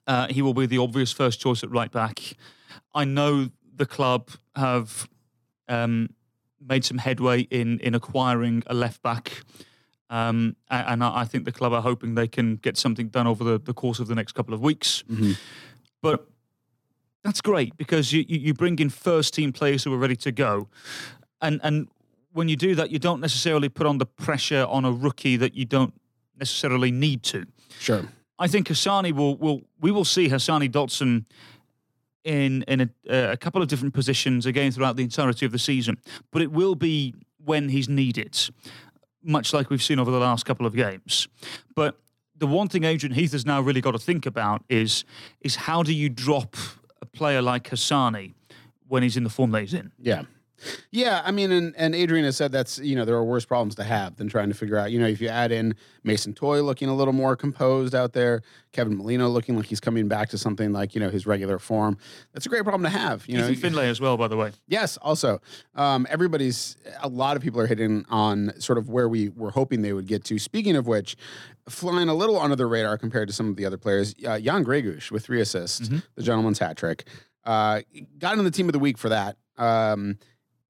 uh, 0.07 0.27
he 0.27 0.41
will 0.41 0.53
be 0.53 0.65
the 0.65 0.77
obvious 0.77 1.11
first 1.11 1.39
choice 1.39 1.63
at 1.63 1.71
right 1.71 1.91
back. 1.91 2.19
I 2.93 3.05
know 3.05 3.49
the 3.75 3.85
club 3.85 4.29
have 4.55 5.07
um, 5.67 6.09
made 6.65 6.83
some 6.85 6.97
headway 6.97 7.41
in 7.41 7.79
in 7.79 7.93
acquiring 7.93 8.63
a 8.67 8.73
left 8.73 9.01
back. 9.01 9.43
Um, 10.09 10.55
and 10.69 11.03
I 11.03 11.25
think 11.25 11.43
the 11.43 11.51
club 11.51 11.73
are 11.73 11.81
hoping 11.81 12.15
they 12.15 12.29
can 12.29 12.55
get 12.55 12.77
something 12.77 13.09
done 13.09 13.27
over 13.27 13.43
the, 13.43 13.59
the 13.59 13.73
course 13.73 13.99
of 13.99 14.07
the 14.07 14.15
next 14.15 14.31
couple 14.31 14.53
of 14.53 14.61
weeks. 14.61 15.03
But 16.01 16.25
that's 17.23 17.41
great 17.41 17.75
because 17.75 18.13
you, 18.13 18.23
you 18.27 18.39
you 18.39 18.53
bring 18.53 18.79
in 18.79 18.89
first 18.89 19.33
team 19.33 19.51
players 19.51 19.83
who 19.83 19.93
are 19.93 19.97
ready 19.97 20.15
to 20.15 20.31
go, 20.31 20.69
and 21.41 21.59
and 21.61 21.89
when 22.37 22.47
you 22.47 22.55
do 22.55 22.75
that, 22.75 22.91
you 22.91 22.99
don't 22.99 23.19
necessarily 23.19 23.67
put 23.67 23.87
on 23.87 23.97
the 23.97 24.05
pressure 24.05 24.63
on 24.69 24.85
a 24.85 24.91
rookie 24.91 25.37
that 25.37 25.55
you 25.55 25.65
don't 25.65 25.93
necessarily 26.37 26.91
need 26.91 27.23
to. 27.23 27.47
Sure. 27.79 28.03
I 28.37 28.47
think 28.47 28.67
Hassani 28.67 29.11
will 29.11 29.35
will 29.37 29.61
we 29.81 29.89
will 29.89 30.05
see 30.05 30.29
Hassani 30.29 30.69
Dotson 30.69 31.25
in 32.23 32.63
in 32.67 32.81
a, 32.81 32.89
uh, 33.09 33.31
a 33.31 33.37
couple 33.37 33.63
of 33.63 33.67
different 33.67 33.95
positions 33.95 34.45
again 34.45 34.71
throughout 34.71 34.97
the 34.97 35.03
entirety 35.03 35.47
of 35.47 35.51
the 35.51 35.57
season, 35.57 35.97
but 36.31 36.43
it 36.43 36.51
will 36.51 36.75
be 36.75 37.15
when 37.43 37.69
he's 37.69 37.89
needed, 37.89 38.37
much 39.23 39.51
like 39.51 39.71
we've 39.71 39.81
seen 39.81 39.97
over 39.97 40.11
the 40.11 40.19
last 40.19 40.45
couple 40.45 40.67
of 40.67 40.75
games. 40.75 41.27
But 41.73 41.97
the 42.35 42.45
one 42.45 42.67
thing 42.67 42.83
Adrian 42.83 43.15
Heath 43.15 43.31
has 43.31 43.47
now 43.47 43.61
really 43.61 43.81
got 43.81 43.93
to 43.93 43.99
think 43.99 44.27
about 44.27 44.63
is 44.69 45.05
is 45.41 45.55
how 45.55 45.81
do 45.81 45.91
you 45.91 46.07
drop 46.07 46.55
a 47.01 47.07
player 47.07 47.41
like 47.41 47.63
Hassani 47.71 48.35
when 48.87 49.01
he's 49.01 49.17
in 49.17 49.23
the 49.23 49.31
form 49.31 49.49
that 49.51 49.61
he's 49.61 49.73
in? 49.73 49.91
Yeah. 49.97 50.25
Yeah, 50.91 51.21
I 51.23 51.31
mean, 51.31 51.51
and, 51.51 51.75
and 51.77 51.93
Adrian 51.93 52.25
has 52.25 52.35
said 52.35 52.51
that's 52.51 52.79
you 52.79 52.95
know 52.95 53.05
there 53.05 53.15
are 53.15 53.23
worse 53.23 53.45
problems 53.45 53.75
to 53.75 53.83
have 53.83 54.15
than 54.15 54.27
trying 54.27 54.49
to 54.49 54.55
figure 54.55 54.77
out. 54.77 54.91
You 54.91 54.99
know, 54.99 55.07
if 55.07 55.21
you 55.21 55.27
add 55.27 55.51
in 55.51 55.75
Mason 56.03 56.33
Toye 56.33 56.61
looking 56.61 56.89
a 56.89 56.95
little 56.95 57.13
more 57.13 57.35
composed 57.35 57.93
out 57.93 58.13
there, 58.13 58.41
Kevin 58.71 58.97
Molino 58.97 59.29
looking 59.29 59.55
like 59.55 59.67
he's 59.67 59.79
coming 59.79 60.07
back 60.07 60.29
to 60.29 60.37
something 60.37 60.71
like 60.71 60.95
you 60.95 61.01
know 61.01 61.09
his 61.09 61.27
regular 61.27 61.59
form, 61.59 61.97
that's 62.33 62.45
a 62.45 62.49
great 62.49 62.63
problem 62.63 62.83
to 62.83 62.89
have. 62.89 63.27
You 63.27 63.37
know, 63.37 63.53
Finlay 63.53 63.89
as 63.89 64.01
well, 64.01 64.17
by 64.17 64.27
the 64.27 64.37
way. 64.37 64.51
Yes, 64.67 64.97
also, 64.97 65.41
um, 65.75 66.07
everybody's, 66.09 66.75
a 67.01 67.07
lot 67.07 67.37
of 67.37 67.43
people 67.43 67.61
are 67.61 67.67
hitting 67.67 68.05
on 68.09 68.53
sort 68.59 68.77
of 68.77 68.89
where 68.89 69.07
we 69.07 69.29
were 69.29 69.51
hoping 69.51 69.81
they 69.81 69.93
would 69.93 70.07
get 70.07 70.23
to. 70.25 70.39
Speaking 70.39 70.75
of 70.75 70.87
which, 70.87 71.15
flying 71.69 72.09
a 72.09 72.13
little 72.15 72.39
under 72.39 72.55
the 72.55 72.65
radar 72.65 72.97
compared 72.97 73.27
to 73.27 73.33
some 73.33 73.49
of 73.49 73.55
the 73.57 73.65
other 73.65 73.77
players, 73.77 74.15
uh, 74.25 74.39
Jan 74.39 74.63
Gregus 74.63 75.11
with 75.11 75.25
three 75.25 75.41
assists, 75.41 75.89
the 76.15 76.23
gentleman's 76.23 76.59
hat 76.59 76.77
trick, 76.77 77.05
uh, 77.45 77.81
got 78.17 78.37
in 78.37 78.43
the 78.43 78.51
team 78.51 78.67
of 78.67 78.73
the 78.73 78.79
week 78.79 78.97
for 78.97 79.09
that. 79.09 79.37
Um, 79.57 80.17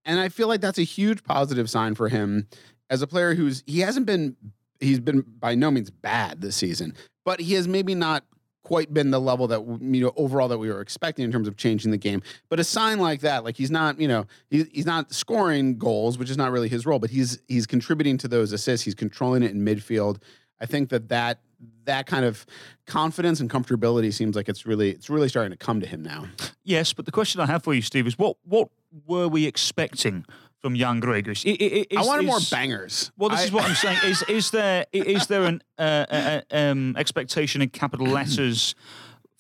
and 0.08 0.20
I 0.20 0.30
feel 0.30 0.48
like 0.48 0.62
that's 0.62 0.80
a 0.80 0.84
huge 0.84 1.24
positive 1.24 1.70
sign 1.70 1.94
for 1.94 2.10
him 2.10 2.48
as 2.90 3.02
a 3.02 3.08
player 3.08 3.36
who's, 3.36 3.64
he 3.68 3.82
hasn't 3.82 4.08
been, 4.08 4.36
he's 4.80 5.00
been 5.00 5.22
by 5.22 5.54
no 5.54 5.70
means 5.70 5.92
bad 5.92 6.42
this 6.42 6.56
season, 6.56 6.96
but 7.26 7.40
he 7.40 7.54
has 7.54 7.68
maybe 7.68 7.94
not 7.94 8.24
quite 8.68 8.94
been 8.94 9.12
the 9.12 9.22
level 9.22 9.48
that 9.48 9.62
you 9.80 10.02
know 10.02 10.12
overall 10.18 10.50
that 10.50 10.58
we 10.58 10.68
were 10.68 10.82
expecting 10.82 11.24
in 11.24 11.32
terms 11.32 11.48
of 11.48 11.56
changing 11.56 11.90
the 11.90 11.98
game. 11.98 12.22
But 12.50 12.60
a 12.60 12.66
sign 12.66 13.00
like 13.00 13.22
that, 13.22 13.46
like 13.46 13.56
he's 13.56 13.72
not, 13.72 13.98
you 13.98 14.10
know, 14.10 14.26
he's, 14.50 14.86
not 14.86 15.14
scoring 15.14 15.78
goals, 15.78 16.18
which 16.18 16.30
is 16.30 16.36
not 16.36 16.52
really 16.52 16.68
his 16.68 16.86
role, 16.86 17.00
but 17.00 17.10
he's 17.10 17.40
he's 17.48 17.66
contributing 17.66 18.18
to 18.18 18.28
those 18.28 18.52
assists. 18.52 18.84
He's 18.84 18.94
controlling 18.94 19.42
it 19.42 19.52
in 19.52 19.64
midfield. 19.64 20.22
I 20.60 20.66
think 20.66 20.90
that 20.90 21.08
that 21.08 21.40
that 21.86 22.06
kind 22.06 22.26
of 22.26 22.46
confidence 22.86 23.40
and 23.40 23.50
comfortability 23.50 24.14
seems 24.14 24.36
like 24.36 24.48
it's 24.50 24.66
really 24.66 24.92
it's 24.92 25.10
really 25.10 25.30
starting 25.30 25.52
to 25.52 25.58
come 25.58 25.80
to 25.80 25.88
him 25.88 26.04
now. 26.04 26.26
Yes, 26.64 26.94
but 26.94 27.06
the 27.06 27.12
question 27.12 27.42
I 27.42 27.46
have 27.46 27.64
for 27.64 27.74
you, 27.74 27.82
Steve, 27.82 28.08
is 28.08 28.18
what 28.18 28.38
what 28.44 28.70
were 29.06 29.28
we 29.28 29.46
expecting 29.46 30.26
from 30.60 30.76
young 30.76 31.00
Gregus? 31.02 31.46
I, 31.46 31.86
I 31.96 32.02
is- 32.02 32.08
wanted 32.08 32.26
more 32.26 32.40
bangers. 32.52 33.12
Well, 33.18 33.30
this 33.30 33.42
I- 33.42 33.44
is 33.46 33.52
what 33.52 33.64
I'm 33.66 33.76
saying. 33.76 34.00
Is 34.06 34.24
is 34.24 34.52
there 34.52 34.86
is 34.92 35.28
there 35.28 35.44
an 35.44 35.62
uh, 35.78 35.82
uh, 36.10 36.42
um, 36.52 36.96
expectation 36.98 37.62
in 37.62 37.70
capital 37.70 38.08
letters 38.08 38.76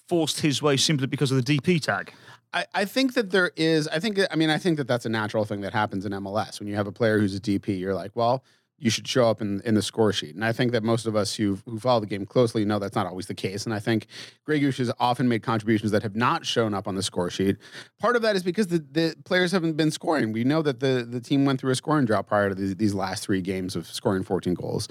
forced 0.07 0.39
his 0.41 0.61
way 0.61 0.77
simply 0.77 1.07
because 1.07 1.31
of 1.31 1.43
the 1.43 1.57
DP 1.59 1.81
tag? 1.81 2.13
I, 2.53 2.65
I 2.73 2.85
think 2.85 3.13
that 3.15 3.31
there 3.31 3.51
is. 3.57 3.87
I 3.89 3.99
think. 3.99 4.19
I 4.31 4.35
mean, 4.35 4.49
I 4.49 4.57
think 4.57 4.77
that 4.77 4.87
that's 4.87 5.05
a 5.05 5.09
natural 5.09 5.43
thing 5.45 5.61
that 5.61 5.73
happens 5.73 6.05
in 6.05 6.13
MLS. 6.13 6.59
When 6.59 6.67
you 6.69 6.75
have 6.75 6.87
a 6.87 6.91
player 6.93 7.19
who's 7.19 7.35
a 7.35 7.41
DP, 7.41 7.77
you're 7.77 7.93
like, 7.93 8.11
well, 8.15 8.43
you 8.79 8.91
should 8.91 9.07
show 9.07 9.27
up 9.27 9.41
in, 9.41 9.61
in 9.65 9.73
the 9.73 9.81
score 9.81 10.13
sheet. 10.13 10.35
And 10.35 10.45
I 10.45 10.51
think 10.51 10.71
that 10.71 10.83
most 10.83 11.07
of 11.07 11.15
us 11.15 11.35
who 11.35 11.57
who 11.65 11.79
follow 11.79 11.99
the 11.99 12.05
game 12.05 12.25
closely 12.25 12.63
know 12.63 12.77
that's 12.77 12.95
not 12.95 13.07
always 13.07 13.25
the 13.25 13.33
case. 13.33 13.65
And 13.65 13.73
I 13.73 13.79
think 13.79 14.07
Gregus 14.47 14.77
has 14.77 14.91
often 14.99 15.27
made 15.27 15.41
contributions 15.41 15.91
that 15.91 16.03
have 16.03 16.15
not 16.15 16.45
shown 16.45 16.73
up 16.73 16.87
on 16.87 16.95
the 16.95 17.01
score 17.01 17.29
sheet. 17.29 17.57
Part 17.99 18.15
of 18.15 18.21
that 18.21 18.35
is 18.35 18.43
because 18.43 18.67
the, 18.67 18.85
the 18.91 19.15
players 19.25 19.51
haven't 19.51 19.73
been 19.73 19.91
scoring. 19.91 20.31
We 20.31 20.43
know 20.43 20.61
that 20.61 20.79
the 20.79 21.07
the 21.09 21.19
team 21.19 21.45
went 21.45 21.59
through 21.59 21.71
a 21.71 21.75
scoring 21.75 22.05
drought 22.05 22.27
prior 22.27 22.49
to 22.49 22.55
these, 22.55 22.75
these 22.75 22.93
last 22.93 23.23
three 23.23 23.41
games 23.41 23.75
of 23.75 23.87
scoring 23.87 24.23
14 24.23 24.53
goals. 24.53 24.87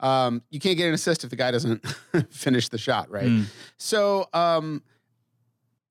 Um, 0.00 0.42
you 0.50 0.60
can't 0.60 0.76
get 0.76 0.88
an 0.88 0.94
assist 0.94 1.24
if 1.24 1.30
the 1.30 1.36
guy 1.36 1.50
doesn't 1.50 1.86
finish 2.30 2.68
the 2.68 2.78
shot, 2.78 3.10
right? 3.10 3.46
So. 3.78 4.28
Um, 4.32 4.82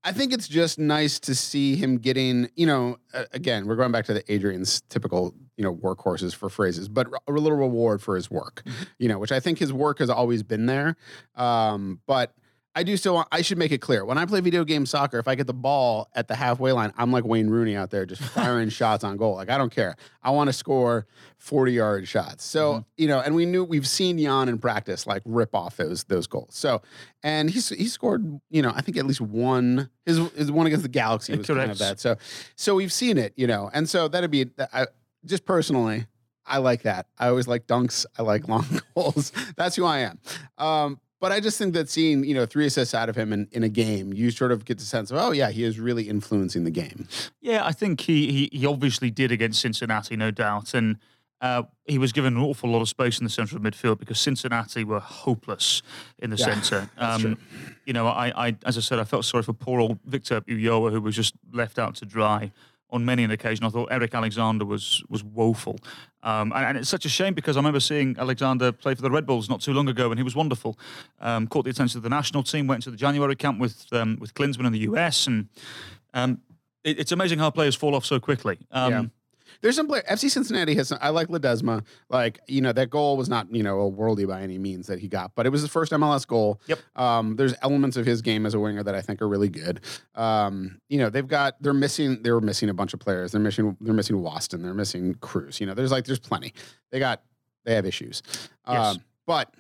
I 0.04 0.14
think 0.14 0.32
it's 0.32 0.48
just 0.48 0.80
nice 0.80 1.20
to 1.22 1.36
see 1.36 1.76
him 1.76 1.98
getting, 1.98 2.50
you 2.56 2.66
know, 2.66 2.98
uh, 3.14 3.26
again, 3.34 3.68
we're 3.68 3.76
going 3.76 3.92
back 3.92 4.06
to 4.06 4.14
the 4.14 4.32
Adrian's 4.32 4.82
typical, 4.88 5.34
you 5.60 5.64
know, 5.66 5.76
workhorses 5.76 6.34
for 6.34 6.48
phrases, 6.50 6.88
but 6.88 7.08
a 7.28 7.32
little 7.34 7.58
reward 7.58 8.02
for 8.02 8.16
his 8.16 8.32
work, 8.32 8.64
you 8.98 9.10
know, 9.10 9.20
which 9.20 9.34
I 9.34 9.42
think 9.42 9.60
his 9.60 9.74
work 9.74 10.00
has 10.00 10.10
always 10.10 10.42
been 10.42 10.68
there. 10.68 10.96
Um, 11.36 12.00
but 12.08 12.34
I 12.76 12.84
do 12.84 12.96
still 12.96 13.16
want, 13.16 13.28
I 13.32 13.42
should 13.42 13.58
make 13.58 13.74
it 13.74 13.80
clear. 13.80 14.06
When 14.06 14.18
I 14.18 14.26
play 14.26 14.40
video 14.40 14.64
game 14.64 14.86
soccer, 14.86 15.20
if 15.20 15.28
I 15.28 15.36
get 15.36 15.48
the 15.48 15.54
ball 15.54 16.08
at 16.16 16.30
the 16.30 16.36
halfway 16.36 16.72
line, 16.72 16.94
I'm 16.98 17.12
like 17.12 17.26
Wayne 17.26 17.50
Rooney 17.50 17.76
out 17.76 17.90
there 17.90 18.06
just 18.06 18.22
firing 18.36 18.70
shots 18.70 19.04
on 19.04 19.18
goal. 19.18 19.36
Like, 19.36 19.50
I 19.50 19.58
don't 19.58 19.72
care. 19.72 19.98
I 20.24 20.30
want 20.32 20.48
to 20.48 20.54
score 20.54 21.06
40 21.40 21.74
yard 21.74 22.08
shots. 22.08 22.46
So, 22.46 22.74
Mm-hmm. 22.76 22.82
you 22.98 23.08
know, 23.10 23.20
and 23.20 23.36
we 23.36 23.46
knew 23.46 23.66
we've 23.66 23.88
seen 23.88 24.18
Jan 24.18 24.48
in 24.48 24.60
practice 24.60 25.06
like 25.06 25.24
rip 25.26 25.54
off 25.54 25.76
those 25.76 26.06
those 26.06 26.28
goals. 26.28 26.56
So, 26.56 26.82
and 27.22 27.50
he's 27.50 27.68
he 27.68 27.88
scored, 27.88 28.40
you 28.50 28.62
know, 28.62 28.72
I 28.74 28.80
think 28.82 28.96
at 28.98 29.06
least 29.06 29.20
one, 29.20 29.90
his, 30.06 30.20
his 30.38 30.52
one 30.52 30.68
against 30.68 30.84
the 30.84 30.90
Galaxy 30.90 31.36
was 31.36 31.48
kind 31.48 31.72
of 31.72 31.80
that. 31.80 32.00
So, 32.00 32.16
so 32.56 32.76
we've 32.76 32.94
seen 32.94 33.18
it, 33.18 33.34
you 33.36 33.48
know, 33.48 33.70
and 33.74 33.90
so 33.90 34.08
that'd 34.08 34.32
be, 34.32 34.52
I, 34.72 34.86
just 35.26 35.46
personally, 35.46 36.06
I 36.46 36.58
like 36.58 36.82
that. 36.84 37.08
I 37.18 37.28
always 37.28 37.48
like 37.48 37.68
dunks. 37.68 38.06
I 38.18 38.24
like 38.24 38.48
long 38.48 38.66
goals. 38.96 39.32
That's 39.56 39.76
who 39.76 39.86
I 39.86 40.00
am. 40.00 40.20
Um, 40.58 41.00
but 41.20 41.32
I 41.34 41.42
just 41.42 41.58
think 41.58 41.74
that 41.74 41.90
seeing, 41.90 42.24
you 42.24 42.34
know, 42.34 42.46
three 42.46 42.66
assists 42.66 42.94
out 42.96 43.10
of 43.10 43.16
him 43.16 43.34
in, 43.34 43.48
in 43.52 43.62
a 43.64 43.70
game, 43.70 44.14
you 44.14 44.32
sort 44.32 44.52
of 44.54 44.64
get 44.64 44.78
the 44.78 44.86
sense 44.86 45.12
of, 45.12 45.18
oh 45.18 45.32
yeah, 45.32 45.50
he 45.52 45.64
is 45.64 45.78
really 45.80 46.08
influencing 46.08 46.64
the 46.64 46.72
game. 46.72 47.08
Yeah, 47.42 47.66
I 47.66 47.72
think 47.74 48.02
he, 48.02 48.32
he, 48.32 48.58
he 48.58 48.66
obviously 48.66 49.12
did 49.12 49.32
against 49.32 49.60
Cincinnati, 49.60 50.16
no 50.16 50.32
doubt. 50.32 50.74
And 50.74 50.98
uh, 51.42 51.64
he 51.86 51.98
was 51.98 52.14
given 52.14 52.38
an 52.38 52.42
awful 52.42 52.70
lot 52.70 52.82
of 52.82 52.88
space 52.90 53.18
in 53.20 53.26
the 53.26 53.30
centre 53.30 53.58
of 53.58 53.62
midfield 53.62 54.00
because 54.00 54.20
Cincinnati 54.20 54.86
were 54.86 55.00
hopeless 55.02 55.82
in 56.20 56.30
the 56.30 56.38
Yeah, 56.38 56.46
centre. 56.46 56.90
Um, 56.98 57.38
you 57.86 57.92
know, 57.94 58.08
I, 58.08 58.48
I, 58.48 58.56
as 58.66 58.78
I 58.78 58.82
said, 58.82 58.98
I 59.00 59.04
felt 59.04 59.26
sorry 59.26 59.44
for 59.44 59.54
poor 59.54 59.82
old 59.82 60.00
Victor 60.06 60.40
Ulloa, 60.42 60.92
who 60.92 61.02
was 61.02 61.16
just 61.18 61.34
left 61.52 61.78
out 61.78 61.96
to 61.96 62.06
dry 62.06 62.52
on 62.92 63.06
many 63.06 63.24
an 63.24 63.32
occasion. 63.32 63.66
I 63.66 63.70
thought 63.70 63.90
Eric 63.92 64.14
Alexander 64.14 64.66
was 64.66 65.04
was 65.10 65.24
woeful. 65.24 65.80
Um, 66.22 66.52
and, 66.54 66.66
and 66.66 66.78
it's 66.78 66.90
such 66.90 67.06
a 67.06 67.10
shame 67.10 67.34
because 67.34 67.56
I 67.56 67.60
remember 67.60 67.80
seeing 67.80 68.16
Alexander 68.18 68.72
play 68.72 68.94
for 68.96 69.02
the 69.02 69.12
Red 69.12 69.26
Bulls 69.26 69.50
not 69.50 69.62
too 69.62 69.74
long 69.74 69.88
ago, 69.88 70.10
and 70.12 70.20
he 70.20 70.24
was 70.24 70.36
wonderful. 70.36 70.78
Um, 71.20 71.48
caught 71.48 71.64
the 71.66 71.72
attention 71.72 71.98
of 71.98 72.04
the 72.04 72.10
national 72.10 72.44
team, 72.44 72.68
went 72.68 72.84
to 72.84 72.92
the 72.92 72.98
January 72.98 73.36
camp 73.36 73.60
with 73.60 73.86
um, 73.92 74.18
with 74.20 74.34
Klinsmann 74.34 74.66
in 74.66 74.74
the 74.74 74.80
US, 74.80 75.28
and 75.28 75.48
um, 76.14 76.42
it, 76.84 77.00
it's 77.00 77.12
amazing 77.12 77.40
how 77.40 77.50
players 77.50 77.76
fall 77.76 77.96
off 77.96 78.06
so 78.06 78.20
quickly. 78.20 78.58
Um, 78.72 78.92
Yeah. 78.92 79.04
There's 79.62 79.76
some 79.76 79.88
player. 79.88 80.04
FC 80.10 80.30
Cincinnati 80.30 80.76
has. 80.76 80.90
Some, 80.90 81.00
I 81.02 81.10
like 81.10 81.28
Ledesma. 81.28 81.84
Like 82.10 82.40
you 82.48 82.62
know 82.62 82.72
that 82.72 82.90
goal 82.90 83.18
was 83.18 83.30
not 83.30 83.54
you 83.54 83.64
know 83.64 83.82
a 83.82 83.92
worldie 83.92 84.28
by 84.28 84.42
any 84.42 84.58
means 84.58 84.88
that 84.88 85.00
he 85.00 85.08
got, 85.08 85.36
but 85.36 85.46
it 85.46 85.50
was 85.50 85.62
his 85.62 85.70
first 85.70 85.92
MLS 85.92 86.26
goal. 86.26 86.62
Yep. 86.68 86.80
Um, 86.96 87.36
there's 87.36 87.54
elements 87.62 87.98
of 87.98 88.06
his 88.06 88.22
game 88.22 88.46
as 88.46 88.54
a 88.54 88.60
winger 88.60 88.84
that 88.84 88.96
I 88.96 89.02
think 89.02 89.22
are 89.22 89.28
really 89.28 89.50
good. 89.50 89.82
Um, 90.16 90.80
you 90.88 90.98
know 90.98 91.10
they've 91.10 91.28
got 91.28 91.62
they're 91.62 91.74
missing 91.74 92.22
they 92.24 92.32
were 92.32 92.42
missing 92.42 92.70
a 92.70 92.74
bunch 92.74 92.94
of 92.94 93.00
players. 93.00 93.32
They're 93.32 93.42
missing 93.42 93.76
they're 93.82 93.94
missing 93.94 94.18
Waston. 94.18 94.62
They're 94.64 94.74
missing 94.74 95.16
Cruz. 95.16 95.60
You 95.60 95.68
know 95.68 95.74
there's 95.74 95.92
like 95.92 96.06
there's 96.06 96.20
plenty. 96.20 96.54
They 96.92 97.00
got 97.00 97.22
they 97.66 97.76
have 97.76 97.86
issues. 97.86 98.24
Yes. 98.68 98.96
Um, 98.96 99.04
but 99.26 99.54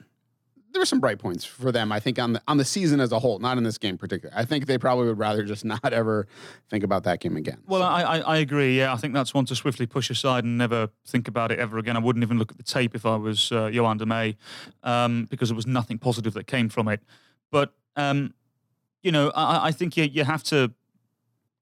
there 0.72 0.82
were 0.82 0.86
some 0.86 1.00
bright 1.00 1.20
points 1.20 1.44
for 1.44 1.72
them. 1.72 1.92
I 1.92 2.00
think 2.00 2.20
on 2.20 2.34
the 2.34 2.42
on 2.48 2.58
the 2.58 2.66
season 2.66 3.00
as 3.00 3.12
a 3.12 3.20
whole, 3.20 3.40
not 3.40 3.58
in 3.58 3.64
this 3.64 3.78
game 3.78 3.98
particular. 3.98 4.34
I 4.36 4.46
think 4.46 4.66
they 4.66 4.78
probably 4.78 5.08
would 5.08 5.18
rather 5.18 5.44
just 5.44 5.66
not 5.74 5.94
ever 5.94 6.28
think 6.70 6.84
about 6.84 7.04
that 7.04 7.20
game 7.20 7.38
again. 7.38 7.60
Well, 7.68 7.84
I, 7.84 8.02
I, 8.02 8.20
I 8.20 8.38
agree. 8.38 8.78
Yeah, 8.78 8.94
I 8.94 8.98
think 8.98 9.14
that's 9.14 9.34
one 9.34 9.46
to 9.46 9.56
swiftly 9.56 9.86
push 9.86 10.10
aside 10.10 10.44
and 10.44 10.58
never 10.58 10.90
think 11.08 11.28
about 11.28 11.52
it 11.52 11.60
ever 11.60 11.78
again. 11.78 11.96
I 11.96 12.00
wouldn't 12.00 12.24
even 12.24 12.38
look 12.38 12.52
at 12.52 12.58
the 12.58 12.64
tape 12.64 12.96
if 12.96 13.06
I 13.06 13.16
was 13.16 13.52
uh, 13.52 13.68
Yoann 13.68 14.00
Damet, 14.00 14.36
um, 14.84 15.26
because 15.30 15.50
there 15.50 15.56
was 15.56 15.68
nothing 15.68 15.98
positive 15.98 16.34
that 16.34 16.48
came 16.48 16.70
from 16.70 16.88
it. 16.88 17.02
But 17.52 17.74
um, 17.96 18.34
you 19.02 19.12
know, 19.12 19.32
I, 19.36 19.68
I 19.68 19.72
think 19.72 19.98
you 19.98 20.04
you 20.06 20.24
have 20.24 20.44
to 20.46 20.74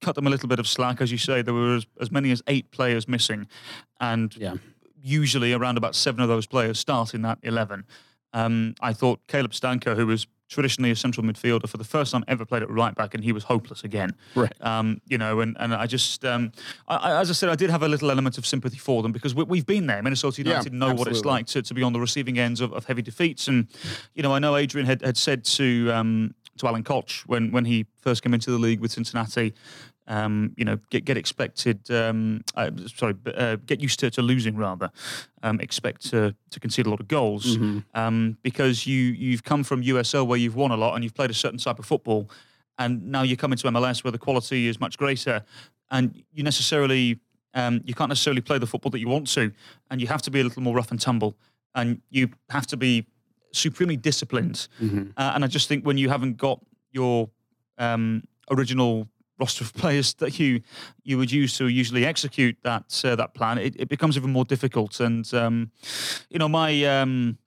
cut 0.02 0.16
them 0.16 0.28
a 0.28 0.30
little 0.30 0.50
bit 0.50 0.60
of 0.60 0.68
slack, 0.68 1.02
as 1.02 1.12
you 1.12 1.18
say. 1.18 1.42
There 1.42 1.54
were 1.54 1.78
as, 1.78 1.88
as 2.00 2.12
many 2.12 2.32
as 2.32 2.42
eight 2.48 2.72
players 2.72 3.08
missing, 3.08 3.48
and 4.00 4.36
yeah. 4.36 4.56
usually 5.02 5.54
around 5.54 5.78
about 5.78 5.96
seven 5.96 6.22
of 6.22 6.28
those 6.28 6.46
players 6.46 6.80
start 6.80 7.14
in 7.14 7.24
that 7.24 7.40
11. 7.44 7.86
Um, 8.38 8.76
I 8.82 8.94
thought 8.94 9.20
Caleb 9.28 9.52
Stanko, 9.52 9.96
who 9.96 10.06
was 10.06 10.28
traditionally 10.50 10.92
a 10.92 10.96
central 10.96 11.26
midfielder, 11.26 11.68
for 11.68 11.78
the 11.78 11.84
first 11.84 12.12
time 12.12 12.24
ever 12.28 12.46
played 12.46 12.64
at 12.64 12.70
right 12.70 12.96
back, 12.96 13.14
and 13.16 13.24
he 13.24 13.32
was 13.34 13.44
hopeless 13.44 13.84
again. 13.84 14.12
Right. 14.36 14.54
Um, 14.62 15.02
you 15.08 15.18
know, 15.18 15.42
and, 15.42 15.58
and 15.60 15.74
I 15.74 15.88
just, 15.88 16.24
um, 16.24 16.52
I, 16.88 17.20
as 17.22 17.30
I 17.30 17.34
said, 17.34 17.50
I 17.50 17.56
did 17.56 17.70
have 17.70 17.84
a 17.84 17.88
little 17.88 18.10
element 18.10 18.38
of 18.38 18.46
sympathy 18.46 18.78
for 18.78 19.02
them 19.04 19.12
because 19.12 19.34
we, 19.36 19.44
we've 19.44 19.66
been 19.66 19.88
there. 19.88 20.02
Minnesota 20.02 20.42
Yeah, 20.42 20.50
United 20.50 20.74
know 20.74 20.94
what 20.94 21.08
it's 21.08 21.26
like 21.26 21.48
to, 21.48 21.62
to 21.62 21.74
be 21.74 21.84
on 21.84 21.94
the 21.94 22.00
receiving 22.00 22.38
ends 22.40 22.62
of, 22.62 22.72
of 22.74 22.86
heavy 22.86 23.02
defeats. 23.02 23.48
And, 23.48 23.68
you 24.14 24.24
know, 24.24 24.34
I 24.34 24.40
know 24.40 24.56
Adrian 24.56 24.88
had, 24.88 25.02
had 25.02 25.18
said 25.18 25.44
to, 25.58 25.92
um, 25.92 26.34
to 26.60 26.68
Alan 26.68 26.84
Koch 26.84 27.24
when, 27.26 27.52
when 27.52 27.66
he 27.66 27.86
first 28.00 28.24
came 28.24 28.34
into 28.34 28.52
the 28.52 28.60
league 28.60 28.80
with 28.80 28.92
Cincinnati, 28.92 29.54
um, 30.08 30.54
you 30.58 30.66
know, 30.66 30.78
get 30.90 31.06
get 31.06 31.18
expected. 31.18 31.90
Um, 31.92 32.42
uh, 32.56 32.72
sorry, 32.96 33.16
uh, 33.36 33.58
get 33.66 33.82
used 33.82 34.00
to, 34.00 34.10
to 34.12 34.22
losing 34.22 34.56
rather. 34.56 34.90
Um, 35.44 35.60
expect 35.60 36.10
to 36.10 36.36
to 36.52 36.60
concede 36.60 36.86
a 36.86 36.90
lot 36.90 37.00
of 37.00 37.08
goals 37.08 37.58
um, 37.94 38.38
because 38.42 38.88
you 38.88 38.98
you've 38.98 39.44
come 39.44 39.64
from 39.64 39.84
USL 39.84 40.26
where 40.26 40.40
you've 40.40 40.56
won 40.56 40.72
a 40.72 40.78
lot 40.78 40.96
and 40.96 41.04
you've 41.04 41.14
played 41.14 41.30
a 41.30 41.36
certain 41.36 41.60
type 41.60 41.80
of 41.80 41.86
football, 41.86 42.30
and 42.80 43.12
now 43.12 43.24
you 43.24 43.36
come 43.38 43.52
into 43.52 43.68
MLS 43.68 44.04
where 44.04 44.12
the 44.12 44.18
quality 44.18 44.68
is 44.68 44.80
much 44.80 44.98
greater, 44.98 45.44
and 45.92 46.24
you 46.32 46.44
necessarily 46.44 47.20
um, 47.54 47.82
you 47.86 47.94
can't 47.94 48.10
necessarily 48.10 48.42
play 48.42 48.58
the 48.58 48.68
football 48.68 48.92
that 48.92 49.00
you 49.00 49.10
want 49.10 49.28
to, 49.28 49.52
and 49.92 50.00
you 50.00 50.08
have 50.08 50.22
to 50.24 50.32
be 50.32 50.40
a 50.40 50.44
little 50.44 50.62
more 50.62 50.76
rough 50.76 50.92
and 50.92 51.02
tumble, 51.02 51.36
and 51.76 52.02
you 52.10 52.30
have 52.50 52.68
to 52.68 52.78
be 52.78 53.06
supremely 53.52 53.98
disciplined. 53.98 54.68
Mm-hmm. 54.82 55.10
Uh, 55.18 55.32
and 55.36 55.44
I 55.44 55.48
just 55.48 55.68
think 55.68 55.86
when 55.86 55.98
you 55.98 56.10
haven't 56.10 56.38
got 56.38 56.60
your 56.92 57.30
um, 57.78 58.24
original 58.50 59.08
roster 59.40 59.64
of 59.64 59.74
players 59.74 60.14
that 60.16 60.40
you 60.40 60.62
you 61.04 61.18
would 61.18 61.32
use 61.32 61.58
to 61.58 61.68
usually 61.68 62.06
execute 62.06 62.58
that 62.64 63.02
uh, 63.06 63.16
that 63.16 63.34
plan, 63.34 63.58
it, 63.58 63.76
it 63.80 63.90
becomes 63.90 64.18
even 64.18 64.32
more 64.32 64.46
difficult. 64.46 65.00
And 65.00 65.32
um, 65.34 65.72
you 66.30 66.40
know, 66.40 66.50
my 66.50 66.84
um, 67.02 67.38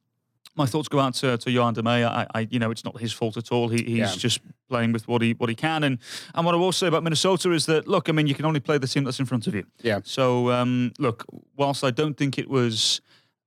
my 0.56 0.66
thoughts 0.66 0.88
go 0.88 0.98
out 0.98 1.14
to, 1.14 1.38
to 1.38 1.50
Yoann 1.50 1.74
Damet. 1.74 2.04
I, 2.04 2.26
I, 2.34 2.48
you 2.50 2.58
know, 2.58 2.70
it's 2.70 2.84
not 2.84 3.00
his 3.00 3.12
fault 3.12 3.36
at 3.36 3.50
all. 3.52 3.68
He, 3.68 3.82
he's 3.84 3.98
Yeah. 3.98 4.14
just 4.16 4.40
playing 4.68 4.92
with 4.92 5.06
what 5.08 5.22
he 5.22 5.32
what 5.34 5.48
he 5.48 5.54
can. 5.54 5.84
And 5.84 5.98
and 6.34 6.44
what 6.46 6.54
I 6.54 6.58
will 6.58 6.72
say 6.72 6.86
about 6.88 7.02
Minnesota 7.02 7.52
is 7.52 7.66
that 7.66 7.86
look, 7.88 8.08
I 8.08 8.12
mean, 8.12 8.26
you 8.26 8.34
can 8.34 8.44
only 8.44 8.60
play 8.60 8.78
the 8.78 8.86
team 8.88 9.04
that's 9.04 9.20
in 9.20 9.26
front 9.26 9.46
of 9.46 9.54
you. 9.54 9.64
Yeah. 9.82 10.00
So 10.04 10.50
um, 10.50 10.92
look, 10.98 11.24
whilst 11.56 11.82
I 11.84 11.90
don't 11.90 12.16
think 12.16 12.38
it 12.38 12.48
was 12.48 13.00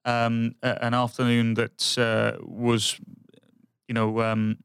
um, 0.06 0.56
a- 0.64 0.84
an 0.86 0.94
afternoon 0.94 1.54
that 1.56 1.98
uh, 1.98 2.38
was, 2.44 3.00
you 3.88 3.94
know. 3.94 4.22
Um, 4.22 4.58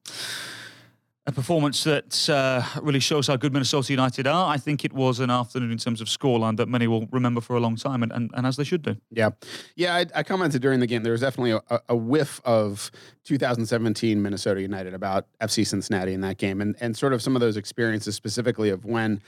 a 1.28 1.32
performance 1.32 1.84
that 1.84 2.28
uh, 2.30 2.62
really 2.80 3.00
shows 3.00 3.26
how 3.26 3.36
good 3.36 3.52
Minnesota 3.52 3.92
United 3.92 4.26
are. 4.26 4.50
I 4.50 4.56
think 4.56 4.82
it 4.82 4.94
was 4.94 5.20
an 5.20 5.28
afternoon 5.28 5.70
in 5.70 5.76
terms 5.76 6.00
of 6.00 6.08
scoreline 6.08 6.56
that 6.56 6.70
many 6.70 6.88
will 6.88 7.06
remember 7.12 7.42
for 7.42 7.54
a 7.54 7.60
long 7.60 7.76
time, 7.76 8.02
and, 8.02 8.10
and, 8.10 8.30
and 8.32 8.46
as 8.46 8.56
they 8.56 8.64
should 8.64 8.80
do. 8.80 8.96
Yeah, 9.10 9.30
yeah. 9.76 9.94
I, 9.94 10.06
I 10.14 10.22
commented 10.22 10.62
during 10.62 10.80
the 10.80 10.86
game. 10.86 11.02
There 11.02 11.12
was 11.12 11.20
definitely 11.20 11.50
a, 11.50 11.80
a 11.90 11.94
whiff 11.94 12.40
of 12.46 12.90
2017 13.24 14.22
Minnesota 14.22 14.62
United 14.62 14.94
about 14.94 15.26
FC 15.42 15.66
Cincinnati 15.66 16.14
in 16.14 16.22
that 16.22 16.38
game, 16.38 16.62
and 16.62 16.74
and 16.80 16.96
sort 16.96 17.12
of 17.12 17.20
some 17.20 17.36
of 17.36 17.40
those 17.40 17.58
experiences 17.58 18.14
specifically 18.14 18.70
of 18.70 18.86
when, 18.86 19.20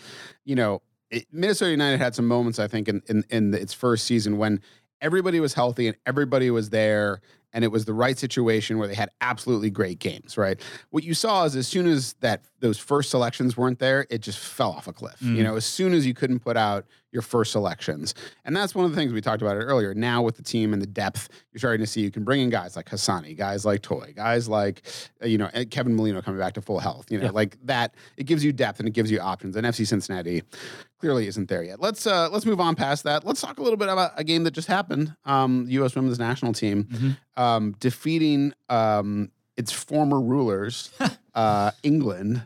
you 0.47 0.55
know, 0.55 0.81
it, 1.11 1.27
Minnesota 1.31 1.71
United 1.71 1.99
had 1.99 2.15
some 2.15 2.27
moments. 2.27 2.59
I 2.59 2.67
think 2.67 2.89
in 2.89 3.03
in, 3.11 3.25
in 3.29 3.53
its 3.53 3.75
first 3.75 4.07
season 4.07 4.39
when 4.39 4.63
everybody 5.03 5.39
was 5.39 5.53
healthy 5.53 5.89
and 5.89 5.99
everybody 6.07 6.51
was 6.51 6.71
there. 6.71 7.21
And 7.53 7.65
it 7.65 7.69
was 7.69 7.85
the 7.85 7.95
right 7.95 8.17
situation 8.17 8.79
where 8.79 8.87
they 8.87 8.95
had 8.95 9.11
absolutely 9.21 9.71
great 9.71 9.99
games, 9.99 10.37
right? 10.37 10.61
What 10.91 11.05
you 11.05 11.15
saw 11.15 11.45
is 11.45 11.57
as 11.57 11.67
soon 11.67 11.87
as 11.87 12.15
that 12.21 12.45
those 12.61 12.79
first 12.79 13.11
selections 13.11 13.57
weren't 13.57 13.79
there, 13.79 14.07
it 14.11 14.19
just 14.21 14.39
fell 14.39 14.71
off 14.73 14.87
a 14.87 14.93
cliff. 14.93 15.21
You 15.23 15.43
know, 15.43 15.57
as 15.57 15.65
soon 15.65 15.93
as 15.95 16.07
you 16.07 16.15
couldn't 16.15 16.41
put 16.41 16.57
out 16.57 16.85
your 17.13 17.23
first 17.23 17.51
selections, 17.53 18.15
and 18.45 18.55
that's 18.55 18.75
one 18.75 18.85
of 18.85 18.93
the 18.93 18.97
things 18.97 19.13
we 19.13 19.21
talked 19.21 19.43
about 19.43 19.57
it 19.57 19.61
earlier. 19.65 19.95
Now 19.95 20.23
with 20.23 20.37
the 20.37 20.43
team 20.43 20.73
and 20.73 20.81
the 20.81 20.87
depth, 20.87 21.29
you're 21.53 21.59
starting 21.59 21.81
to 21.81 21.87
see 21.87 22.01
you 22.03 22.11
can 22.11 22.23
bring 22.23 22.41
in 22.41 22.51
guys 22.51 22.77
like 22.77 22.87
Hassani, 22.89 23.37
guys 23.37 23.65
like 23.65 23.83
Toye, 23.83 24.13
guys 24.15 24.49
like 24.49 24.83
uh, 25.23 25.27
you 25.27 25.39
know 25.39 25.49
Kevin 25.71 25.97
Molino 25.97 26.23
coming 26.23 26.39
back 26.39 26.53
to 26.55 26.63
full 26.63 26.79
health. 26.79 27.11
You 27.11 27.19
know, 27.19 27.25
Yeah. 27.25 27.31
like 27.33 27.57
that. 27.67 27.95
It 28.17 28.25
gives 28.25 28.45
you 28.45 28.53
depth 28.53 28.79
and 28.79 28.89
it 28.89 28.93
gives 28.93 29.11
you 29.11 29.19
options. 29.21 29.57
And 29.57 29.67
FC 29.67 29.87
Cincinnati 29.87 30.43
clearly 30.99 31.27
isn't 31.27 31.49
there 31.49 31.63
yet. 31.65 31.81
Let's 31.81 32.07
uh, 32.07 32.29
let's 32.31 32.47
move 32.47 32.61
on 32.61 32.77
past 32.77 33.05
that. 33.05 33.25
Let's 33.25 33.41
talk 33.41 33.59
a 33.59 33.63
little 33.63 33.79
bit 33.79 33.89
about 33.89 34.13
a 34.17 34.23
game 34.25 34.45
that 34.45 34.53
just 34.53 34.69
happened. 34.69 35.15
Um, 35.25 35.65
U.S. 35.69 35.95
Women's 35.97 36.19
National 36.19 36.53
Team 36.53 37.17
um, 37.37 37.75
defeating 37.81 38.53
um, 38.69 39.31
its 39.57 39.73
former 39.73 40.21
rulers, 40.21 40.91
uh, 41.35 41.71
England. 41.83 42.43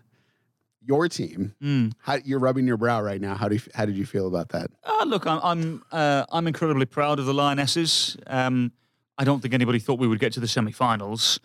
Your 0.87 1.09
team. 1.09 1.55
Mm. 1.63 1.93
How, 1.99 2.19
you're 2.25 2.39
rubbing 2.39 2.67
your 2.67 2.77
brow 2.77 3.01
right 3.01 3.21
now. 3.21 3.37
How 3.37 3.49
do 3.49 3.55
you, 3.55 3.61
how 3.75 3.87
did 3.87 3.97
you 3.97 4.05
feel 4.05 4.27
about 4.27 4.51
that? 4.51 4.71
Uh, 4.85 5.05
look, 5.07 5.27
I'm 5.27 5.41
I'm, 5.43 5.83
uh, 5.91 6.27
I'm 6.31 6.47
incredibly 6.47 6.85
proud 6.85 7.19
of 7.19 7.25
the 7.25 7.33
Lionesses. 7.33 8.19
Um, 8.27 8.71
I 9.17 9.25
don't 9.25 9.41
think 9.41 9.55
anybody 9.55 9.79
thought 9.79 9.99
we 9.99 10.07
would 10.07 10.21
get 10.21 10.35
to 10.35 10.41
the 10.41 10.49
semi-finals. 10.49 11.41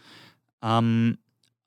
Um, 0.62 1.20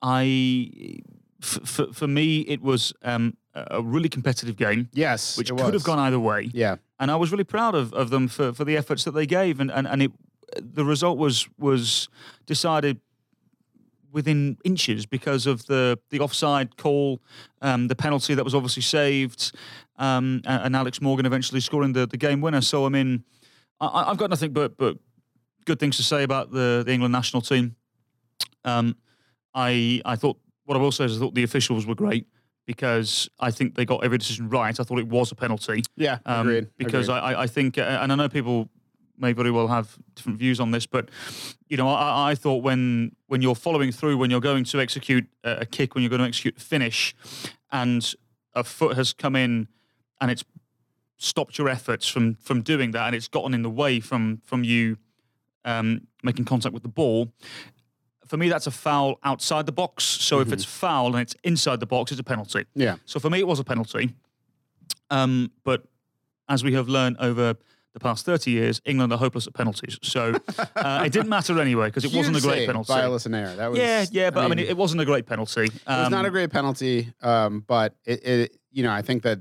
I, 0.03 1.01
for 1.41 2.07
me, 2.07 2.41
it 2.41 2.61
was 2.61 2.93
um, 3.03 3.39
a 3.55 3.81
really 3.81 4.09
competitive 4.09 4.57
game, 4.57 4.89
Yes, 4.93 5.39
which 5.39 5.51
it 5.51 5.57
could 5.57 5.75
have 5.75 5.85
gone 5.85 5.99
either 5.99 6.21
way. 6.21 6.51
Yeah, 6.53 6.77
and 6.99 7.11
I 7.11 7.17
was 7.17 7.33
really 7.33 7.45
proud 7.45 7.75
of, 7.75 7.95
of 7.95 8.11
them 8.11 8.29
for, 8.29 8.53
for 8.53 8.65
the 8.65 8.77
efforts 8.77 9.05
that 9.05 9.13
they 9.13 9.27
gave, 9.27 9.61
and, 9.61 9.71
and, 9.71 9.87
and 9.87 10.03
it 10.03 10.13
the 10.61 10.85
result 10.85 11.19
was 11.19 11.49
was 11.59 12.09
decided 12.47 13.01
within 14.13 14.59
inches 14.65 15.07
because 15.07 15.47
of 15.47 15.67
the 15.67 15.99
the 16.11 16.21
offside 16.21 16.77
call, 16.77 17.21
um, 17.63 17.89
the 17.89 17.95
penalty 17.97 18.35
that 18.35 18.45
was 18.45 18.55
obviously 18.55 18.83
saved, 18.83 19.53
um, 19.97 20.43
and, 20.45 20.77
Alex 20.77 21.01
Morgan 21.01 21.27
eventually 21.27 21.61
scoring 21.61 21.93
the, 21.93 22.07
the 22.07 22.17
game 22.17 22.41
winner. 22.41 22.61
So 22.61 22.85
I 22.87 22.89
mean, 22.91 23.25
I- 23.81 24.05
I've 24.11 24.19
got 24.19 24.31
nothing 24.31 24.53
but 24.53 24.77
but 24.77 24.97
good 25.65 25.79
things 25.81 25.97
to 25.97 26.03
say 26.03 26.23
about 26.23 26.51
the, 26.51 26.83
the 26.85 26.93
England 26.93 27.13
national 27.13 27.41
team. 27.43 27.75
Um, 28.65 28.97
I 29.55 30.01
I 30.05 30.17
thought 30.17 30.39
what 30.65 30.77
I 30.77 30.81
will 30.81 30.93
say 30.93 31.05
is 31.07 31.17
I 31.17 31.21
thought 31.21 31.35
the 31.35 31.43
officials 31.45 31.87
were 31.87 31.95
great 31.95 32.27
because 32.67 33.29
I 33.41 33.51
think 33.51 33.75
they 33.75 33.85
got 33.85 34.05
every 34.05 34.19
decision 34.19 34.49
right. 34.49 34.79
I 34.79 34.85
thought 34.85 34.99
it 35.01 35.09
was 35.09 35.33
a 35.33 35.35
penalty. 35.35 35.83
Yeah, 35.97 36.19
Um, 36.25 36.47
agreed. 36.47 36.69
Because 36.79 37.09
agreed. 37.09 37.21
I, 37.21 37.33
I- 37.33 37.43
I 37.43 37.47
think, 37.49 37.77
and 37.79 38.13
I 38.13 38.15
know 38.15 38.29
people 38.29 38.69
may 39.23 39.33
very 39.33 39.51
well 39.51 39.69
have 39.69 39.97
different 40.15 40.39
views 40.39 40.61
on 40.61 40.73
this, 40.73 40.85
but 40.85 41.09
you 41.69 41.77
know, 41.77 41.89
I, 41.89 42.33
I 42.33 42.35
thought 42.35 42.63
when 42.63 43.17
when 43.29 43.41
you're 43.41 43.55
following 43.55 43.93
through, 43.93 44.19
when 44.19 44.31
you're 44.31 44.41
going 44.41 44.65
to 44.65 44.81
execute 44.81 45.27
a, 45.45 45.59
a 45.61 45.65
kick, 45.65 45.95
when 45.95 46.03
you're 46.03 46.11
going 46.11 46.21
to 46.21 46.27
execute 46.29 46.59
a 46.59 46.61
finish, 46.61 47.15
and 47.71 48.15
a 48.55 48.65
foot 48.65 48.97
has 48.97 49.15
come 49.15 49.37
in 49.37 49.69
and 50.21 50.31
it's 50.31 50.45
stopped 51.17 51.57
your 51.57 51.69
efforts 51.69 52.07
from 52.07 52.35
from 52.35 52.61
doing 52.63 52.91
that, 52.91 53.07
and 53.07 53.15
it's 53.15 53.29
gotten 53.29 53.55
in 53.55 53.63
the 53.63 53.71
way 53.71 54.01
from 54.01 54.43
from 54.45 54.65
you 54.65 54.99
um, 55.65 56.07
making 56.23 56.45
contact 56.45 56.75
with 56.75 56.83
the 56.83 56.89
ball. 56.89 57.33
For 58.27 58.37
me, 58.37 58.49
that's 58.49 58.67
a 58.67 58.71
foul 58.71 59.19
outside 59.23 59.67
the 59.67 59.73
box. 59.73 60.05
So 60.05 60.41
if 60.41 60.53
it's 60.53 60.65
foul 60.65 61.09
and 61.09 61.21
it's 61.21 61.37
inside 61.45 61.81
the 61.81 61.87
box, 61.87 62.13
it's 62.13 62.21
a 62.21 62.25
penalty. 62.25 62.65
yeah, 62.75 62.97
So 63.05 63.21
for 63.21 63.29
me, 63.29 63.39
it 63.41 63.47
was 63.47 63.61
a 63.61 63.65
penalty. 63.65 64.15
Um, 65.11 65.51
but 65.65 65.85
as 66.49 66.65
we 66.65 66.73
have 66.73 66.89
learned 66.89 67.19
over 67.19 67.57
the 67.93 68.01
past 68.01 68.25
30 68.25 68.51
years, 68.51 68.81
England 68.85 69.13
are 69.13 69.19
hopeless 69.19 69.47
at 69.47 69.55
penalties. 69.55 69.99
So 70.03 70.35
uh, 70.77 71.03
it 71.07 71.13
didn't 71.13 71.29
matter 71.29 71.61
anyway 71.61 71.89
because 71.89 72.05
it 72.05 72.15
wasn't 72.15 72.37
a 72.37 72.41
great 72.41 72.67
penalty. 72.67 72.89
by 72.93 73.03
That 73.57 73.71
was 73.71 73.79
yeah, 73.79 74.05
yeah, 74.11 74.31
but 74.31 74.45
I 74.45 74.49
mean, 74.49 74.59
it, 74.59 74.71
it 74.71 74.77
wasn't 74.77 75.03
a 75.03 75.05
great 75.05 75.27
penalty. 75.27 75.65
It 75.65 75.73
was 75.87 76.11
not 76.11 76.21
Um, 76.21 76.27
a 76.27 76.31
great 76.31 76.51
penalty, 76.51 77.13
um, 77.23 77.65
but 77.67 77.95
it, 78.05 78.27
it, 78.27 78.57
you 78.71 78.83
know, 78.83 78.93
I 78.93 79.03
think 79.03 79.23
that 79.25 79.41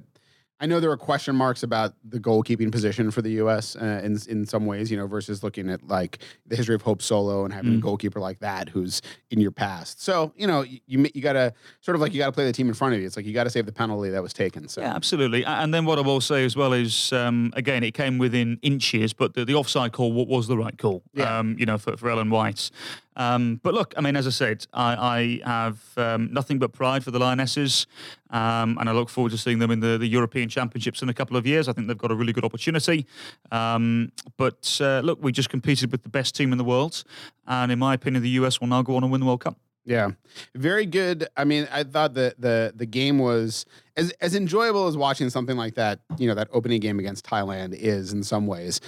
I 0.61 0.67
know 0.67 0.79
there 0.79 0.91
are 0.91 0.97
question 0.97 1.35
marks 1.35 1.63
about 1.63 1.95
the 2.07 2.19
goalkeeping 2.19 2.71
position 2.71 3.09
for 3.09 3.23
the 3.23 3.31
U.S. 3.43 3.75
Uh, 3.75 3.99
in 4.03 4.17
in 4.29 4.45
some 4.45 4.67
ways, 4.67 4.91
you 4.91 4.97
know, 4.97 5.07
versus 5.07 5.43
looking 5.43 5.69
at 5.71 5.87
like 5.87 6.19
the 6.45 6.55
history 6.55 6.75
of 6.75 6.83
Hope 6.83 7.01
Solo 7.01 7.43
and 7.45 7.51
having 7.53 7.73
a 7.73 7.77
Mm. 7.77 7.81
goalkeeper 7.81 8.19
like 8.19 8.39
that 8.41 8.69
who's 8.69 9.01
in 9.31 9.39
your 9.41 9.49
past. 9.51 10.01
So 10.03 10.31
you 10.35 10.45
know, 10.45 10.61
you 10.61 10.79
you, 10.85 11.09
you 11.15 11.21
got 11.21 11.33
to 11.33 11.51
sort 11.81 11.95
of 11.95 12.01
like 12.01 12.13
you 12.13 12.19
got 12.19 12.27
to 12.27 12.31
play 12.31 12.45
the 12.45 12.53
team 12.53 12.67
in 12.67 12.75
front 12.75 12.93
of 12.93 12.99
you. 13.01 13.07
It's 13.07 13.17
like 13.17 13.25
you 13.25 13.33
got 13.33 13.45
to 13.45 13.49
save 13.49 13.65
the 13.65 13.71
penalty 13.71 14.09
that 14.11 14.21
was 14.21 14.33
taken. 14.33 14.67
So 14.67 14.81
Yeah, 14.81 14.93
absolutely. 14.95 15.43
And 15.43 15.73
then 15.73 15.85
what 15.85 15.97
I 15.97 16.01
will 16.01 16.21
say 16.21 16.45
as 16.45 16.55
well 16.55 16.73
is, 16.73 17.11
um, 17.11 17.51
again, 17.55 17.83
it 17.83 17.95
came 17.95 18.19
within 18.19 18.59
inches, 18.61 19.13
but 19.13 19.33
the, 19.33 19.43
the 19.45 19.55
offside 19.55 19.93
call 19.93 20.13
wa- 20.13 20.25
was 20.25 20.47
the 20.47 20.57
right 20.57 20.77
call. 20.77 21.01
Yeah. 21.13 21.39
Um, 21.39 21.55
you 21.57 21.65
know, 21.65 21.79
for, 21.79 21.97
for 21.97 22.09
Ellen 22.11 22.29
White. 22.29 22.69
Um, 23.15 23.59
but 23.61 23.73
look, 23.73 23.93
I 23.97 24.01
mean, 24.01 24.15
as 24.15 24.25
I 24.25 24.29
said, 24.29 24.65
I, 24.73 25.41
I 25.45 25.49
have 25.49 25.81
um, 25.97 26.31
nothing 26.31 26.59
but 26.59 26.71
pride 26.71 27.03
for 27.03 27.11
the 27.11 27.19
Lionesses, 27.19 27.87
um, 28.29 28.77
and 28.79 28.89
I 28.89 28.93
look 28.93 29.09
forward 29.09 29.31
to 29.31 29.37
seeing 29.37 29.59
them 29.59 29.71
in 29.71 29.79
the, 29.79 29.97
the 29.97 30.07
European 30.07 30.49
Championships 30.49 31.01
in 31.01 31.09
a 31.09 31.13
couple 31.13 31.35
of 31.37 31.45
years. 31.45 31.67
I 31.67 31.73
think 31.73 31.87
they've 31.87 31.97
got 31.97 32.11
a 32.11 32.15
really 32.15 32.33
good 32.33 32.45
opportunity. 32.45 33.05
Um, 33.51 34.11
but 34.37 34.77
uh, 34.81 35.01
look, 35.01 35.19
we 35.21 35.31
just 35.31 35.49
competed 35.49 35.91
with 35.91 36.03
the 36.03 36.09
best 36.09 36.35
team 36.35 36.51
in 36.51 36.57
the 36.57 36.63
world, 36.63 37.03
and 37.47 37.71
in 37.71 37.79
my 37.79 37.93
opinion, 37.93 38.23
the 38.23 38.29
US 38.41 38.59
will 38.61 38.67
now 38.67 38.81
go 38.81 38.95
on 38.95 39.03
and 39.03 39.11
win 39.11 39.21
the 39.21 39.27
World 39.27 39.41
Cup. 39.41 39.57
Yeah, 39.83 40.11
very 40.53 40.85
good. 40.85 41.27
I 41.35 41.43
mean, 41.43 41.67
I 41.71 41.83
thought 41.83 42.13
the 42.13 42.35
the 42.37 42.73
the 42.75 42.85
game 42.85 43.17
was 43.17 43.65
as 43.97 44.11
as 44.21 44.35
enjoyable 44.35 44.87
as 44.87 44.95
watching 44.95 45.29
something 45.29 45.57
like 45.57 45.75
that. 45.75 46.01
You 46.17 46.27
know, 46.27 46.35
that 46.35 46.49
opening 46.51 46.79
game 46.79 46.99
against 46.99 47.25
Thailand 47.25 47.73
is 47.73 48.13
in 48.13 48.23
some 48.23 48.45
ways. 48.45 48.79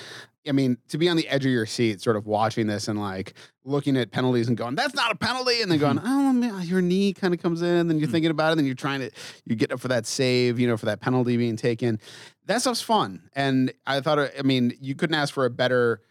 I 0.47 0.51
mean, 0.51 0.77
to 0.89 0.97
be 0.97 1.07
on 1.07 1.15
the 1.15 1.27
edge 1.29 1.45
of 1.45 1.51
your 1.51 1.65
seat, 1.65 2.01
sort 2.01 2.15
of 2.15 2.27
watching 2.27 2.67
this 2.67 2.87
and 2.87 2.99
like 2.99 3.33
looking 3.63 3.95
at 3.95 4.11
penalties 4.11 4.49
and 4.49 4.57
going, 4.57 4.75
"That's 4.75 4.93
not 4.93 5.11
a 5.11 5.15
penalty," 5.15 5.61
and 5.61 5.71
then 5.71 5.79
going, 5.79 5.99
"Oh, 6.03 6.33
man, 6.33 6.61
your 6.63 6.81
knee 6.81 7.13
kind 7.13 7.33
of 7.33 7.41
comes 7.41 7.61
in," 7.61 7.75
and 7.75 7.89
then 7.89 7.97
you're 7.97 8.07
hmm. 8.07 8.11
thinking 8.11 8.31
about 8.31 8.49
it, 8.49 8.51
and 8.51 8.59
then 8.59 8.65
you're 8.65 8.75
trying 8.75 8.99
to 8.99 9.09
you 9.45 9.55
get 9.55 9.71
up 9.71 9.79
for 9.79 9.87
that 9.87 10.05
save, 10.05 10.59
you 10.59 10.67
know, 10.67 10.77
for 10.77 10.85
that 10.85 10.99
penalty 10.99 11.37
being 11.37 11.55
taken. 11.55 11.99
That 12.45 12.61
stuff's 12.61 12.81
fun, 12.81 13.29
and 13.33 13.73
I 13.87 14.01
thought, 14.01 14.19
uh, 14.19 14.27
I 14.37 14.41
mean, 14.41 14.73
you 14.81 14.95
couldn't 14.95 15.15
ask 15.15 15.33
for 15.33 15.45
a 15.45 15.49
better 15.49 16.01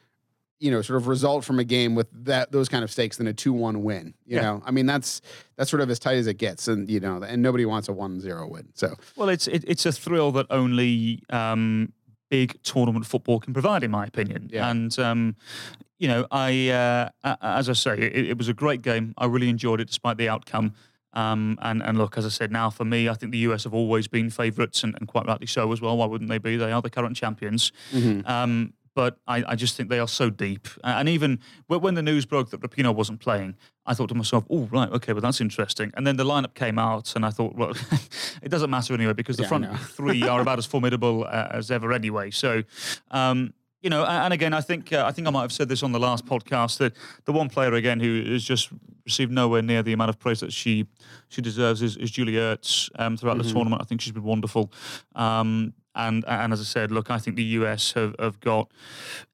you 0.63 0.71
know, 0.71 0.81
sort 0.81 0.97
of 0.97 1.09
result 1.09 1.45
from 1.45 1.59
a 1.59 1.65
game 1.65 1.95
with 1.97 2.07
that 2.25 2.53
those 2.53 2.69
kind 2.69 2.85
of 2.85 2.91
stakes 2.91 3.17
than 3.17 3.27
a 3.27 3.33
two 3.33 3.53
one 3.53 3.83
win. 3.83 4.15
You 4.25 4.37
Yeah. 4.37 4.43
know, 4.43 4.63
I 4.65 4.71
mean 4.71 4.87
that's 4.87 5.21
that's 5.57 5.69
sort 5.71 5.81
of 5.83 5.91
as 5.91 5.99
tight 5.99 6.17
as 6.19 6.27
it 6.29 6.39
gets, 6.39 6.69
and 6.69 6.89
you 6.89 7.01
know, 7.01 7.21
and 7.23 7.43
nobody 7.43 7.65
wants 7.67 7.89
a 7.89 7.93
1-0 7.93 8.49
win. 8.51 8.69
So 8.75 8.95
Well, 9.17 9.29
it's 9.29 9.49
it, 9.49 9.65
it's 9.67 9.85
a 9.87 9.93
thrill 9.93 10.31
that 10.33 10.47
only 10.51 11.23
um, 11.31 11.93
big 12.31 12.63
tournament 12.63 13.07
football 13.07 13.41
can 13.41 13.53
provide, 13.53 13.83
in 13.83 13.91
my 13.91 14.05
opinion. 14.07 14.51
Yeah. 14.53 14.71
And 14.71 14.97
um, 15.01 15.37
you 15.99 16.07
know, 16.09 16.27
I 16.31 16.69
uh, 17.25 17.35
as 17.43 17.69
I 17.69 17.73
say, 17.75 17.99
it, 17.99 18.27
it 18.31 18.39
was 18.39 18.49
a 18.49 18.55
great 18.55 18.83
game. 18.83 19.15
I 19.19 19.27
really 19.27 19.49
enjoyed 19.49 19.81
it, 19.81 19.87
despite 19.89 20.17
the 20.17 20.29
outcome. 20.29 20.75
Um, 21.15 21.59
and 21.61 21.83
and 21.83 21.99
look, 21.99 22.17
as 22.17 22.25
I 22.25 22.31
said, 22.31 22.51
now 22.53 22.71
for 22.71 22.85
me, 22.85 23.09
I 23.09 23.15
think 23.15 23.33
the 23.33 23.39
US 23.51 23.65
have 23.65 23.75
always 23.75 24.09
been 24.09 24.31
favourites, 24.31 24.83
and, 24.85 24.95
and 24.99 25.07
quite 25.09 25.27
rightly 25.27 25.47
so 25.47 25.71
as 25.73 25.81
well. 25.81 25.97
Why 25.97 26.07
wouldn't 26.07 26.31
they 26.31 26.39
be? 26.39 26.57
They 26.57 26.73
are 26.73 26.81
the 26.81 26.89
current 26.91 27.17
champions. 27.17 27.73
Um, 28.25 28.73
but 28.95 29.19
I, 29.27 29.45
I 29.49 29.55
just 29.57 29.77
think 29.77 29.89
they 29.89 29.99
are 29.99 30.09
so 30.09 30.31
deep. 30.31 30.69
And 30.85 31.09
even 31.09 31.41
when 31.67 31.95
the 31.95 32.03
news 32.03 32.27
broke 32.27 32.51
that 32.51 32.61
Rapinoe 32.61 32.95
wasn't 32.95 33.21
playing, 33.21 33.57
I 33.87 33.95
thought 33.95 34.09
to 34.11 34.15
myself, 34.15 34.45
oh, 34.51 34.69
right, 34.71 34.91
okay, 34.91 35.13
well, 35.13 35.23
that's 35.23 35.41
interesting. 35.41 35.93
And 35.95 36.07
then 36.07 36.17
the 36.17 36.25
lineup 36.25 36.55
came 36.55 36.79
out, 36.79 37.17
and 37.17 37.25
I 37.27 37.31
thought, 37.31 37.55
well, 37.57 37.71
it 38.43 38.49
doesn't 38.51 38.71
matter 38.71 38.95
anyway 38.95 39.13
because 39.13 39.37
the 39.37 39.43
Yeah, 39.43 39.49
front 39.49 39.67
three 39.79 40.27
are 40.27 40.41
about 40.41 40.59
as 40.59 40.67
formidable 40.67 41.25
uh, 41.25 41.49
as 41.51 41.71
ever 41.71 41.93
anyway. 41.93 42.31
So, 42.31 42.63
um, 43.11 43.55
you 43.83 43.91
know, 43.91 44.05
and 44.05 44.33
again, 44.33 44.55
I 44.55 44.61
think 44.61 44.93
uh, 44.93 45.05
I 45.07 45.13
think 45.13 45.27
I 45.27 45.31
might 45.31 45.43
have 45.43 45.53
said 45.53 45.69
this 45.69 45.83
on 45.83 45.93
the 45.93 45.99
last 46.01 46.25
podcast 46.25 46.79
that 46.79 46.95
the 47.25 47.33
one 47.33 47.49
player 47.49 47.75
again 47.75 48.01
who 48.01 48.23
has 48.33 48.45
just 48.45 48.71
received 49.05 49.33
nowhere 49.33 49.61
near 49.63 49.83
the 49.83 49.93
amount 49.93 50.09
of 50.11 50.19
praise 50.19 50.41
that 50.41 50.53
she 50.53 50.87
she 51.29 51.43
deserves 51.43 51.83
is, 51.83 51.97
is 51.97 52.11
Julie 52.11 52.35
Ertz 52.35 52.89
um, 52.97 53.17
throughout 53.17 53.39
Mm-hmm. 53.39 53.49
the 53.49 53.53
tournament. 53.53 53.83
I 53.83 53.85
think 53.85 54.01
she's 54.01 54.13
been 54.13 54.23
wonderful. 54.23 54.73
Um, 55.15 55.75
and 55.95 56.25
and 56.27 56.53
as 56.53 56.61
I 56.61 56.65
said, 56.65 56.91
look, 56.91 57.11
I 57.11 57.19
think 57.19 57.37
the 57.37 57.45
US 57.61 57.93
have, 57.93 58.15
have 58.19 58.39
got 58.41 58.71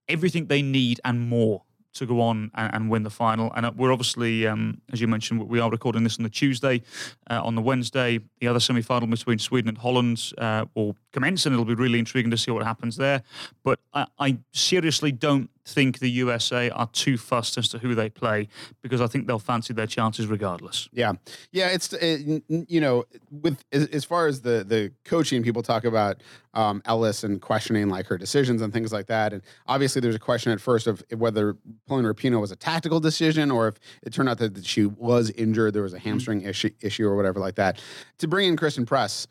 everything 0.08 0.46
they 0.46 0.62
need 0.62 1.00
and 1.04 1.28
more 1.28 1.62
to 1.94 2.06
go 2.06 2.20
on 2.20 2.50
and, 2.54 2.74
and 2.74 2.90
win 2.90 3.02
the 3.02 3.10
final. 3.10 3.52
And 3.54 3.66
uh, 3.66 3.72
we're 3.76 3.92
obviously, 3.92 4.46
um, 4.46 4.80
as 4.92 5.00
you 5.00 5.08
mentioned, 5.08 5.48
we 5.48 5.60
are 5.60 5.70
recording 5.70 6.04
this 6.04 6.18
on 6.18 6.22
the 6.22 6.30
Tuesday. 6.30 6.82
Uh, 7.30 7.42
on 7.42 7.54
the 7.54 7.62
Wednesday, 7.62 8.20
the 8.40 8.48
other 8.48 8.60
semi 8.60 8.82
final 8.82 9.08
between 9.08 9.38
Sweden 9.38 9.68
and 9.68 9.78
Holland 9.78 10.32
uh, 10.38 10.66
will 10.74 10.96
commence, 11.12 11.46
and 11.46 11.52
it'll 11.52 11.64
be 11.64 11.74
really 11.74 11.98
intriguing 11.98 12.30
to 12.30 12.36
see 12.36 12.50
what 12.50 12.64
happens 12.64 12.96
there. 12.96 13.22
But 13.64 13.80
I, 13.92 14.06
I 14.18 14.38
seriously 14.52 15.12
don't 15.12 15.50
think 15.68 15.98
the 15.98 16.10
USA 16.10 16.70
are 16.70 16.88
too 16.88 17.18
fussed 17.18 17.58
as 17.58 17.68
to 17.68 17.78
who 17.78 17.94
they 17.94 18.08
play 18.08 18.48
because 18.82 19.00
I 19.00 19.06
think 19.06 19.26
they'll 19.26 19.38
fancy 19.38 19.74
their 19.74 19.86
chances 19.86 20.26
regardless. 20.26 20.88
yeah, 20.92 21.12
yeah, 21.52 21.68
it's 21.68 21.92
it, 21.92 22.42
n- 22.48 22.66
you 22.68 22.80
know, 22.80 23.04
with 23.30 23.62
as, 23.72 24.04
far 24.04 24.26
as 24.26 24.40
the 24.40 24.64
the 24.66 24.92
coaching, 25.04 25.42
people 25.42 25.62
talk 25.62 25.84
about 25.84 26.22
um, 26.54 26.82
Ellis 26.86 27.24
and 27.24 27.40
questioning 27.40 27.88
like 27.88 28.06
her 28.06 28.18
decisions 28.18 28.62
and 28.62 28.72
things 28.72 28.92
like 28.92 29.06
that. 29.06 29.32
And 29.32 29.42
obviously, 29.66 30.00
there's 30.00 30.14
a 30.14 30.20
question 30.20 30.50
at 30.52 30.60
first 30.60 30.86
of 30.86 31.04
whether 31.16 31.56
pulling 31.86 32.04
Rapinoe 32.04 32.40
was 32.40 32.50
a 32.50 32.56
tactical 32.56 33.00
decision 33.00 33.50
or 33.50 33.68
if 33.68 33.74
it 34.02 34.12
turned 34.12 34.28
out 34.28 34.38
that, 34.38 34.54
that 34.54 34.66
she 34.66 34.86
was 34.86 35.30
injured, 35.30 35.74
there 35.74 35.82
was 35.82 35.94
a 35.94 35.98
hamstring 35.98 36.42
issue, 36.42 36.70
issue 36.80 37.06
or 37.06 37.16
whatever 37.16 37.38
like 37.38 37.56
that. 37.56 37.80
To 38.18 38.28
bring 38.28 38.48
in 38.48 38.56
Christen 38.56 38.86
Press, 38.86 39.26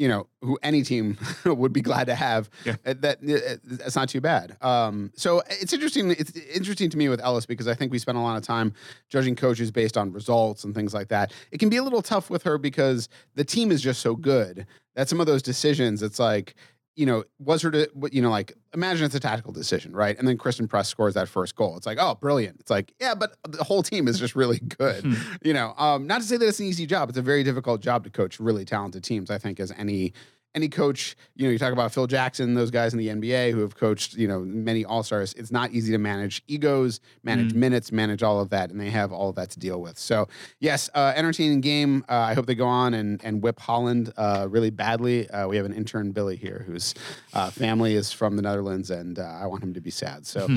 you 0.00 0.08
know, 0.08 0.26
who 0.40 0.58
any 0.62 0.82
team 0.82 1.18
would 1.44 1.74
be 1.74 1.82
glad 1.82 2.04
to 2.06 2.14
have. 2.14 2.48
Yeah. 2.64 2.76
uh, 2.86 2.94
That 3.00 3.18
uh, 3.18 3.56
that's 3.64 3.94
not 3.94 4.08
too 4.08 4.22
bad. 4.22 4.56
Um, 4.62 5.12
so 5.14 5.42
it's 5.50 5.74
interesting. 5.74 6.10
It's 6.12 6.34
interesting 6.34 6.88
to 6.88 6.96
me 6.96 7.10
with 7.10 7.20
Ellis 7.20 7.44
because 7.44 7.68
I 7.68 7.74
think 7.74 7.92
we 7.92 7.98
spend 7.98 8.16
a 8.16 8.22
lot 8.22 8.38
of 8.38 8.42
time 8.42 8.72
judging 9.10 9.36
coaches 9.36 9.70
based 9.70 9.98
on 9.98 10.10
results 10.10 10.64
and 10.64 10.74
things 10.74 10.94
like 10.94 11.08
that. 11.08 11.34
It 11.52 11.58
can 11.58 11.68
be 11.68 11.76
a 11.76 11.82
little 11.82 12.00
tough 12.00 12.30
with 12.30 12.42
her 12.44 12.56
because 12.56 13.10
the 13.34 13.44
team 13.44 13.70
is 13.70 13.82
just 13.82 14.00
so 14.00 14.16
good 14.16 14.66
that 14.94 15.10
some 15.10 15.20
of 15.20 15.26
those 15.26 15.42
decisions, 15.42 16.02
it's 16.02 16.18
like. 16.18 16.54
You 17.00 17.06
know, 17.06 17.24
was 17.38 17.62
her 17.62 17.70
to, 17.70 17.88
you 18.12 18.20
know, 18.20 18.28
like 18.28 18.52
imagine 18.74 19.06
it's 19.06 19.14
a 19.14 19.20
tactical 19.20 19.52
decision, 19.52 19.94
right? 19.94 20.18
And 20.18 20.28
then 20.28 20.36
Christen 20.36 20.68
Press 20.68 20.86
scores 20.86 21.14
that 21.14 21.28
first 21.28 21.56
goal. 21.56 21.76
It's 21.78 21.86
like, 21.86 21.96
oh, 21.98 22.14
brilliant. 22.14 22.60
It's 22.60 22.70
like, 22.70 22.92
yeah, 23.00 23.14
but 23.14 23.36
the 23.48 23.64
whole 23.64 23.82
team 23.82 24.06
is 24.06 24.18
just 24.18 24.36
really 24.36 24.58
good. 24.58 25.16
You 25.42 25.54
know, 25.54 25.72
um, 25.78 26.06
not 26.06 26.20
to 26.20 26.26
say 26.26 26.36
that 26.36 26.46
it's 26.46 26.60
an 26.60 26.66
easy 26.66 26.84
job. 26.84 27.08
It's 27.08 27.16
a 27.16 27.22
very 27.22 27.42
difficult 27.42 27.80
job 27.80 28.04
to 28.04 28.10
coach 28.10 28.38
really 28.38 28.66
talented 28.66 29.02
teams. 29.02 29.30
I 29.30 29.38
think 29.38 29.58
as 29.60 29.72
any 29.78 30.12
any 30.54 30.68
coach, 30.68 31.16
you 31.36 31.46
know, 31.46 31.52
you 31.52 31.58
talk 31.58 31.72
about 31.72 31.92
Phil 31.92 32.06
Jackson, 32.06 32.54
those 32.54 32.70
guys 32.70 32.92
in 32.92 32.98
the 32.98 33.08
NBA 33.08 33.52
who 33.52 33.60
have 33.60 33.76
coached, 33.76 34.14
you 34.14 34.26
know, 34.26 34.40
many 34.40 34.84
all 34.84 35.02
stars. 35.02 35.32
It's 35.34 35.52
not 35.52 35.70
easy 35.70 35.92
to 35.92 35.98
manage 35.98 36.42
egos, 36.48 37.00
manage 37.22 37.54
minutes, 37.54 37.92
manage 37.92 38.22
all 38.22 38.40
of 38.40 38.50
that, 38.50 38.70
and 38.70 38.80
they 38.80 38.90
have 38.90 39.12
all 39.12 39.28
of 39.28 39.36
that 39.36 39.50
to 39.50 39.58
deal 39.60 39.80
with. 39.80 39.96
So, 39.96 40.28
yes, 40.58 40.90
uh, 40.94 41.12
entertaining 41.14 41.60
game. 41.60 42.04
Uh, 42.08 42.14
I 42.14 42.34
hope 42.34 42.46
they 42.46 42.56
go 42.56 42.66
on 42.66 42.94
and 42.94 43.20
and 43.24 43.42
whip 43.42 43.60
Holland 43.60 44.12
uh, 44.16 44.48
really 44.50 44.70
badly. 44.70 45.30
Uh, 45.30 45.46
we 45.46 45.56
have 45.56 45.66
an 45.66 45.72
intern 45.72 46.10
Billy 46.10 46.36
here 46.36 46.64
whose 46.66 46.94
uh, 47.32 47.50
family 47.50 47.94
is 47.94 48.10
from 48.10 48.36
the 48.36 48.42
Netherlands, 48.42 48.90
and 48.90 49.18
uh, 49.18 49.22
I 49.22 49.46
want 49.46 49.62
him 49.62 49.74
to 49.74 49.80
be 49.80 49.90
sad. 49.90 50.26
So. 50.26 50.48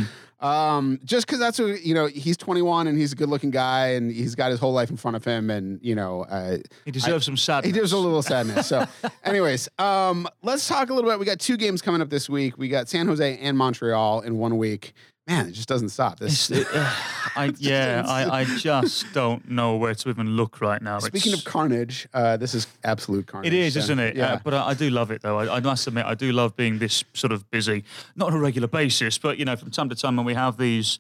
Um, 0.44 1.00
just 1.06 1.26
because 1.26 1.40
that's 1.40 1.58
who 1.58 1.68
you 1.68 1.94
know, 1.94 2.08
he's 2.08 2.36
21 2.38 2.88
and 2.88 2.98
he's 2.98 3.14
a 3.14 3.16
good-looking 3.16 3.50
guy, 3.52 3.90
and 3.94 4.12
he's 4.12 4.36
got 4.36 4.52
his 4.52 4.60
whole 4.60 4.74
life 4.74 4.90
in 4.90 4.98
front 4.98 5.16
of 5.16 5.24
him, 5.24 5.50
and 5.50 5.80
you 5.82 5.96
know, 5.96 6.24
uh, 6.26 6.58
He 6.86 6.92
deserves 6.92 7.26
some 7.26 7.38
sadness. 7.38 7.68
he 7.68 7.72
deserves 7.72 7.94
a 7.94 7.98
little 7.98 8.22
sadness. 8.22 8.68
So, 8.68 8.86
anyways, 9.24 9.70
um, 9.80 10.28
let's 10.42 10.68
talk 10.68 10.90
a 10.90 10.94
little 10.94 11.10
bit. 11.10 11.18
We 11.18 11.26
got 11.26 11.40
two 11.40 11.56
games 11.58 11.82
coming 11.82 12.02
up 12.02 12.10
this 12.10 12.30
week. 12.30 12.58
We 12.58 12.68
got 12.68 12.90
San 12.90 13.08
Jose 13.08 13.38
and 13.38 13.58
Montreal 13.58 14.22
in 14.22 14.38
one 14.38 14.58
week. 14.58 14.94
Man, 15.28 15.48
it 15.48 15.52
just 15.54 15.70
doesn't 15.70 15.90
stop. 15.90 16.20
This. 16.20 16.52
It- 16.52 16.68
uh, 16.74 16.94
I, 17.36 17.54
yeah, 17.58 18.04
I, 18.06 18.42
I 18.42 18.44
just 18.44 19.12
don't 19.14 19.50
know 19.50 19.78
where 19.78 19.96
to 19.96 20.10
even 20.10 20.36
look 20.36 20.60
right 20.60 20.82
now. 20.82 21.00
Speaking 21.00 21.32
It's- 21.32 21.46
of 21.46 21.52
carnage, 21.52 22.08
uh, 22.14 22.36
this 22.36 22.54
is 22.54 22.68
absolute 22.84 23.26
carnage. 23.28 23.54
It 23.54 23.58
is, 23.58 23.74
So, 23.74 23.80
isn't 23.80 24.00
it? 24.00 24.16
Yeah. 24.18 24.34
Uh, 24.34 24.40
but 24.44 24.54
I, 24.54 24.70
I 24.70 24.74
do 24.74 24.90
love 24.90 25.12
it, 25.12 25.22
though. 25.22 25.40
I, 25.40 25.58
I 25.58 25.60
must 25.62 25.88
admit, 25.88 26.06
I 26.06 26.14
do 26.14 26.34
love 26.34 26.56
being 26.58 26.80
this 26.80 27.06
sort 27.14 27.32
of 27.32 27.50
busy, 27.52 27.86
not 28.18 28.28
on 28.30 28.34
a 28.34 28.40
regular 28.40 28.68
basis, 28.68 29.18
but 29.18 29.38
you 29.38 29.46
know, 29.46 29.56
from 29.56 29.72
time 29.72 29.88
to 29.90 29.96
time 29.96 30.18
when 30.18 30.26
we 30.26 30.34
have 30.34 30.58
these 30.58 31.00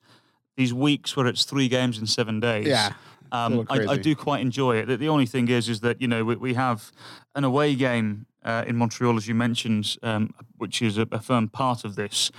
these 0.55 0.73
weeks 0.73 1.17
where 1.17 1.25
it's 1.25 1.45
three 1.45 1.67
games 1.67 1.97
in 1.97 2.05
seven 2.05 2.39
days. 2.39 2.67
Yeah. 2.67 2.93
Um, 3.31 3.65
I, 3.71 3.87
I 3.87 3.97
do 3.97 4.15
quite 4.15 4.41
enjoy 4.41 4.77
it. 4.77 4.85
The, 4.85 4.97
the 4.97 5.09
only 5.09 5.25
thing 5.25 5.47
is, 5.49 5.67
is 5.67 5.79
that 5.79 5.99
you 5.99 6.07
know 6.07 6.23
we, 6.23 6.35
we 6.35 6.53
have 6.53 6.91
an 7.35 7.43
away 7.43 7.73
game 7.75 8.27
uh, 8.45 8.63
in 8.67 8.77
Montreal, 8.77 9.17
as 9.17 9.27
you 9.27 9.33
mentioned, 9.35 9.97
um, 10.03 10.33
which 10.57 10.81
is 10.81 10.97
a, 10.99 11.07
a 11.11 11.19
firm 11.19 11.49
part 11.49 11.83
of 11.83 11.95
this, 11.95 12.31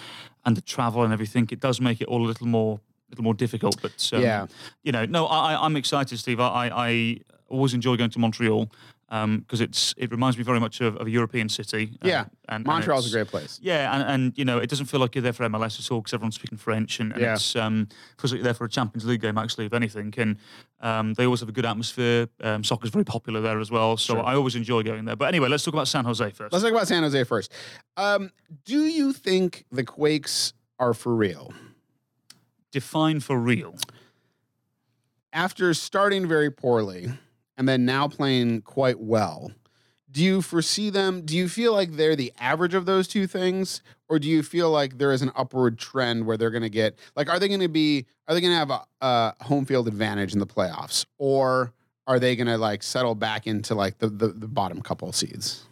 and 0.46 0.56
the 0.56 0.60
travel 0.60 1.02
and 1.04 1.12
everything. 1.12 1.48
It 1.50 1.60
does 1.60 1.80
make 1.80 2.00
it 2.00 2.08
all 2.08 2.22
a 2.24 2.28
little 2.28 2.46
more, 2.46 2.80
little 3.10 3.24
more 3.24 3.34
difficult. 3.34 3.80
But 3.80 4.10
um, 4.12 4.22
Yeah. 4.22 4.46
you 4.82 4.92
know, 4.92 5.04
no, 5.06 5.26
I, 5.26 5.64
I'm 5.64 5.76
excited, 5.76 6.18
Steve. 6.18 6.40
I, 6.40 6.48
I, 6.68 6.88
I 6.88 7.18
always 7.48 7.74
enjoy 7.74 7.96
going 7.96 8.10
to 8.10 8.18
Montreal 8.18 8.70
because 9.08 9.60
it's 9.60 9.94
it 9.96 10.10
reminds 10.10 10.36
me 10.36 10.42
very 10.44 10.58
much 10.58 10.80
of, 10.80 10.96
of 10.96 11.06
a 11.06 11.10
European 11.10 11.48
city. 11.48 11.96
um, 12.02 12.08
Yeah, 12.08 12.20
and, 12.22 12.30
and 12.48 12.64
Montreal's 12.66 13.06
a 13.06 13.10
great 13.16 13.28
place. 13.28 13.60
yeah, 13.62 13.94
and, 13.94 14.02
and 14.02 14.32
you 14.38 14.44
know, 14.44 14.58
it 14.58 14.68
doesn't 14.68 14.86
feel 14.86 14.98
like 14.98 15.14
you're 15.14 15.22
there 15.22 15.32
for 15.32 15.48
MLS 15.48 15.78
at 15.78 15.90
all 15.92 16.00
because 16.00 16.14
everyone's 16.14 16.34
speaking 16.34 16.58
French, 16.58 16.98
and, 17.00 17.12
and 17.12 17.20
Yeah. 17.20 17.34
it's 17.34 17.54
um, 17.54 17.88
feels 18.18 18.32
like 18.32 18.38
you're 18.38 18.44
there 18.44 18.54
for 18.54 18.64
a 18.64 18.68
Champions 18.68 19.04
League 19.06 19.20
game, 19.20 19.38
actually, 19.38 19.66
if 19.66 19.72
anything. 19.72 20.12
And 20.16 20.36
um, 20.80 21.14
they 21.14 21.24
always 21.26 21.40
have 21.40 21.48
a 21.48 21.52
good 21.52 21.64
atmosphere. 21.66 22.28
Um, 22.42 22.64
soccer's 22.64 22.90
very 22.90 23.04
popular 23.04 23.40
there 23.40 23.60
as 23.60 23.70
well, 23.70 23.96
so 23.96 24.18
I 24.20 24.34
always 24.34 24.56
enjoy 24.56 24.82
going 24.82 25.04
there. 25.04 25.16
But 25.16 25.28
anyway, 25.28 25.48
let's 25.48 25.62
talk 25.64 25.74
about 25.74 25.86
San 25.88 26.04
Jose 26.04 26.24
1st 26.24 26.48
Let's 26.52 26.62
talk 26.64 26.72
about 26.72 26.88
San 26.88 27.02
Jose 27.04 27.22
first. 27.24 27.52
Um, 27.96 28.30
do 28.64 28.78
you 28.80 29.12
think 29.12 29.64
the 29.70 29.84
Quakes 29.84 30.52
are 30.80 30.92
for 30.94 31.14
real? 31.14 31.52
Define 32.72 33.20
for 33.20 33.38
real. 33.38 33.76
After 35.32 35.74
starting 35.74 36.28
very 36.28 36.50
poorly 36.50 37.12
and 37.56 37.68
then 37.68 37.84
now 37.84 38.08
playing 38.08 38.62
quite 38.62 39.00
well, 39.00 39.52
do 40.10 40.22
you 40.22 40.42
foresee 40.42 40.90
them? 40.90 41.22
Do 41.22 41.36
you 41.36 41.48
feel 41.48 41.72
like 41.72 41.92
they're 41.96 42.14
the 42.14 42.32
average 42.38 42.74
of 42.74 42.86
those 42.86 43.08
two 43.08 43.26
things? 43.26 43.82
Or 44.08 44.18
do 44.20 44.28
you 44.28 44.42
feel 44.44 44.70
like 44.70 44.98
there 44.98 45.10
is 45.10 45.22
an 45.22 45.32
upward 45.34 45.76
trend 45.76 46.24
where 46.26 46.36
they're 46.36 46.50
going 46.52 46.62
to 46.62 46.68
get, 46.68 46.96
like, 47.16 47.28
are 47.28 47.40
they 47.40 47.48
going 47.48 47.60
to 47.60 47.68
be, 47.68 48.06
are 48.28 48.34
they 48.34 48.40
going 48.40 48.52
to 48.52 48.58
have 48.58 48.70
a, 48.70 48.84
a 49.00 49.44
home 49.44 49.64
field 49.64 49.88
advantage 49.88 50.32
in 50.32 50.38
the 50.38 50.46
playoffs? 50.46 51.04
Or 51.18 51.72
are 52.06 52.20
they 52.20 52.36
going 52.36 52.46
to, 52.46 52.58
like, 52.58 52.84
settle 52.84 53.16
back 53.16 53.46
into, 53.48 53.74
like, 53.74 53.98
the, 53.98 54.08
the, 54.08 54.28
the 54.28 54.46
bottom 54.46 54.82
couple 54.82 55.10
seeds? 55.10 55.64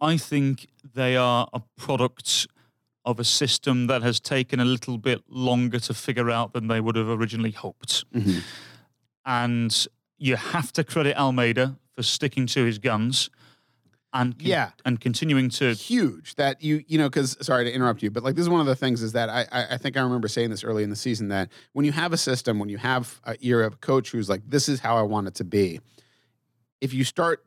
I 0.00 0.16
think 0.16 0.66
they 0.94 1.16
are 1.16 1.48
a 1.52 1.60
product 1.76 2.48
of 3.04 3.20
a 3.20 3.24
system 3.24 3.86
that 3.86 4.02
has 4.02 4.18
taken 4.18 4.58
a 4.58 4.64
little 4.64 4.98
bit 4.98 5.22
longer 5.28 5.78
to 5.78 5.94
figure 5.94 6.30
out 6.30 6.54
than 6.54 6.66
they 6.66 6.80
would 6.80 6.96
have 6.96 7.08
originally 7.08 7.52
hoped. 7.52 8.04
Mhm. 8.12 8.42
And 9.26 9.86
you 10.18 10.36
have 10.36 10.72
to 10.72 10.84
credit 10.84 11.16
Almeyda 11.16 11.76
for 11.94 12.02
sticking 12.02 12.46
to 12.48 12.64
his 12.64 12.78
guns 12.78 13.30
and 14.12 14.38
con- 14.38 14.46
Yeah. 14.46 14.70
and 14.84 15.00
continuing 15.00 15.48
to 15.50 15.72
huge 15.74 16.36
that 16.36 16.62
you 16.62 16.84
you 16.86 16.98
know 16.98 17.08
because 17.08 17.36
sorry 17.44 17.64
to 17.64 17.72
interrupt 17.72 18.02
you 18.02 18.10
but 18.10 18.22
like 18.22 18.36
this 18.36 18.42
is 18.44 18.48
one 18.48 18.60
of 18.60 18.66
the 18.66 18.76
things 18.76 19.02
is 19.02 19.12
that 19.12 19.28
I, 19.28 19.46
I 19.50 19.66
i 19.74 19.76
think 19.76 19.96
i 19.96 20.00
remember 20.00 20.28
saying 20.28 20.50
this 20.50 20.62
early 20.62 20.84
in 20.84 20.90
the 20.90 20.96
season 20.96 21.28
that 21.28 21.50
when 21.72 21.84
you 21.84 21.90
have 21.92 22.12
a 22.12 22.16
system 22.16 22.58
when 22.60 22.68
you 22.68 22.78
have 22.78 23.20
a 23.24 23.36
you're 23.40 23.64
a 23.64 23.70
coach 23.70 24.10
who's 24.12 24.28
like 24.28 24.42
this 24.48 24.68
is 24.68 24.78
how 24.80 24.96
i 24.96 25.02
want 25.02 25.26
it 25.26 25.34
to 25.36 25.44
be 25.44 25.80
if 26.80 26.94
you 26.94 27.02
start 27.02 27.44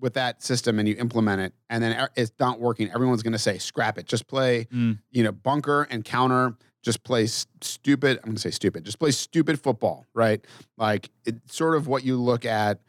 with 0.00 0.14
that 0.14 0.42
system 0.42 0.78
and 0.80 0.88
you 0.88 0.96
implement 0.98 1.40
it 1.40 1.52
and 1.70 1.82
then 1.84 2.08
it's 2.16 2.32
not 2.40 2.58
working 2.60 2.90
everyone's 2.92 3.22
going 3.22 3.32
to 3.32 3.38
say 3.38 3.58
scrap 3.58 3.96
it 3.98 4.06
just 4.06 4.26
play 4.26 4.66
Mm. 4.72 4.98
you 5.12 5.22
know 5.22 5.30
bunker 5.32 5.86
and 5.90 6.04
counter 6.04 6.54
just 6.82 7.02
play 7.04 7.26
stupid 7.26 8.18
i'm 8.18 8.30
going 8.30 8.36
to 8.36 8.40
say 8.40 8.50
stupid 8.50 8.84
just 8.84 8.98
play 8.98 9.10
stupid 9.10 9.60
football 9.60 10.06
right 10.14 10.44
like 10.76 11.10
it's 11.24 11.56
sort 11.56 11.76
of 11.76 11.86
what 11.86 12.04
you 12.04 12.16
look 12.16 12.44
at 12.44 12.80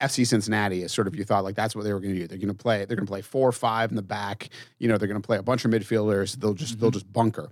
FC 0.00 0.26
Cincinnati 0.26 0.82
is 0.82 0.92
sort 0.92 1.06
of 1.06 1.14
you 1.14 1.24
thought 1.24 1.44
like 1.44 1.54
that's 1.54 1.76
what 1.76 1.84
they 1.84 1.92
were 1.92 2.00
going 2.00 2.14
to 2.14 2.20
do. 2.20 2.26
They're 2.26 2.38
going 2.38 2.48
to 2.48 2.54
play. 2.54 2.78
They're 2.84 2.96
going 2.96 3.06
to 3.06 3.10
play 3.10 3.20
four 3.20 3.46
or 3.46 3.52
five 3.52 3.90
in 3.90 3.96
the 3.96 4.02
back. 4.02 4.48
You 4.78 4.88
know, 4.88 4.96
they're 4.96 5.08
going 5.08 5.20
to 5.20 5.26
play 5.26 5.36
a 5.36 5.42
bunch 5.42 5.64
of 5.64 5.70
midfielders. 5.70 6.36
They'll 6.36 6.54
just 6.54 6.80
they'll 6.80 6.90
just 6.90 7.12
bunker. 7.12 7.50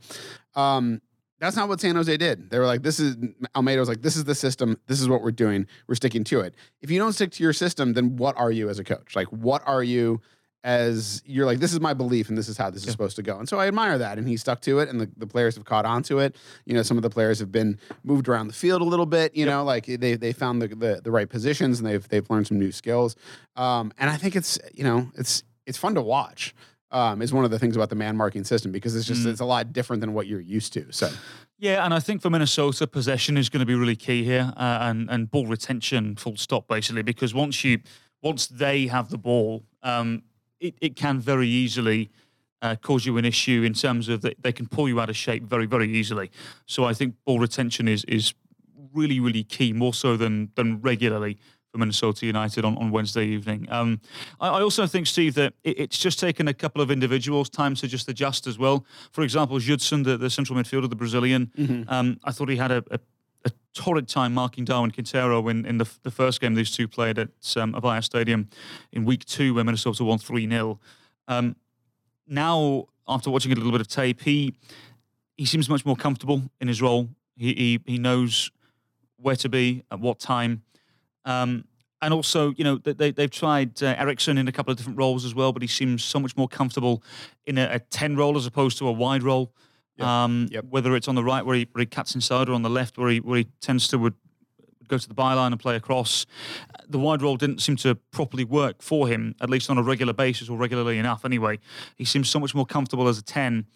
Um, 0.55 1.03
that's 1.41 1.57
not 1.57 1.69
what 1.69 1.81
San 1.81 1.95
Jose 1.95 2.17
did. 2.17 2.51
They 2.51 2.59
were 2.59 2.67
like, 2.67 2.83
this 2.83 2.99
is 2.99 3.17
Almeyda 3.55 3.79
was 3.79 3.89
like, 3.89 4.03
this 4.03 4.17
is 4.17 4.25
the 4.25 4.35
system. 4.35 4.79
This 4.87 5.01
is 5.01 5.09
what 5.09 5.23
we're 5.23 5.31
doing. 5.31 5.67
We're 5.87 5.95
sticking 5.95 6.25
to 6.25 6.41
it. 6.41 6.55
If 6.81 6.91
you 6.91 6.99
don't 6.99 7.13
stick 7.13 7.31
to 7.33 7.43
your 7.43 7.53
system, 7.53 7.93
then 7.93 8.17
what 8.17 8.37
are 8.37 8.51
you 8.51 8.69
as 8.69 8.79
a 8.79 8.85
coach? 8.85 9.15
Like, 9.15 9.29
what 9.29 9.63
are 9.67 9.83
you 9.83 10.21
as 10.65 11.23
you're 11.25 11.47
like, 11.47 11.59
this 11.59 11.73
is 11.73 11.81
my 11.81 11.95
belief 11.95 12.29
and 12.29 12.37
this 12.37 12.49
is 12.49 12.57
how 12.57 12.69
this 12.69 12.85
is 12.85 12.91
supposed 12.91 13.17
to 13.17 13.23
go. 13.23 13.39
And 13.39 13.49
so 13.49 13.59
I 13.59 13.69
admire 13.69 13.97
that. 13.99 14.19
And 14.19 14.29
he 14.29 14.37
stuck 14.37 14.61
to 14.63 14.81
it 14.81 14.89
and 14.89 15.01
the, 15.01 15.11
the 15.17 15.27
players 15.27 15.55
have 15.55 15.65
caught 15.65 15.85
on 15.85 16.03
to 16.05 16.19
it. 16.19 16.37
You 16.67 16.75
know, 16.75 16.83
some 16.83 16.97
of 16.97 17.03
the 17.03 17.11
players 17.11 17.39
have 17.39 17.53
been 17.53 17.79
moved 18.03 18.29
around 18.29 18.49
the 18.49 18.55
field 18.55 18.83
a 18.83 18.85
little 18.85 19.07
bit, 19.07 19.35
you 19.37 19.47
know, 19.47 19.63
like 19.63 19.87
they 19.87 20.15
they 20.15 20.33
found 20.33 20.61
the, 20.61 20.69
the 20.69 21.01
the 21.03 21.11
right 21.11 21.29
positions 21.29 21.79
and 21.79 21.89
they've 21.89 22.07
they've 22.09 22.29
learned 22.29 22.49
some 22.49 22.59
new 22.59 22.73
skills. 22.73 23.15
Um, 23.57 23.93
and 23.99 24.11
I 24.11 24.17
think 24.17 24.35
it's, 24.35 24.59
you 24.75 24.85
know, 24.85 25.11
it's 25.17 25.45
it's 25.67 25.79
fun 25.79 25.95
to 25.95 26.03
watch. 26.03 26.55
Um, 26.91 27.21
is 27.21 27.35
one 27.35 27.45
of 27.45 27.51
the 27.51 27.59
things 27.59 27.77
about 27.77 27.91
the 27.91 27.97
man 27.97 28.17
marking 28.17 28.45
system 28.45 28.73
because 28.73 28.97
it's 28.97 29.07
just 29.07 29.27
it's 29.27 29.41
a 29.41 29.45
lot 29.45 29.75
different 29.75 30.01
than 30.01 30.15
what 30.15 30.27
you're 30.27 30.41
used 30.41 30.73
to. 30.73 30.91
So 30.91 31.11
Yeah, 31.59 31.85
and 31.85 31.93
I 31.93 32.01
think 32.01 32.23
for 32.23 32.31
Minnesota, 32.31 32.87
possession 32.87 33.37
is 33.37 33.49
going 33.49 33.61
to 33.61 33.67
be 33.67 33.75
really 33.75 33.97
key 33.97 34.25
here, 34.25 34.53
uh, 34.57 34.79
and 34.83 35.11
and 35.11 35.31
ball 35.31 35.47
retention, 35.47 36.17
full 36.17 36.37
stop, 36.37 36.67
basically, 36.67 37.03
because 37.03 37.35
once 37.35 37.63
you 37.63 37.81
once 38.23 38.47
they 38.47 38.87
have 38.87 39.11
the 39.11 39.19
ball, 39.19 39.65
um, 39.83 40.23
it 40.61 40.75
it 40.81 40.97
can 40.97 41.21
very 41.21 41.49
easily 41.49 42.11
uh, 42.63 42.77
cause 42.77 43.07
you 43.07 43.17
an 43.19 43.25
issue 43.25 43.63
in 43.63 43.73
terms 43.73 44.09
of 44.09 44.21
that 44.23 44.43
they 44.43 44.53
can 44.53 44.67
pull 44.67 44.89
you 44.89 45.01
out 45.01 45.09
of 45.09 45.17
shape 45.17 45.43
very 45.45 45.67
very 45.67 45.91
easily. 45.91 46.31
So 46.67 46.85
I 46.85 46.95
think 46.95 47.15
ball 47.25 47.39
retention 47.39 47.89
is 47.89 48.05
is 48.05 48.35
really 48.93 49.21
really 49.21 49.45
key, 49.45 49.73
more 49.73 49.95
so 49.95 50.17
than 50.17 50.51
than 50.55 50.81
regularly 50.81 51.39
for 51.71 51.79
Minnesota 51.79 52.27
United 52.27 52.65
on, 52.65 52.77
on 52.79 52.91
Wednesday 52.91 53.27
evening. 53.27 53.67
Um, 53.71 54.01
I, 54.41 54.49
I 54.49 54.63
also 54.63 54.87
think, 54.87 55.07
Steve, 55.07 55.35
that 55.35 55.53
it, 55.65 55.79
it's 55.79 55.99
just 55.99 56.19
taken 56.19 56.49
a 56.49 56.55
couple 56.55 56.81
of 56.81 56.91
individuals 56.91 57.51
time 57.51 57.75
to 57.77 57.87
just 57.87 58.09
adjust 58.09 58.47
as 58.47 58.59
well. 58.59 58.87
For 59.13 59.23
example, 59.23 59.59
Judson, 59.59 60.03
the, 60.03 60.17
the 60.17 60.31
central 60.31 60.59
midfielder, 60.59 60.89
the 60.89 60.97
Brazilian, 60.97 61.51
um, 61.89 62.19
I 62.25 62.33
thought 62.33 62.49
he 62.49 62.57
had 62.57 62.71
a, 62.71 62.83
a, 62.91 62.99
a 63.45 63.51
torrid 63.75 64.09
time 64.09 64.35
marking 64.35 64.65
Darwin 64.65 64.91
Quintero 64.91 65.47
in, 65.49 65.65
in 65.65 65.79
the, 65.79 65.89
the 66.03 66.11
first 66.11 66.41
game 66.41 66.55
these 66.55 66.71
two 66.71 66.89
played 66.89 67.19
at 67.19 67.29
um, 67.57 67.73
Avaya 67.75 68.03
Stadium 68.03 68.49
in 68.93 69.05
week 69.05 69.25
two 69.25 69.55
when 69.55 69.67
Minnesota 69.67 70.05
won 70.05 70.19
3 70.19 70.49
0. 70.49 70.81
Um, 71.29 71.57
now, 72.27 72.87
after 73.07 73.31
watching 73.31 73.53
a 73.53 73.55
little 73.55 73.73
bit 73.73 73.81
of 73.81 73.89
tape, 73.89 74.21
he 74.23 74.55
he 75.37 75.45
seems 75.47 75.69
much 75.69 75.87
more 75.87 75.97
comfortable 75.97 76.43
in 76.61 76.69
his 76.69 76.83
role. 76.83 77.09
He 77.37 77.55
he, 77.55 77.81
he 77.87 77.99
knows 77.99 78.51
where 79.17 79.37
to 79.37 79.49
be 79.49 79.83
at 79.91 80.01
what 80.01 80.19
time. 80.19 80.63
Um, 81.25 81.65
and 82.01 82.15
also, 82.15 82.53
you 82.57 82.63
know, 82.63 82.77
they- 82.79 82.93
they, 82.93 83.11
they've 83.11 83.31
tried 83.31 83.83
uh, 83.83 83.95
Eriksson 83.99 84.39
in 84.39 84.47
a 84.47 84.53
couple 84.53 84.71
of 84.71 84.77
different 84.77 84.99
roles 84.99 85.25
as 85.25 85.35
well, 85.35 85.53
but 85.53 85.63
he 85.63 85.67
seems 85.69 86.05
so 86.05 86.21
much 86.21 86.37
more 86.37 86.47
comfortable 86.47 87.03
in 87.47 87.59
a, 87.59 87.69
a 87.73 87.79
10 87.81 88.17
role 88.17 88.37
as 88.37 88.47
opposed 88.47 88.79
to 88.79 88.87
a 88.87 88.93
wide 88.93 89.25
role. 89.25 89.53
Um, 90.07 90.49
Yep. 90.51 90.67
Whether 90.71 90.95
it's 90.97 91.09
on 91.09 91.15
the 91.15 91.25
right 91.25 91.45
where 91.45 91.57
he, 91.57 91.69
where 91.73 91.81
he 91.81 91.87
cuts 91.87 92.15
inside 92.15 92.49
or 92.49 92.53
on 92.53 92.63
the 92.63 92.71
left 92.71 92.99
where 92.99 93.11
he, 93.11 93.21
where 93.21 93.39
he 93.39 93.49
tends 93.61 93.89
to 93.89 93.99
would 93.99 94.15
go 94.89 94.99
to 94.99 95.09
the 95.09 95.15
byline 95.15 95.49
and 95.49 95.61
play 95.61 95.77
across. 95.77 96.27
The 96.89 96.99
wide 96.99 97.23
role 97.23 97.37
didn't 97.37 97.61
seem 97.61 97.77
to 97.77 97.95
properly 98.11 98.45
work 98.45 98.83
for 98.83 99.07
him, 99.07 99.35
at 99.41 99.51
least 99.51 99.71
on 99.71 99.79
a 99.79 99.83
regular 99.83 100.13
basis 100.13 100.49
or 100.49 100.59
regularly 100.59 100.99
enough 100.99 101.25
anyway. 101.25 101.59
He 101.97 102.05
seems 102.05 102.29
so 102.29 102.41
much 102.41 102.55
more 102.55 102.67
comfortable 102.67 103.07
as 103.07 103.19
a 103.19 103.23
10. 103.23 103.67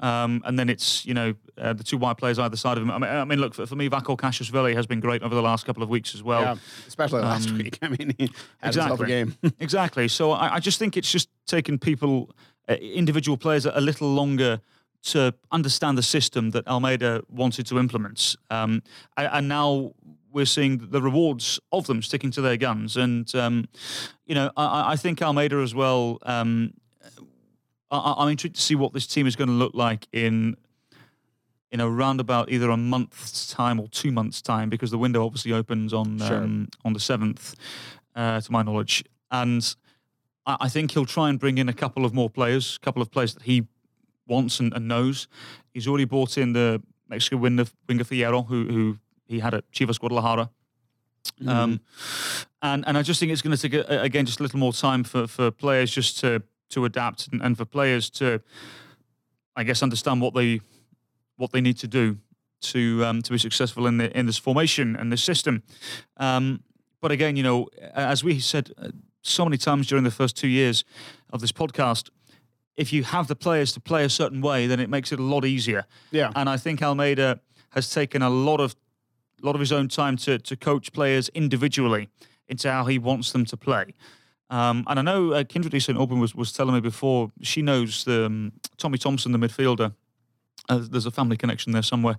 Um, 0.00 0.42
and 0.44 0.56
then 0.56 0.68
it's, 0.68 1.04
you 1.04 1.14
know, 1.14 1.34
uh, 1.56 1.72
the 1.72 1.82
two 1.82 1.96
wide 1.98 2.18
players 2.18 2.38
either 2.38 2.56
side 2.56 2.76
of 2.76 2.84
him. 2.84 2.90
I 2.90 2.98
mean, 2.98 3.10
I 3.10 3.24
mean 3.24 3.40
look, 3.40 3.54
for, 3.54 3.66
for 3.66 3.74
me, 3.74 3.88
Vako 3.88 4.16
Qazaishvili 4.16 4.74
has 4.74 4.86
been 4.86 5.00
great 5.00 5.22
over 5.22 5.34
the 5.34 5.42
last 5.42 5.66
couple 5.66 5.82
of 5.82 5.88
weeks 5.88 6.14
as 6.14 6.22
well. 6.22 6.42
yeah, 6.42 6.56
especially 6.86 7.22
last 7.22 7.48
um, 7.48 7.58
week. 7.58 7.78
I 7.82 7.88
mean, 7.88 8.14
he 8.16 8.30
had 8.58 8.68
exactly. 8.68 9.06
game. 9.08 9.34
exactly. 9.58 10.06
So 10.06 10.32
I, 10.32 10.56
I 10.56 10.60
just 10.60 10.78
think 10.78 10.96
it's 10.96 11.10
just 11.10 11.28
taken 11.46 11.78
people, 11.78 12.30
uh, 12.68 12.74
individual 12.74 13.36
players, 13.36 13.66
a 13.66 13.80
little 13.80 14.12
longer 14.14 14.60
to 15.02 15.34
understand 15.52 15.96
the 15.96 16.02
system 16.02 16.50
that 16.50 16.66
Almeyda 16.66 17.22
wanted 17.28 17.66
to 17.66 17.78
implement. 17.78 18.36
Um, 18.50 18.82
and, 19.16 19.28
and 19.32 19.48
now 19.48 19.92
we're 20.32 20.46
seeing 20.46 20.78
the 20.90 21.00
rewards 21.00 21.58
of 21.72 21.86
them 21.86 22.02
sticking 22.02 22.30
to 22.32 22.40
their 22.40 22.56
guns. 22.56 22.96
And, 22.96 23.32
um, 23.34 23.68
you 24.26 24.34
know, 24.34 24.50
I- 24.56 24.92
I, 24.92 24.96
think 24.96 25.22
Almeyda 25.22 25.56
as 25.56 25.74
well. 25.74 26.18
Um, 26.24 26.74
I, 27.90 28.14
I'm 28.18 28.28
intrigued 28.28 28.56
to 28.56 28.62
see 28.62 28.74
what 28.74 28.92
this 28.92 29.06
team 29.06 29.26
is 29.26 29.36
going 29.36 29.48
to 29.48 29.54
look 29.54 29.74
like 29.74 30.06
in 30.12 30.56
in 31.70 31.80
a 31.80 31.88
roundabout 31.90 32.50
either 32.50 32.70
a 32.70 32.76
month's 32.78 33.52
time 33.52 33.78
or 33.78 33.88
two 33.88 34.10
months' 34.10 34.40
time, 34.40 34.70
because 34.70 34.90
the 34.90 34.96
window 34.96 35.24
obviously 35.26 35.52
opens 35.52 35.92
on 35.92 36.18
Sure. 36.18 36.38
um, 36.38 36.68
on 36.82 36.94
the 36.94 37.00
seventh, 37.00 37.54
uh, 38.16 38.40
to 38.40 38.50
my 38.52 38.62
knowledge, 38.62 39.04
and 39.30 39.74
I, 40.46 40.56
I 40.60 40.68
think 40.70 40.92
he'll 40.92 41.04
try 41.04 41.28
and 41.28 41.38
bring 41.38 41.58
in 41.58 41.68
a 41.68 41.74
couple 41.74 42.06
of 42.06 42.14
more 42.14 42.30
players, 42.30 42.78
a 42.80 42.84
couple 42.84 43.02
of 43.02 43.10
players 43.10 43.34
that 43.34 43.42
he 43.42 43.66
wants 44.28 44.60
and, 44.60 44.72
and 44.74 44.86
knows. 44.86 45.28
He's 45.72 45.88
already 45.88 46.04
brought 46.04 46.38
in 46.38 46.52
the 46.52 46.82
Mexican 47.08 47.40
winger, 47.40 47.64
winger 47.88 48.04
Fierro, 48.04 48.46
who 48.46 48.64
who 48.64 48.98
he 49.26 49.40
had 49.40 49.54
at 49.54 49.70
Chivas 49.72 49.98
Guadalajara. 49.98 50.50
Um, 51.46 51.80
and 52.62 52.84
and 52.86 52.98
I 52.98 53.02
just 53.02 53.20
think 53.20 53.32
it's 53.32 53.42
going 53.42 53.56
to 53.56 53.68
take 53.68 53.74
a, 53.74 54.02
again 54.02 54.26
just 54.26 54.40
a 54.40 54.42
little 54.42 54.58
more 54.58 54.72
time 54.72 55.04
for, 55.04 55.26
for 55.26 55.50
players 55.50 55.90
just 55.90 56.20
to 56.20 56.42
to 56.70 56.84
adapt 56.84 57.28
and, 57.32 57.42
and 57.42 57.56
for 57.56 57.64
players 57.64 58.10
to, 58.10 58.40
I 59.56 59.64
guess, 59.64 59.82
understand 59.82 60.20
what 60.20 60.34
they 60.34 60.60
what 61.36 61.52
they 61.52 61.60
need 61.60 61.78
to 61.78 61.86
do 61.86 62.18
to 62.60 63.04
um, 63.04 63.22
to 63.22 63.32
be 63.32 63.38
successful 63.38 63.86
in 63.86 63.98
the 63.98 64.16
in 64.18 64.26
this 64.26 64.38
formation 64.38 64.96
and 64.96 65.12
this 65.12 65.22
system. 65.22 65.62
Um, 66.16 66.62
but 67.00 67.12
again, 67.12 67.36
you 67.36 67.42
know, 67.42 67.68
as 67.94 68.24
we 68.24 68.40
said 68.40 68.72
uh, 68.78 68.88
so 69.22 69.44
many 69.44 69.56
times 69.56 69.86
during 69.86 70.04
the 70.04 70.10
first 70.10 70.36
two 70.36 70.48
years 70.48 70.84
of 71.30 71.40
this 71.40 71.52
podcast, 71.52 72.10
if 72.78 72.92
you 72.92 73.02
have 73.02 73.26
the 73.26 73.34
players 73.34 73.72
to 73.72 73.80
play 73.80 74.04
a 74.04 74.08
certain 74.08 74.40
way, 74.40 74.66
then 74.66 74.80
it 74.80 74.88
makes 74.88 75.12
it 75.12 75.18
a 75.18 75.22
lot 75.22 75.44
easier. 75.44 75.84
Yeah. 76.12 76.32
And 76.34 76.48
I 76.48 76.56
think 76.56 76.80
Almeyda 76.80 77.40
has 77.70 77.90
taken 77.90 78.22
a 78.22 78.30
lot 78.30 78.60
of 78.60 78.74
a 79.42 79.46
lot 79.46 79.54
of 79.54 79.60
his 79.60 79.72
own 79.72 79.88
time 79.88 80.16
to 80.16 80.38
to 80.38 80.56
coach 80.56 80.92
players 80.92 81.28
individually 81.34 82.08
into 82.46 82.70
how 82.70 82.86
he 82.86 82.98
wants 82.98 83.32
them 83.32 83.44
to 83.44 83.56
play. 83.56 83.94
Um, 84.50 84.84
and 84.86 84.98
I 84.98 85.02
know 85.02 85.32
uh, 85.32 85.44
Kindred 85.44 85.82
St. 85.82 85.98
Auburn 85.98 86.20
was, 86.20 86.34
was 86.34 86.52
telling 86.52 86.74
me 86.74 86.80
before 86.80 87.30
she 87.42 87.60
knows 87.60 88.04
the, 88.04 88.24
um, 88.24 88.52
Tommy 88.78 88.96
Thompson, 88.96 89.32
the 89.32 89.38
midfielder. 89.38 89.92
Uh, 90.70 90.80
there's 90.90 91.04
a 91.04 91.10
family 91.10 91.36
connection 91.36 91.72
there 91.72 91.82
somewhere, 91.82 92.16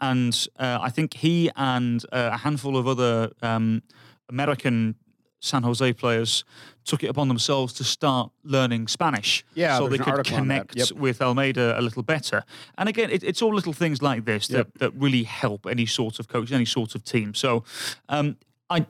and 0.00 0.48
uh, 0.58 0.78
I 0.80 0.90
think 0.90 1.14
he 1.14 1.50
and 1.56 2.04
uh, 2.12 2.30
a 2.32 2.36
handful 2.38 2.76
of 2.76 2.86
other 2.86 3.30
um, 3.42 3.82
American 4.28 4.96
San 5.44 5.62
Jose 5.62 5.92
players 5.92 6.44
took 6.84 7.02
it 7.04 7.08
upon 7.08 7.28
themselves 7.28 7.72
to 7.74 7.84
start 7.84 8.30
learning 8.44 8.88
Spanish, 8.88 9.44
Yeah, 9.54 9.78
so 9.78 9.88
they 9.88 9.98
could 9.98 10.16
that. 10.16 10.24
connect 10.26 10.76
Yep. 10.76 10.92
with 10.92 11.20
Almeyda 11.22 11.78
a 11.78 11.82
little 11.82 12.02
better. 12.02 12.44
And 12.78 12.88
again, 12.88 13.10
it, 13.10 13.22
it's 13.22 13.40
all 13.42 13.54
little 13.54 13.72
things 13.72 14.00
like 14.02 14.24
this 14.24 14.48
that, 14.48 14.56
Yep. 14.56 14.78
that 14.78 14.94
really 14.94 15.22
help 15.24 15.66
any 15.66 15.86
sort 15.86 16.18
of 16.18 16.28
coach, 16.28 16.52
any 16.52 16.64
sort 16.64 16.94
of 16.94 17.04
team. 17.04 17.34
So 17.34 17.64
um, 18.08 18.36
I 18.70 18.86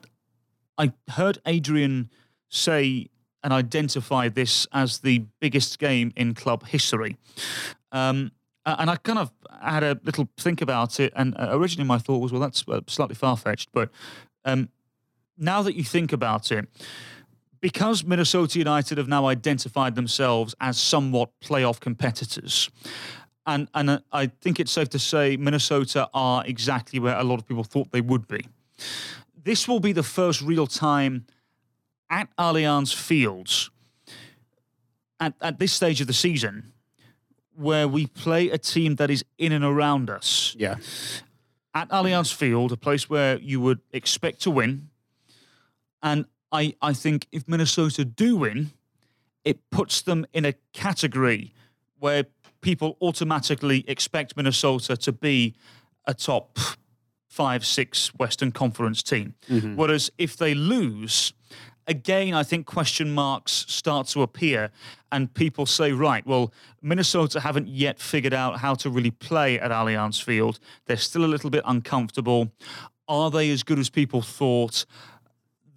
I 0.77 0.91
heard 1.11 1.37
Adrian 1.45 2.09
say 2.49 3.07
and 3.43 3.53
identify 3.53 4.27
this 4.29 4.67
as 4.71 4.99
the 4.99 5.23
biggest 5.39 5.79
game 5.79 6.11
in 6.15 6.33
club 6.33 6.65
history. 6.67 7.15
Um, 7.91 8.31
and 8.65 8.89
I 8.89 8.95
kind 8.97 9.19
of 9.19 9.31
had 9.61 9.83
a 9.83 9.99
little 10.03 10.27
think 10.37 10.61
about 10.61 10.99
it. 10.99 11.13
And 11.15 11.35
uh, 11.37 11.49
originally 11.51 11.87
my 11.87 11.97
thought 11.99 12.17
was, 12.21 12.31
well, 12.31 12.41
that's 12.41 12.63
uh, 12.67 12.81
slightly 12.87 13.15
far 13.15 13.37
fetched. 13.37 13.69
But 13.71 13.89
um, 14.43 14.69
now 15.37 15.61
that 15.61 15.75
you 15.75 15.83
think 15.83 16.13
about 16.13 16.51
it, 16.51 16.67
because 17.61 18.03
Minnesota 18.03 18.59
United 18.59 18.97
have 18.97 19.07
now 19.07 19.25
identified 19.27 19.95
themselves 19.95 20.55
as 20.59 20.77
somewhat 20.77 21.29
playoff 21.43 21.79
competitors, 21.79 22.69
and 23.45 23.67
and 23.73 23.89
uh, 23.89 23.99
I 24.11 24.27
think 24.27 24.59
it's 24.59 24.71
safe 24.71 24.89
to 24.89 24.99
say 24.99 25.37
Minnesota 25.37 26.09
are 26.13 26.43
exactly 26.45 26.99
where 26.99 27.17
a 27.17 27.23
lot 27.23 27.39
of 27.39 27.47
people 27.47 27.63
thought 27.63 27.91
they 27.91 28.01
would 28.01 28.27
be. 28.27 28.47
This 29.43 29.67
will 29.67 29.79
be 29.79 29.91
the 29.93 30.03
first 30.03 30.41
real 30.41 30.67
time 30.67 31.25
at 32.09 32.27
Allianz 32.37 32.93
Fields 32.93 33.69
at, 35.19 35.33
at 35.41 35.59
this 35.59 35.71
stage 35.73 36.01
of 36.01 36.07
the 36.07 36.13
season 36.13 36.71
where 37.55 37.87
we 37.87 38.05
play 38.07 38.49
a 38.49 38.57
team 38.57 38.95
that 38.95 39.09
is 39.09 39.23
in 39.37 39.51
and 39.51 39.63
around 39.63 40.09
us 40.09 40.55
Yeah. 40.59 40.75
at 41.73 41.87
Allianz 41.89 42.33
Field, 42.33 42.71
a 42.71 42.77
place 42.77 43.09
where 43.09 43.37
you 43.39 43.61
would 43.61 43.79
expect 43.93 44.41
to 44.41 44.51
win. 44.51 44.89
And 46.05 46.25
I, 46.51 46.75
I 46.81 46.93
think 46.93 47.27
if 47.31 47.47
Minnesota 47.47 48.05
do 48.05 48.37
win, 48.37 48.71
it 49.43 49.69
puts 49.71 50.03
them 50.03 50.25
in 50.33 50.45
a 50.45 50.53
category 50.71 51.53
where 51.99 52.25
people 52.61 52.95
automatically 53.01 53.83
expect 53.87 54.37
Minnesota 54.37 54.95
to 54.95 55.11
be 55.11 55.55
a 56.05 56.13
top 56.13 56.57
five, 57.27 57.65
six 57.65 58.13
Western 58.15 58.51
Conference 58.51 59.03
team. 59.03 59.33
Mm-hmm. 59.49 59.75
Whereas 59.75 60.11
if 60.17 60.37
they 60.37 60.53
lose, 60.53 61.33
again, 61.87 62.35
I 62.35 62.43
think 62.43 62.67
question 62.67 63.11
marks 63.11 63.65
start 63.67 64.07
to 64.09 64.21
appear, 64.21 64.69
and 65.11 65.33
people 65.33 65.65
say, 65.65 65.91
right, 65.91 66.25
well, 66.25 66.53
Minnesota 66.81 67.39
haven't 67.39 67.67
yet 67.67 67.99
figured 67.99 68.33
out 68.33 68.59
how 68.59 68.75
to 68.75 68.89
really 68.89 69.11
play 69.11 69.59
at 69.59 69.71
Allianz 69.71 70.23
Field. 70.23 70.59
They're 70.85 70.97
still 70.97 71.25
a 71.25 71.27
little 71.27 71.49
bit 71.49 71.63
uncomfortable. 71.65 72.51
Are 73.07 73.31
they 73.31 73.49
as 73.51 73.63
good 73.63 73.79
as 73.79 73.89
people 73.89 74.21
thought? 74.21 74.85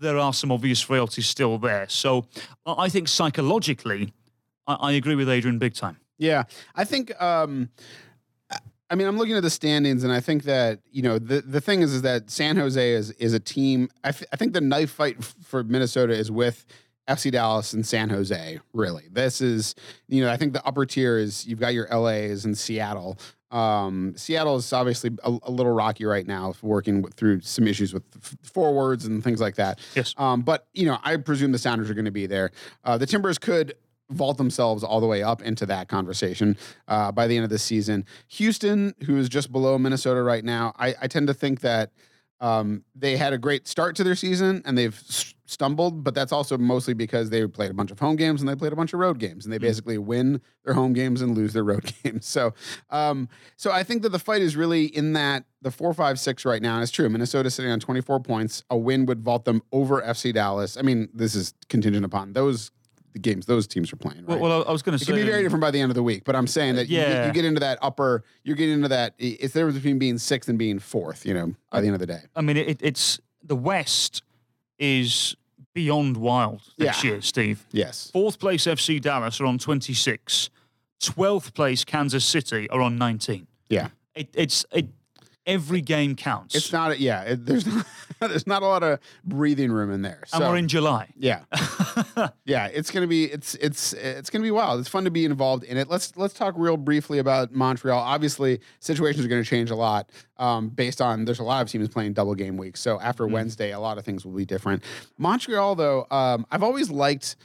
There 0.00 0.18
are 0.18 0.32
some 0.32 0.52
obvious 0.52 0.80
frailties 0.80 1.26
still 1.26 1.58
there. 1.58 1.88
So 1.88 2.26
I 2.66 2.88
think 2.88 3.08
psychologically, 3.08 4.12
I, 4.66 4.74
I 4.74 4.92
agree 4.92 5.14
with 5.14 5.28
Adrian 5.28 5.58
big 5.58 5.74
time. 5.74 5.98
Yeah, 6.18 6.44
I 6.74 6.84
think. 6.84 7.20
Um, 7.20 7.70
I 8.90 8.94
mean, 8.94 9.06
I'm 9.06 9.18
looking 9.18 9.36
at 9.36 9.42
the 9.42 9.50
standings, 9.50 10.02
and 10.02 10.12
I 10.12 10.20
think 10.20 10.44
that 10.44 10.80
you 10.90 11.02
know 11.02 11.18
the 11.18 11.40
the 11.42 11.60
thing 11.60 11.82
is 11.82 11.92
is 11.92 12.02
that 12.02 12.30
San 12.30 12.56
Jose 12.56 12.92
is 12.92 13.10
is 13.12 13.34
a 13.34 13.40
team. 13.40 13.90
I, 14.02 14.12
th- 14.12 14.28
I 14.32 14.36
think 14.36 14.54
the 14.54 14.60
knife 14.60 14.90
fight 14.90 15.22
for 15.22 15.62
Minnesota 15.62 16.14
is 16.14 16.30
with 16.30 16.64
FC 17.06 17.30
Dallas 17.30 17.72
and 17.74 17.86
San 17.86 18.08
Jose. 18.08 18.58
Really, 18.72 19.04
this 19.10 19.40
is 19.40 19.74
you 20.08 20.22
know 20.22 20.30
I 20.30 20.36
think 20.36 20.54
the 20.54 20.64
upper 20.66 20.86
tier 20.86 21.18
is 21.18 21.46
you've 21.46 21.60
got 21.60 21.74
your 21.74 21.86
LA's 21.88 22.44
and 22.44 22.56
Seattle. 22.56 23.18
Um, 23.50 24.14
Seattle 24.16 24.56
is 24.56 24.72
obviously 24.72 25.10
a, 25.24 25.38
a 25.44 25.50
little 25.50 25.72
rocky 25.72 26.04
right 26.04 26.26
now, 26.26 26.54
working 26.62 27.02
with, 27.02 27.14
through 27.14 27.40
some 27.40 27.66
issues 27.66 27.94
with 27.94 28.02
f- 28.16 28.36
forwards 28.42 29.06
and 29.06 29.24
things 29.24 29.40
like 29.40 29.54
that. 29.56 29.78
Yes. 29.94 30.14
Um, 30.16 30.42
but 30.42 30.66
you 30.74 30.86
know, 30.86 30.98
I 31.02 31.16
presume 31.16 31.52
the 31.52 31.58
Sounders 31.58 31.88
are 31.90 31.94
going 31.94 32.04
to 32.04 32.10
be 32.10 32.26
there. 32.26 32.50
Uh, 32.84 32.98
the 32.98 33.06
Timbers 33.06 33.38
could 33.38 33.74
vault 34.10 34.38
themselves 34.38 34.82
all 34.82 35.00
the 35.00 35.06
way 35.06 35.22
up 35.22 35.42
into 35.42 35.66
that 35.66 35.88
conversation 35.88 36.56
uh, 36.88 37.12
by 37.12 37.26
the 37.26 37.36
end 37.36 37.44
of 37.44 37.50
the 37.50 37.58
season. 37.58 38.04
Houston, 38.28 38.94
who 39.04 39.16
is 39.16 39.28
just 39.28 39.52
below 39.52 39.78
Minnesota 39.78 40.22
right 40.22 40.44
now, 40.44 40.72
I, 40.78 40.94
I 41.02 41.06
tend 41.08 41.26
to 41.26 41.34
think 41.34 41.60
that 41.60 41.92
um, 42.40 42.84
they 42.94 43.16
had 43.16 43.32
a 43.32 43.38
great 43.38 43.66
start 43.66 43.96
to 43.96 44.04
their 44.04 44.14
season 44.14 44.62
and 44.64 44.76
they've 44.76 45.00
stumbled, 45.46 46.04
but 46.04 46.14
that's 46.14 46.30
also 46.30 46.58
mostly 46.58 46.94
because 46.94 47.30
they 47.30 47.46
played 47.46 47.70
a 47.70 47.74
bunch 47.74 47.90
of 47.90 47.98
home 47.98 48.16
games 48.16 48.40
and 48.40 48.48
they 48.48 48.54
played 48.54 48.72
a 48.72 48.76
bunch 48.76 48.92
of 48.92 49.00
road 49.00 49.18
games, 49.18 49.44
and 49.44 49.52
they 49.52 49.58
basically 49.58 49.98
win 49.98 50.40
their 50.64 50.74
home 50.74 50.92
games 50.92 51.22
and 51.22 51.36
lose 51.36 51.52
their 51.52 51.64
road 51.64 51.92
games. 52.02 52.26
So, 52.26 52.54
um, 52.90 53.28
so 53.56 53.72
I 53.72 53.82
think 53.82 54.02
that 54.02 54.10
the 54.10 54.18
fight 54.18 54.42
is 54.42 54.56
really 54.56 54.84
in 54.84 55.14
that 55.14 55.44
the 55.62 55.70
four, 55.70 55.92
five, 55.92 56.20
six 56.20 56.44
right 56.44 56.62
now. 56.62 56.74
And 56.74 56.82
it's 56.82 56.92
true, 56.92 57.08
Minnesota 57.08 57.50
sitting 57.50 57.70
on 57.70 57.80
24 57.80 58.20
points. 58.20 58.62
A 58.70 58.76
win 58.76 59.06
would 59.06 59.22
vault 59.22 59.44
them 59.44 59.62
over 59.72 60.00
FC 60.02 60.32
Dallas. 60.32 60.76
I 60.76 60.82
mean, 60.82 61.08
this 61.12 61.34
is 61.34 61.54
contingent 61.68 62.04
upon 62.04 62.34
those 62.34 62.70
the 63.12 63.18
games 63.18 63.46
those 63.46 63.66
teams 63.66 63.92
are 63.92 63.96
playing. 63.96 64.24
Right? 64.26 64.38
Well, 64.40 64.50
well 64.60 64.64
I 64.68 64.72
was 64.72 64.82
going 64.82 64.98
to 64.98 65.04
say 65.04 65.12
It 65.12 65.16
can 65.16 65.24
be 65.24 65.30
very 65.30 65.42
different 65.42 65.60
by 65.62 65.70
the 65.70 65.80
end 65.80 65.90
of 65.90 65.94
the 65.94 66.02
week, 66.02 66.24
but 66.24 66.36
I'm 66.36 66.46
saying 66.46 66.76
that 66.76 66.88
you, 66.88 66.96
get, 66.98 67.08
Yeah. 67.08 67.26
you 67.26 67.32
get 67.32 67.44
into 67.44 67.60
that 67.60 67.78
upper, 67.82 68.24
you're 68.44 68.56
getting 68.56 68.74
into 68.74 68.88
that. 68.88 69.14
It's 69.18 69.52
the 69.54 69.60
difference 69.60 69.76
between 69.76 69.98
being 69.98 70.18
sixth 70.18 70.48
and 70.48 70.58
being 70.58 70.78
fourth. 70.78 71.24
You 71.26 71.34
know, 71.34 71.54
by 71.70 71.80
the 71.80 71.86
end 71.86 71.94
of 71.94 72.00
the 72.00 72.06
day. 72.06 72.20
I 72.36 72.40
mean, 72.42 72.56
it, 72.56 72.78
it's 72.82 73.20
the 73.42 73.56
West 73.56 74.22
is 74.78 75.36
beyond 75.74 76.16
wild 76.16 76.62
this 76.76 77.02
Yeah. 77.04 77.10
year, 77.10 77.22
Steve. 77.22 77.66
Yes. 77.72 78.10
Fourth 78.12 78.38
place 78.38 78.64
FC 78.66 79.00
Dallas 79.00 79.40
are 79.40 79.46
on 79.46 79.58
26. 79.58 80.50
12th 81.00 81.54
place 81.54 81.84
Kansas 81.84 82.24
City 82.24 82.68
are 82.70 82.80
on 82.80 82.98
19. 82.98 83.46
Yeah. 83.68 83.88
It, 84.14 84.28
it's 84.34 84.64
it, 84.72 84.88
every 85.48 85.80
game 85.80 86.14
counts. 86.14 86.54
It's 86.54 86.72
not. 86.72 87.00
Yeah. 87.00 87.22
It, 87.22 87.46
there's 87.46 87.66
not, 87.66 87.86
there's 88.20 88.46
not 88.46 88.62
a 88.62 88.66
lot 88.66 88.84
of 88.84 89.00
breathing 89.24 89.72
room 89.72 89.90
in 89.90 90.02
there. 90.02 90.22
and 90.32 90.44
we're 90.44 90.56
in 90.56 90.68
July. 90.68 91.08
yeah. 91.16 91.42
yeah. 92.44 92.66
It's 92.66 92.90
gonna 92.92 93.08
be. 93.08 93.24
It's 93.24 93.54
it's 93.56 93.94
it's 93.94 94.30
gonna 94.30 94.44
be 94.44 94.50
wild. 94.50 94.78
It's 94.78 94.88
fun 94.88 95.04
to 95.04 95.10
be 95.10 95.24
involved 95.24 95.64
in 95.64 95.76
it. 95.76 95.88
Let's 95.88 96.16
let's 96.16 96.34
talk 96.34 96.54
real 96.56 96.76
briefly 96.76 97.18
about 97.18 97.52
Montreal. 97.52 97.98
Obviously, 97.98 98.60
situations 98.78 99.24
are 99.24 99.28
going 99.28 99.42
to 99.42 99.48
change 99.48 99.70
a 99.70 99.76
lot 99.76 100.10
um, 100.36 100.68
based 100.68 101.00
on. 101.00 101.24
There's 101.24 101.40
a 101.40 101.44
lot 101.44 101.62
of 101.62 101.70
teams 101.70 101.88
playing 101.88 102.12
double 102.12 102.34
game 102.34 102.56
weeks. 102.56 102.80
So 102.80 103.00
after 103.00 103.26
Wednesday, 103.26 103.72
a 103.72 103.80
lot 103.80 103.98
of 103.98 104.04
things 104.04 104.24
will 104.24 104.32
be 104.32 104.44
different. 104.44 104.84
Montreal, 105.16 105.74
though, 105.74 106.06
um, 106.10 106.46
I've 106.50 106.62
always 106.62 106.90
liked. 106.90 107.36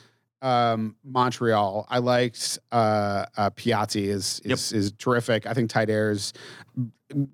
Um, 0.43 0.95
Montreal. 1.05 1.87
I 1.89 1.99
liked 1.99 2.59
uh, 2.71 3.25
uh, 3.37 3.49
Piatti 3.51 4.03
is 4.09 4.41
is, 4.43 4.71
is 4.73 4.91
terrific. 4.91 5.47
I 5.47 5.53
think 5.53 5.71
Taider 5.71 6.11
is 6.11 6.33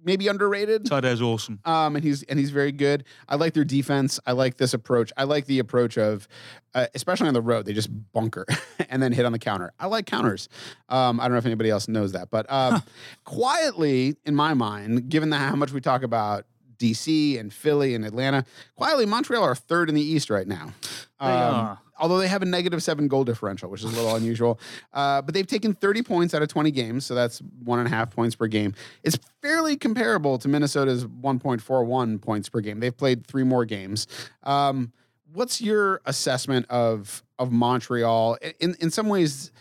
maybe 0.03 0.28
underrated. 0.28 0.86
Tide's 0.86 1.22
awesome. 1.22 1.60
Um, 1.66 1.95
and 1.95 2.03
he's 2.03 2.24
and 2.24 2.38
he's 2.38 2.51
very 2.51 2.72
good. 2.72 3.05
I 3.28 3.36
like 3.36 3.53
their 3.53 3.64
defense. 3.66 4.20
I 4.28 4.34
like 4.34 4.57
this 4.57 4.74
approach. 4.74 5.12
I 5.18 5.24
like 5.24 5.45
the 5.45 5.60
approach 5.60 5.97
of, 5.97 6.28
uh, 6.76 6.88
especially 6.93 7.28
on 7.30 7.34
the 7.34 7.41
road, 7.41 7.66
they 7.66 7.74
just 7.74 7.89
bunker 8.12 8.45
and 8.89 9.01
then 9.01 9.12
hit 9.12 9.26
on 9.26 9.32
the 9.32 9.39
counter. 9.39 9.72
I 9.80 9.88
like 9.88 10.05
counters. 10.05 10.47
Um, 10.89 11.20
I 11.20 11.24
don't 11.24 11.32
know 11.32 11.38
if 11.39 11.45
anybody 11.45 11.70
else 11.70 11.88
knows 11.88 12.12
that, 12.12 12.30
but 12.30 12.45
um, 12.51 12.84
quietly 13.24 14.18
in 14.26 14.36
my 14.36 14.53
mind, 14.53 15.10
given 15.10 15.30
the, 15.30 15.38
how 15.38 15.55
much 15.55 15.72
we 15.72 15.82
talk 15.82 16.03
about 16.03 16.45
DC 16.78 17.39
and 17.39 17.53
Philly 17.53 17.95
and 17.95 18.05
Atlanta, 18.05 18.45
quietly 18.76 19.05
Montreal 19.05 19.43
are 19.43 19.55
third 19.55 19.88
in 19.89 19.95
the 19.95 20.01
East 20.01 20.30
right 20.30 20.47
now. 20.47 20.74
They 21.20 21.26
Um, 21.26 21.55
are. 21.55 21.80
Although 21.99 22.17
they 22.19 22.27
have 22.27 22.41
a 22.41 22.45
negative 22.45 22.81
seven 22.81 23.07
goal 23.07 23.23
differential, 23.23 23.69
which 23.69 23.83
is 23.83 23.91
a 23.91 23.95
little 23.95 24.15
unusual, 24.15 24.59
uh, 24.93 25.21
but 25.21 25.33
they've 25.33 25.45
taken 25.47 25.73
30 25.73 26.01
points 26.03 26.33
out 26.33 26.41
of 26.41 26.47
20 26.47 26.71
games, 26.71 27.05
so 27.05 27.13
that's 27.13 27.39
one 27.63 27.79
and 27.79 27.87
a 27.87 27.91
half 27.91 28.09
points 28.09 28.35
per 28.35 28.47
game. 28.47 28.73
It's 29.03 29.17
fairly 29.41 29.75
comparable 29.75 30.37
to 30.39 30.47
Minnesota's 30.47 31.05
1.41 31.05 32.21
points 32.21 32.49
per 32.49 32.61
game. 32.61 32.79
They've 32.79 32.95
played 32.95 33.25
three 33.27 33.43
more 33.43 33.65
games. 33.65 34.07
Um, 34.43 34.91
what's 35.33 35.61
your 35.61 36.01
assessment 36.05 36.65
of 36.69 37.23
of 37.37 37.51
Montreal? 37.51 38.37
In 38.59 38.75
in 38.79 38.89
some 38.91 39.07
ways, 39.09 39.51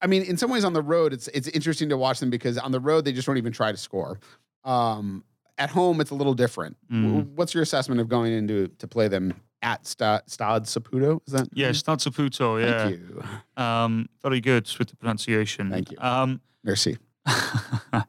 I 0.00 0.06
mean, 0.06 0.22
in 0.22 0.36
some 0.36 0.50
ways 0.50 0.64
on 0.64 0.72
the 0.72 0.82
road, 0.82 1.12
it's 1.12 1.28
it's 1.28 1.48
interesting 1.48 1.88
to 1.90 1.96
watch 1.96 2.20
them 2.20 2.30
because 2.30 2.58
on 2.58 2.72
the 2.72 2.80
road 2.80 3.04
they 3.04 3.12
just 3.12 3.26
don't 3.26 3.38
even 3.38 3.52
try 3.52 3.70
to 3.70 3.78
score. 3.78 4.18
Um, 4.64 5.24
at 5.58 5.70
home, 5.70 6.00
it's 6.00 6.10
a 6.10 6.14
little 6.14 6.34
different. 6.34 6.76
W- 6.90 7.24
What's 7.34 7.54
your 7.54 7.62
assessment 7.62 8.00
of 8.00 8.08
going 8.08 8.32
into 8.32 8.68
to 8.78 8.86
play 8.88 9.06
them 9.08 9.34
at 9.62 9.86
Sta- 9.86 10.22
Stade 10.26 10.64
Saputo? 10.64 11.20
Is 11.26 11.32
that 11.32 11.48
Yeah, 11.52 11.72
Stade 11.72 11.98
Saputo, 11.98 12.60
yeah. 12.60 12.84
Thank 12.84 13.00
you. 13.00 13.22
Um, 13.56 14.08
very 14.22 14.40
good 14.40 14.70
with 14.78 14.88
the 14.88 14.96
pronunciation. 14.96 15.70
Thank 15.70 15.92
you. 15.92 15.98
Um, 16.00 16.40
Merci. 16.64 16.98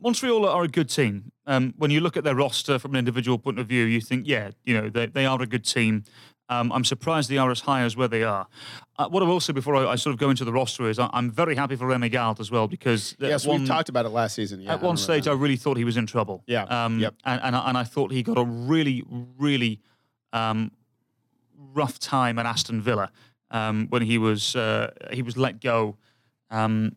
Montreal 0.00 0.46
are 0.46 0.64
a 0.64 0.68
good 0.68 0.90
team. 0.90 1.32
um, 1.46 1.74
when 1.76 1.90
you 1.90 2.00
look 2.00 2.16
at 2.16 2.24
their 2.24 2.34
roster 2.34 2.78
from 2.78 2.92
an 2.92 2.98
individual 2.98 3.38
point 3.38 3.58
of 3.58 3.66
view, 3.66 3.84
you 3.84 4.00
think, 4.00 4.26
yeah, 4.26 4.50
you 4.64 4.78
know, 4.78 4.88
they, 4.88 5.06
they 5.06 5.26
are 5.26 5.40
a 5.40 5.46
good 5.46 5.64
team. 5.64 6.04
Um, 6.50 6.70
I'm 6.72 6.84
surprised 6.84 7.30
they 7.30 7.38
are 7.38 7.50
as 7.50 7.60
high 7.60 7.82
as 7.82 7.96
where 7.96 8.08
they 8.08 8.22
are. 8.22 8.46
Uh, 8.98 9.08
what 9.08 9.22
I 9.22 9.26
will 9.26 9.40
say 9.40 9.54
before 9.54 9.76
I, 9.76 9.92
I, 9.92 9.96
sort 9.96 10.12
of 10.12 10.20
go 10.20 10.28
into 10.28 10.44
the 10.44 10.52
roster 10.52 10.88
is 10.90 10.98
I, 10.98 11.08
am 11.14 11.30
very 11.30 11.56
happy 11.56 11.74
for 11.74 11.86
Rémi 11.86 12.12
Garde 12.12 12.38
as 12.38 12.50
well 12.50 12.68
because 12.68 13.16
yes, 13.18 13.46
we 13.46 13.64
talked 13.64 13.88
about 13.88 14.04
it 14.04 14.10
last 14.10 14.34
season. 14.34 14.60
Yeah, 14.60 14.74
at 14.74 14.82
one 14.82 14.98
stage, 14.98 15.24
that. 15.24 15.30
I 15.30 15.34
really 15.34 15.56
thought 15.56 15.78
he 15.78 15.84
was 15.84 15.96
in 15.96 16.06
trouble. 16.06 16.44
Yeah, 16.46 16.64
um, 16.64 16.98
yep. 16.98 17.14
and, 17.24 17.40
and 17.42 17.56
and 17.56 17.78
I 17.78 17.84
thought 17.84 18.12
he 18.12 18.22
got 18.22 18.36
a 18.36 18.44
really 18.44 19.02
really 19.38 19.80
um, 20.34 20.70
rough 21.72 21.98
time 21.98 22.38
at 22.38 22.44
Aston 22.44 22.82
Villa 22.82 23.10
um, 23.50 23.86
when 23.88 24.02
he 24.02 24.18
was 24.18 24.54
uh, 24.54 24.90
he 25.12 25.22
was 25.22 25.36
let 25.36 25.60
go. 25.60 25.96
Um, 26.50 26.96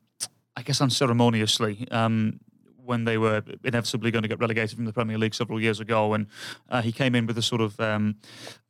I 0.57 0.63
guess 0.63 0.81
unceremoniously. 0.81 1.87
Um, 1.91 2.39
when 2.83 3.03
they 3.03 3.17
were 3.17 3.43
inevitably 3.65 4.11
going 4.11 4.21
to 4.21 4.29
get 4.29 4.39
relegated 4.39 4.77
from 4.77 4.85
the 4.85 4.93
Premier 4.93 5.17
League 5.17 5.35
several 5.35 5.59
years 5.59 5.81
ago, 5.81 6.13
and 6.13 6.25
uh, 6.69 6.81
he 6.81 6.93
came 6.93 7.15
in 7.15 7.27
with 7.27 7.37
a 7.37 7.41
sort 7.41 7.59
of 7.59 7.77
um, 7.81 8.15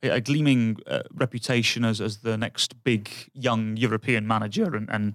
a 0.02 0.20
gleaming 0.20 0.76
uh, 0.88 1.02
reputation 1.14 1.84
as 1.84 2.00
as 2.00 2.18
the 2.18 2.36
next 2.36 2.82
big 2.82 3.08
young 3.32 3.76
European 3.76 4.26
manager, 4.26 4.74
and, 4.74 4.90
and 4.90 5.14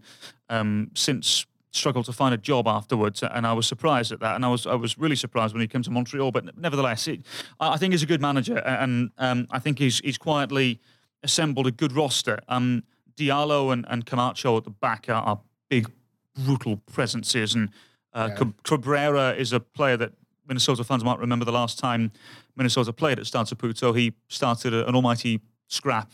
um, 0.49 0.89
since 0.95 1.45
struggled 1.75 2.05
to 2.05 2.13
find 2.13 2.33
a 2.33 2.37
job 2.37 2.67
afterwards, 2.67 3.23
and 3.23 3.45
I 3.45 3.53
was 3.53 3.67
surprised 3.67 4.11
at 4.11 4.19
that. 4.19 4.35
And 4.35 4.45
I 4.45 4.49
was 4.49 4.65
I 4.65 4.75
was 4.75 4.97
really 4.97 5.15
surprised 5.15 5.53
when 5.53 5.61
he 5.61 5.67
came 5.67 5.83
to 5.83 5.91
Montreal. 5.91 6.31
But 6.31 6.57
nevertheless, 6.57 7.07
it, 7.07 7.21
I 7.59 7.77
think 7.77 7.93
he's 7.93 8.03
a 8.03 8.07
good 8.07 8.21
manager, 8.21 8.59
and 8.59 9.11
um, 9.17 9.47
I 9.51 9.59
think 9.59 9.79
he's 9.79 9.99
he's 9.99 10.17
quietly 10.17 10.79
assembled 11.23 11.67
a 11.67 11.71
good 11.71 11.91
roster. 11.91 12.39
Um, 12.47 12.83
Diallo 13.15 13.71
and, 13.71 13.85
and 13.89 14.05
Camacho 14.05 14.57
at 14.57 14.63
the 14.63 14.71
back 14.71 15.07
are, 15.07 15.21
are 15.21 15.39
big, 15.69 15.89
brutal 16.37 16.77
presences, 16.91 17.55
and 17.55 17.69
uh, 18.13 18.29
yeah. 18.39 18.51
Cabrera 18.63 19.31
is 19.31 19.53
a 19.53 19.59
player 19.59 19.97
that 19.97 20.13
Minnesota 20.47 20.83
fans 20.83 21.03
might 21.03 21.19
remember 21.19 21.45
the 21.45 21.51
last 21.51 21.79
time 21.79 22.11
Minnesota 22.55 22.93
played 22.93 23.19
at 23.19 23.25
Stade 23.25 23.45
Saputo. 23.45 23.97
He 23.97 24.13
started 24.27 24.73
a, 24.73 24.87
an 24.87 24.95
almighty 24.95 25.41
scrap 25.67 26.11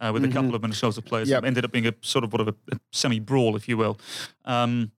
uh, 0.00 0.10
with 0.12 0.22
mm-hmm. 0.22 0.30
a 0.30 0.34
couple 0.34 0.54
of 0.54 0.62
Minnesota 0.62 1.02
players. 1.02 1.28
Yep. 1.28 1.44
ended 1.44 1.64
up 1.64 1.72
being 1.72 1.86
a 1.86 1.94
sort 2.00 2.24
of 2.24 2.32
what 2.32 2.40
of 2.40 2.48
a, 2.48 2.54
a 2.72 2.80
semi 2.92 3.20
brawl, 3.20 3.56
if 3.56 3.68
you 3.68 3.76
will. 3.76 3.98
Um, 4.44 4.92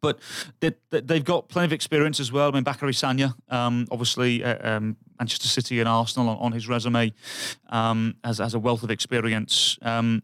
but 0.00 0.18
they, 0.60 0.72
have 0.90 1.24
got 1.24 1.48
plenty 1.48 1.66
of 1.66 1.72
experience 1.72 2.20
as 2.20 2.32
well. 2.32 2.48
I 2.48 2.52
mean, 2.52 2.64
Bakary 2.64 2.94
Sagna, 2.94 3.34
um, 3.48 3.86
obviously, 3.90 4.44
uh, 4.44 4.76
um, 4.76 4.96
Manchester 5.18 5.48
City 5.48 5.80
and 5.80 5.88
Arsenal 5.88 6.28
on, 6.28 6.38
on 6.38 6.52
his 6.52 6.68
resume, 6.68 7.12
um, 7.70 8.16
has, 8.24 8.38
has 8.38 8.54
a 8.54 8.58
wealth 8.58 8.82
of 8.82 8.90
experience. 8.90 9.78
Um, 9.82 10.22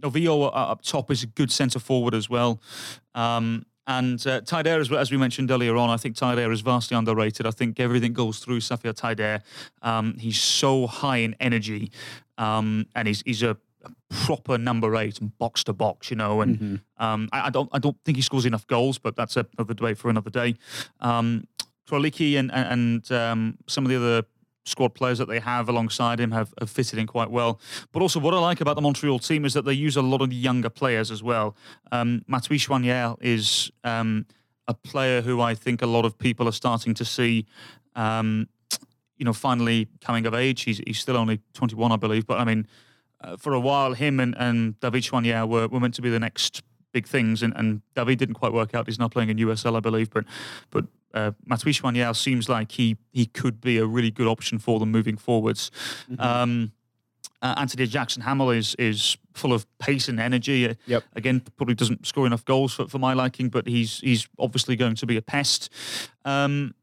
Novillo 0.00 0.50
up 0.54 0.82
top 0.82 1.10
is 1.10 1.22
a 1.22 1.26
good 1.26 1.50
centre 1.50 1.78
forward 1.78 2.14
as 2.14 2.30
well. 2.30 2.60
Um, 3.14 3.64
and 3.88 4.24
uh, 4.26 4.42
as, 4.52 4.92
as 4.92 5.10
we 5.10 5.16
mentioned 5.16 5.50
earlier 5.50 5.74
on, 5.76 5.88
I 5.88 5.96
think 5.96 6.14
Taider 6.14 6.52
is 6.52 6.60
vastly 6.60 6.96
underrated. 6.96 7.46
I 7.46 7.50
think 7.50 7.80
everything 7.80 8.12
goes 8.12 8.38
through 8.38 8.60
Saphir 8.60 8.92
Taider. 8.92 9.40
Um, 9.80 10.18
he's 10.18 10.38
so 10.38 10.86
high 10.86 11.18
in 11.18 11.34
energy, 11.40 11.90
um, 12.36 12.86
and 12.94 13.08
he's, 13.08 13.22
he's 13.22 13.42
a, 13.42 13.56
proper 14.08 14.58
number 14.58 14.96
eight 14.96 15.20
and 15.20 15.36
box 15.38 15.64
to 15.64 15.72
box, 15.72 16.10
you 16.10 16.16
know. 16.16 16.40
And 16.40 16.58
mm-hmm. 16.58 17.04
um, 17.04 17.28
I, 17.32 17.46
I, 17.46 17.50
don't 17.50 17.68
I 17.72 17.78
don't 17.78 17.96
think 18.04 18.16
he 18.16 18.22
scores 18.22 18.46
enough 18.46 18.66
goals, 18.66 18.98
but 18.98 19.16
that's 19.16 19.36
another 19.36 19.74
debate 19.74 19.98
for 19.98 20.10
another 20.10 20.30
day. 20.30 20.56
Um, 21.00 21.46
Kroliki 21.88 22.38
and 22.38 22.52
and 22.52 23.10
um, 23.12 23.58
some 23.66 23.84
of 23.84 23.90
the 23.90 23.96
other 23.96 24.26
squad 24.64 24.94
players 24.94 25.18
that 25.18 25.28
they 25.28 25.40
have 25.40 25.68
alongside 25.68 26.20
him 26.20 26.30
have, 26.30 26.52
have, 26.60 26.68
fitted 26.68 26.98
in 26.98 27.06
quite 27.06 27.30
well. 27.30 27.58
But 27.92 28.02
also, 28.02 28.20
what 28.20 28.34
I 28.34 28.38
like 28.38 28.60
about 28.60 28.76
the 28.76 28.82
Montreal 28.82 29.18
team 29.18 29.44
is 29.44 29.54
that 29.54 29.64
they 29.64 29.72
use 29.72 29.96
a 29.96 30.02
lot 30.02 30.20
of 30.20 30.32
younger 30.32 30.68
players 30.68 31.10
as 31.10 31.22
well. 31.22 31.56
Um, 31.90 32.22
Mathieu 32.26 32.58
Choinière 32.58 33.16
is 33.20 33.70
um, 33.82 34.26
a 34.66 34.74
player 34.74 35.22
who 35.22 35.40
I 35.40 35.54
think 35.54 35.80
a 35.80 35.86
lot 35.86 36.04
of 36.04 36.18
people 36.18 36.46
are 36.46 36.52
starting 36.52 36.94
to 36.94 37.04
see. 37.04 37.46
Um, 37.96 38.48
you 39.16 39.24
know, 39.24 39.32
finally 39.32 39.88
coming 40.00 40.26
of 40.26 40.34
age. 40.34 40.62
He's, 40.62 40.80
he's 40.86 41.00
still 41.00 41.16
only 41.16 41.40
21, 41.54 41.90
I 41.90 41.96
believe. 41.96 42.24
But 42.24 42.38
I 42.38 42.44
mean, 42.44 42.68
uh, 43.20 43.36
for 43.36 43.52
a 43.52 43.60
while, 43.60 43.94
him 43.94 44.20
and, 44.20 44.34
and 44.38 44.78
David 44.80 45.02
Choinière 45.02 45.48
were, 45.48 45.68
were 45.68 45.80
meant 45.80 45.94
to 45.94 46.02
be 46.02 46.10
the 46.10 46.20
next 46.20 46.62
big 46.92 47.06
things, 47.06 47.42
and, 47.42 47.52
and 47.56 47.82
David 47.94 48.18
didn't 48.18 48.34
quite 48.34 48.52
work 48.52 48.74
out. 48.74 48.86
He's 48.86 48.98
now 48.98 49.08
playing 49.08 49.30
in 49.30 49.36
USL, 49.38 49.76
I 49.76 49.80
believe. 49.80 50.10
But 50.10 50.24
but 50.70 50.86
uh, 51.14 51.32
Mathieu 51.46 51.72
seems 52.14 52.48
like 52.48 52.72
he 52.72 52.96
he 53.12 53.26
could 53.26 53.60
be 53.60 53.78
a 53.78 53.86
really 53.86 54.10
good 54.10 54.26
option 54.26 54.58
for 54.58 54.78
them 54.78 54.90
moving 54.90 55.16
forwards. 55.16 55.70
Mm-hmm. 56.10 56.20
Um, 56.20 56.72
uh, 57.40 57.54
Anthony 57.56 57.86
Jackson 57.86 58.22
Hamel 58.22 58.50
is 58.50 58.74
is 58.76 59.16
full 59.34 59.52
of 59.52 59.66
pace 59.78 60.08
and 60.08 60.20
energy. 60.20 60.68
Uh, 60.68 60.74
yep. 60.86 61.04
Again, 61.14 61.40
probably 61.56 61.74
doesn't 61.74 62.06
score 62.06 62.26
enough 62.26 62.44
goals 62.44 62.74
for, 62.74 62.88
for 62.88 62.98
my 62.98 63.14
liking, 63.14 63.48
but 63.48 63.66
he's 63.66 64.00
he's 64.00 64.28
obviously 64.38 64.76
going 64.76 64.96
to 64.96 65.06
be 65.06 65.16
a 65.16 65.22
pest. 65.22 65.70
Um, 66.24 66.74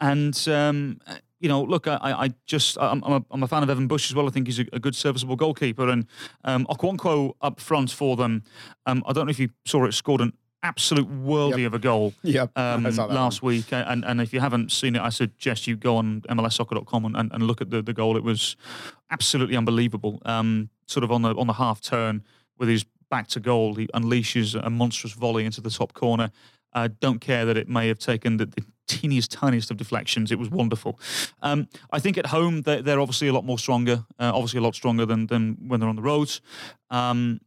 and 0.00 0.36
um, 0.48 1.00
you 1.42 1.48
know, 1.48 1.62
look, 1.62 1.88
I, 1.88 1.98
I 2.00 2.30
just 2.46 2.78
I'm, 2.78 3.02
I'm, 3.04 3.12
a, 3.12 3.24
I'm 3.32 3.42
a 3.42 3.48
fan 3.48 3.62
of 3.64 3.68
Evan 3.68 3.88
Bush 3.88 4.10
as 4.10 4.14
well. 4.14 4.26
I 4.28 4.30
think 4.30 4.46
he's 4.46 4.60
a, 4.60 4.66
a 4.72 4.78
good, 4.78 4.94
serviceable 4.94 5.36
goalkeeper, 5.36 5.88
and 5.88 6.06
um, 6.44 6.66
Okwonkwo 6.66 7.32
up 7.40 7.60
front 7.60 7.90
for 7.90 8.16
them. 8.16 8.44
Um, 8.86 9.02
I 9.06 9.12
don't 9.12 9.26
know 9.26 9.30
if 9.30 9.40
you 9.40 9.50
saw 9.66 9.84
it, 9.84 9.92
scored 9.92 10.20
an 10.20 10.32
absolute 10.62 11.08
worldie 11.10 11.58
yep. 11.58 11.66
of 11.66 11.74
a 11.74 11.78
goal 11.80 12.14
yep. 12.22 12.56
um, 12.56 12.84
last 12.84 13.42
one. 13.42 13.54
week. 13.54 13.72
And, 13.72 14.04
and 14.04 14.20
if 14.20 14.32
you 14.32 14.38
haven't 14.38 14.70
seen 14.70 14.94
it, 14.94 15.02
I 15.02 15.08
suggest 15.08 15.66
you 15.66 15.76
go 15.76 15.96
on 15.96 16.20
MLSsoccer.com 16.22 17.04
and, 17.04 17.16
and, 17.16 17.32
and 17.32 17.42
look 17.42 17.60
at 17.60 17.70
the, 17.70 17.82
the 17.82 17.92
goal. 17.92 18.16
It 18.16 18.22
was 18.22 18.56
absolutely 19.10 19.56
unbelievable. 19.56 20.22
Um, 20.24 20.70
sort 20.86 21.02
of 21.02 21.10
on 21.10 21.22
the 21.22 21.34
on 21.34 21.48
the 21.48 21.54
half 21.54 21.80
turn 21.80 22.22
with 22.58 22.68
his 22.68 22.84
back 23.10 23.26
to 23.28 23.40
goal, 23.40 23.74
he 23.74 23.88
unleashes 23.88 24.54
a 24.54 24.70
monstrous 24.70 25.12
volley 25.14 25.44
into 25.44 25.60
the 25.60 25.70
top 25.70 25.92
corner. 25.94 26.30
I 26.72 26.84
uh, 26.84 26.88
don't 27.00 27.20
care 27.20 27.44
that 27.44 27.58
it 27.58 27.68
may 27.68 27.88
have 27.88 27.98
taken 27.98 28.38
the, 28.38 28.46
the, 28.46 28.64
teeniest, 29.00 29.30
tiniest 29.32 29.70
of 29.70 29.76
deflections. 29.76 30.30
It 30.30 30.38
was 30.38 30.50
wonderful. 30.50 30.98
Um, 31.42 31.68
I 31.90 31.98
think 31.98 32.18
at 32.18 32.26
home 32.26 32.62
they're, 32.62 32.82
they're, 32.82 33.00
obviously 33.00 33.28
a 33.28 33.32
lot 33.32 33.44
more 33.44 33.58
stronger, 33.58 34.04
uh, 34.18 34.32
obviously 34.34 34.58
a 34.58 34.62
lot 34.62 34.74
stronger 34.74 35.06
than, 35.06 35.26
than 35.26 35.56
when 35.66 35.80
they're 35.80 35.88
on 35.88 35.96
the 35.96 36.02
roads. 36.02 36.40
Um, 36.90 37.40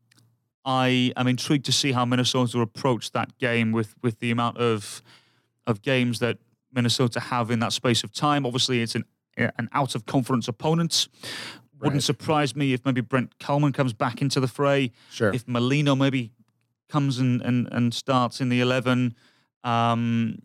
I 0.66 1.14
am 1.16 1.28
intrigued 1.28 1.66
to 1.66 1.72
see 1.72 1.92
how 1.92 2.06
Minnesota 2.06 2.60
approach 2.60 3.12
that 3.12 3.38
game 3.38 3.72
with 3.72 3.94
with 4.02 4.20
the 4.20 4.32
amount 4.32 4.58
of 4.58 5.04
of 5.68 5.84
games 5.84 6.20
that 6.20 6.40
Minnesota 6.74 7.20
have 7.20 7.52
in 7.52 7.60
that 7.60 7.72
space 7.72 8.04
of 8.04 8.12
time. 8.12 8.48
Obviously, 8.48 8.82
it's 8.82 8.96
an 8.96 9.04
an 9.38 9.70
out 9.74 9.94
of 9.94 10.06
conference 10.08 10.48
opponent. 10.48 11.08
Wouldn't 11.82 12.04
surprise 12.04 12.56
me 12.56 12.74
if 12.74 12.84
maybe 12.86 13.02
Brent 13.02 13.38
Kallman 13.38 13.74
comes 13.74 13.94
back 13.94 14.22
into 14.22 14.40
the 14.40 14.48
fray. 14.48 14.92
Sure. 15.12 15.32
If 15.34 15.48
Molino 15.48 15.94
maybe 15.94 16.32
comes 16.90 17.20
and, 17.20 17.42
and, 17.42 17.68
and 17.72 17.94
starts 17.94 18.42
in 18.42 18.50
the 18.50 18.62
11, 18.62 19.14
um, 19.64 20.40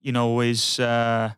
you 0.00 0.12
know, 0.12 0.40
is 0.40 0.78
uh, 0.80 1.32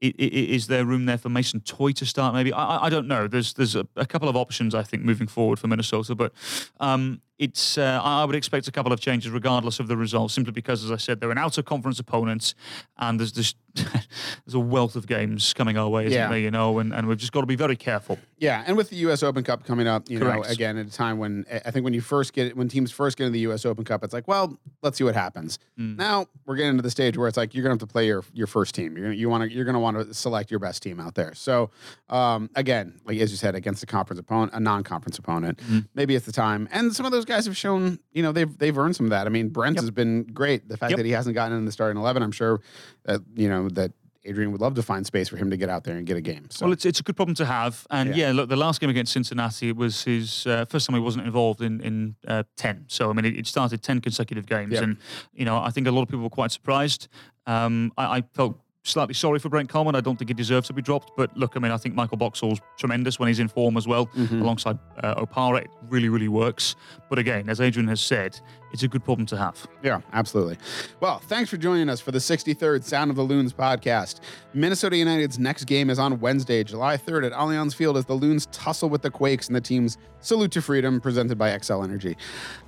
is 0.00 0.66
there 0.66 0.84
room 0.84 1.04
there 1.04 1.18
for 1.18 1.28
Mason 1.28 1.60
Toye 1.60 1.92
to 1.92 2.06
start? 2.06 2.34
Maybe 2.34 2.52
I, 2.52 2.86
I 2.86 2.90
don't 2.90 3.06
know. 3.06 3.28
There's 3.28 3.52
there's 3.54 3.76
a, 3.76 3.86
a, 3.96 4.06
couple 4.06 4.28
of 4.28 4.36
options 4.36 4.74
I 4.74 4.82
think 4.82 5.02
moving 5.04 5.26
forward 5.26 5.58
for 5.58 5.66
Minnesota, 5.66 6.14
but 6.14 6.32
um, 6.80 7.20
it's 7.40 7.78
uh, 7.78 8.00
I 8.04 8.22
would 8.26 8.36
expect 8.36 8.68
a 8.68 8.70
couple 8.70 8.92
of 8.92 9.00
changes 9.00 9.32
regardless 9.32 9.80
of 9.80 9.88
the 9.88 9.96
result, 9.96 10.30
simply 10.30 10.52
because, 10.52 10.84
as 10.84 10.92
I 10.92 10.98
said, 10.98 11.20
they're 11.20 11.30
an 11.30 11.38
outer 11.38 11.62
conference 11.62 11.98
opponent, 11.98 12.54
and 12.98 13.18
there's 13.18 13.32
this 13.32 13.54
there's 13.74 14.54
a 14.54 14.58
wealth 14.58 14.94
of 14.94 15.06
games 15.06 15.54
coming 15.54 15.78
our 15.78 15.88
way, 15.88 16.06
isn't 16.06 16.18
yeah. 16.18 16.28
there? 16.28 16.38
You 16.38 16.50
know, 16.50 16.78
and, 16.80 16.92
and 16.92 17.06
we've 17.06 17.16
just 17.16 17.32
got 17.32 17.40
to 17.40 17.46
be 17.46 17.56
very 17.56 17.76
careful. 17.76 18.18
Yeah, 18.38 18.64
and 18.66 18.76
with 18.76 18.90
the 18.90 18.96
U.S. 18.96 19.22
Open 19.22 19.42
Cup 19.44 19.64
coming 19.64 19.86
up, 19.86 20.10
you 20.10 20.18
Correct. 20.18 20.44
know, 20.44 20.50
again 20.50 20.76
at 20.76 20.86
a 20.86 20.90
time 20.90 21.18
when 21.18 21.46
I 21.50 21.70
think 21.70 21.84
when 21.84 21.94
you 21.94 22.02
first 22.02 22.34
get 22.34 22.56
when 22.56 22.68
teams 22.68 22.90
first 22.90 23.16
get 23.16 23.24
into 23.24 23.34
the 23.34 23.40
U.S. 23.40 23.64
Open 23.64 23.84
Cup, 23.84 24.04
it's 24.04 24.12
like, 24.12 24.28
well, 24.28 24.58
let's 24.82 24.98
see 24.98 25.04
what 25.04 25.14
happens. 25.14 25.58
Mm. 25.78 25.96
Now 25.96 26.26
we're 26.44 26.56
getting 26.56 26.76
to 26.76 26.82
the 26.82 26.90
stage 26.90 27.16
where 27.16 27.26
it's 27.28 27.38
like 27.38 27.54
you're 27.54 27.62
gonna 27.62 27.74
have 27.74 27.80
to 27.80 27.86
play 27.86 28.06
your 28.06 28.22
your 28.34 28.48
first 28.48 28.74
team. 28.74 28.96
You're 28.96 29.06
gonna 29.06 29.16
you 29.16 29.30
want 29.30 29.44
to 29.44 29.54
you're 29.54 29.64
gonna 29.64 29.80
want 29.80 29.96
to 29.96 30.12
select 30.12 30.50
your 30.50 30.60
best 30.60 30.82
team 30.82 31.00
out 31.00 31.14
there. 31.14 31.32
So 31.34 31.70
um, 32.10 32.50
again, 32.54 33.00
like 33.06 33.18
as 33.18 33.30
you 33.30 33.38
said, 33.38 33.54
against 33.54 33.82
a 33.82 33.86
conference 33.86 34.20
opponent, 34.20 34.52
a 34.52 34.60
non-conference 34.60 35.18
opponent, 35.18 35.58
mm. 35.70 35.86
maybe 35.94 36.14
it's 36.14 36.26
the 36.26 36.32
time. 36.32 36.68
And 36.70 36.94
some 36.94 37.06
of 37.06 37.12
those 37.12 37.24
guys 37.30 37.46
have 37.46 37.56
shown 37.56 37.98
you 38.12 38.22
know 38.22 38.32
they've 38.32 38.58
they've 38.58 38.76
earned 38.76 38.96
some 38.96 39.06
of 39.06 39.10
that. 39.10 39.26
I 39.26 39.30
mean, 39.30 39.48
Brent 39.48 39.76
yep. 39.76 39.82
has 39.82 39.90
been 39.90 40.24
great. 40.24 40.68
The 40.68 40.76
fact 40.76 40.90
yep. 40.90 40.98
that 40.98 41.06
he 41.06 41.12
hasn't 41.12 41.34
gotten 41.34 41.56
in 41.56 41.64
the 41.64 41.72
starting 41.72 42.00
eleven, 42.00 42.22
I'm 42.22 42.32
sure 42.32 42.60
that 43.04 43.20
you 43.34 43.48
know 43.48 43.68
that 43.70 43.92
Adrian 44.24 44.52
would 44.52 44.60
love 44.60 44.74
to 44.74 44.82
find 44.82 45.06
space 45.06 45.28
for 45.28 45.36
him 45.36 45.50
to 45.50 45.56
get 45.56 45.68
out 45.68 45.84
there 45.84 45.96
and 45.96 46.06
get 46.06 46.16
a 46.16 46.20
game. 46.20 46.46
So. 46.50 46.66
Well, 46.66 46.72
it's, 46.72 46.84
it's 46.84 47.00
a 47.00 47.02
good 47.02 47.16
problem 47.16 47.34
to 47.36 47.46
have. 47.46 47.86
And 47.90 48.14
yeah, 48.14 48.26
yeah 48.26 48.32
look, 48.32 48.50
the 48.50 48.56
last 48.56 48.80
game 48.80 48.90
against 48.90 49.12
Cincinnati 49.12 49.72
was 49.72 50.04
his 50.04 50.46
uh, 50.46 50.66
first 50.66 50.86
time 50.86 50.94
he 50.94 51.00
wasn't 51.00 51.26
involved 51.26 51.62
in 51.62 51.80
in 51.80 52.16
uh, 52.26 52.42
ten. 52.56 52.84
So 52.88 53.10
I 53.10 53.12
mean, 53.14 53.24
it, 53.24 53.38
it, 53.38 53.46
started 53.46 53.82
ten 53.82 54.00
consecutive 54.00 54.46
games, 54.46 54.74
yep. 54.74 54.82
and 54.82 54.96
you 55.32 55.44
know 55.44 55.58
I 55.58 55.70
think 55.70 55.86
a 55.86 55.90
lot 55.90 56.02
of 56.02 56.08
people 56.08 56.22
were 56.22 56.30
quite 56.30 56.52
surprised. 56.52 57.08
Um, 57.46 57.92
I, 57.96 58.18
I 58.18 58.22
felt 58.34 58.60
slightly 58.82 59.14
sorry 59.14 59.38
for 59.38 59.48
Brent 59.48 59.70
Kallman. 59.70 59.94
I 59.94 60.00
don't 60.00 60.16
think 60.16 60.30
he 60.30 60.34
deserves 60.34 60.66
to 60.68 60.72
be 60.72 60.82
dropped. 60.82 61.12
But 61.16 61.36
look, 61.36 61.56
I 61.56 61.60
mean, 61.60 61.72
I 61.72 61.76
think 61.76 61.94
Michael 61.94 62.16
Boxall's 62.16 62.60
tremendous 62.78 63.18
when 63.18 63.28
he's 63.28 63.38
in 63.38 63.48
form 63.48 63.76
as 63.76 63.86
well, 63.86 64.06
mm-hmm. 64.06 64.42
alongside 64.42 64.78
uh, 65.02 65.24
Opara. 65.24 65.62
It 65.62 65.70
really, 65.88 66.08
really 66.08 66.28
works. 66.28 66.76
But 67.08 67.18
again, 67.18 67.48
as 67.48 67.60
Adrian 67.60 67.88
has 67.88 68.00
said, 68.00 68.40
it's 68.72 68.82
a 68.82 68.88
good 68.88 69.04
problem 69.04 69.26
to 69.26 69.36
have. 69.36 69.66
Yeah, 69.82 70.00
absolutely. 70.12 70.58
Well, 71.00 71.18
thanks 71.20 71.50
for 71.50 71.56
joining 71.56 71.88
us 71.88 72.00
for 72.00 72.12
the 72.12 72.18
63rd 72.18 72.84
Sound 72.84 73.10
of 73.10 73.16
the 73.16 73.22
Loons 73.22 73.52
podcast. 73.52 74.20
Minnesota 74.54 74.96
United's 74.96 75.38
next 75.38 75.64
game 75.64 75.90
is 75.90 75.98
on 75.98 76.20
Wednesday, 76.20 76.64
July 76.64 76.96
3rd 76.96 77.26
at 77.26 77.32
Allianz 77.32 77.74
Field 77.74 77.96
as 77.96 78.04
the 78.04 78.14
Loons 78.14 78.46
tussle 78.46 78.88
with 78.88 79.02
the 79.02 79.10
Quakes 79.10 79.48
in 79.48 79.54
the 79.54 79.60
team's 79.60 79.98
Salute 80.22 80.52
to 80.52 80.60
Freedom 80.60 81.00
presented 81.00 81.38
by 81.38 81.50
Xcel 81.50 81.82
Energy. 81.82 82.14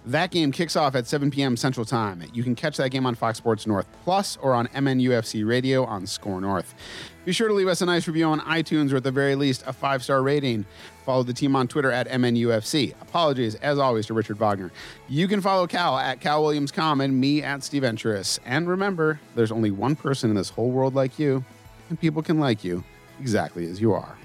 That 0.06 0.30
game 0.30 0.52
kicks 0.52 0.74
off 0.74 0.94
at 0.94 1.06
7 1.06 1.30
p.m. 1.30 1.56
Central 1.56 1.84
Time. 1.84 2.22
You 2.32 2.42
can 2.42 2.54
catch 2.54 2.78
that 2.78 2.90
game 2.90 3.04
on 3.04 3.14
Fox 3.14 3.36
Sports 3.36 3.66
North 3.66 3.86
Plus 4.04 4.38
or 4.40 4.54
on 4.54 4.68
MNUFC 4.68 5.46
Radio 5.46 5.84
on 5.84 6.06
Score 6.06 6.40
North. 6.40 6.74
Be 7.24 7.32
sure 7.32 7.48
to 7.48 7.54
leave 7.54 7.68
us 7.68 7.82
a 7.82 7.86
nice 7.86 8.08
review 8.08 8.24
on 8.26 8.40
iTunes 8.40 8.92
or 8.92 8.96
at 8.96 9.04
the 9.04 9.12
very 9.12 9.34
least 9.34 9.62
a 9.66 9.72
five 9.72 10.02
star 10.02 10.22
rating. 10.22 10.64
Follow 11.04 11.22
the 11.22 11.32
team 11.32 11.56
on 11.56 11.66
Twitter 11.66 11.90
at 11.90 12.08
MNUFC. 12.08 12.94
Apologies, 13.02 13.56
as 13.56 13.78
always, 13.78 14.06
to 14.06 14.14
Richard 14.14 14.38
Wagner. 14.38 14.70
You 15.08 15.26
can 15.26 15.40
follow 15.40 15.66
Cal 15.66 15.98
at 15.98 16.20
Cal 16.20 16.42
Williams 16.42 16.70
Com 16.70 17.00
and 17.00 17.20
me 17.20 17.42
at 17.42 17.64
Steve. 17.64 17.82
And 17.82 18.68
remember, 18.68 19.20
there's 19.34 19.50
only 19.50 19.70
one 19.72 19.96
person 19.96 20.30
in 20.30 20.36
this 20.36 20.50
whole 20.50 20.70
world 20.70 20.94
like 20.94 21.18
you, 21.18 21.44
and 21.88 21.98
people 22.00 22.22
can 22.22 22.38
like 22.38 22.62
you 22.62 22.84
exactly 23.20 23.68
as 23.68 23.80
you 23.80 23.92
are. 23.92 24.16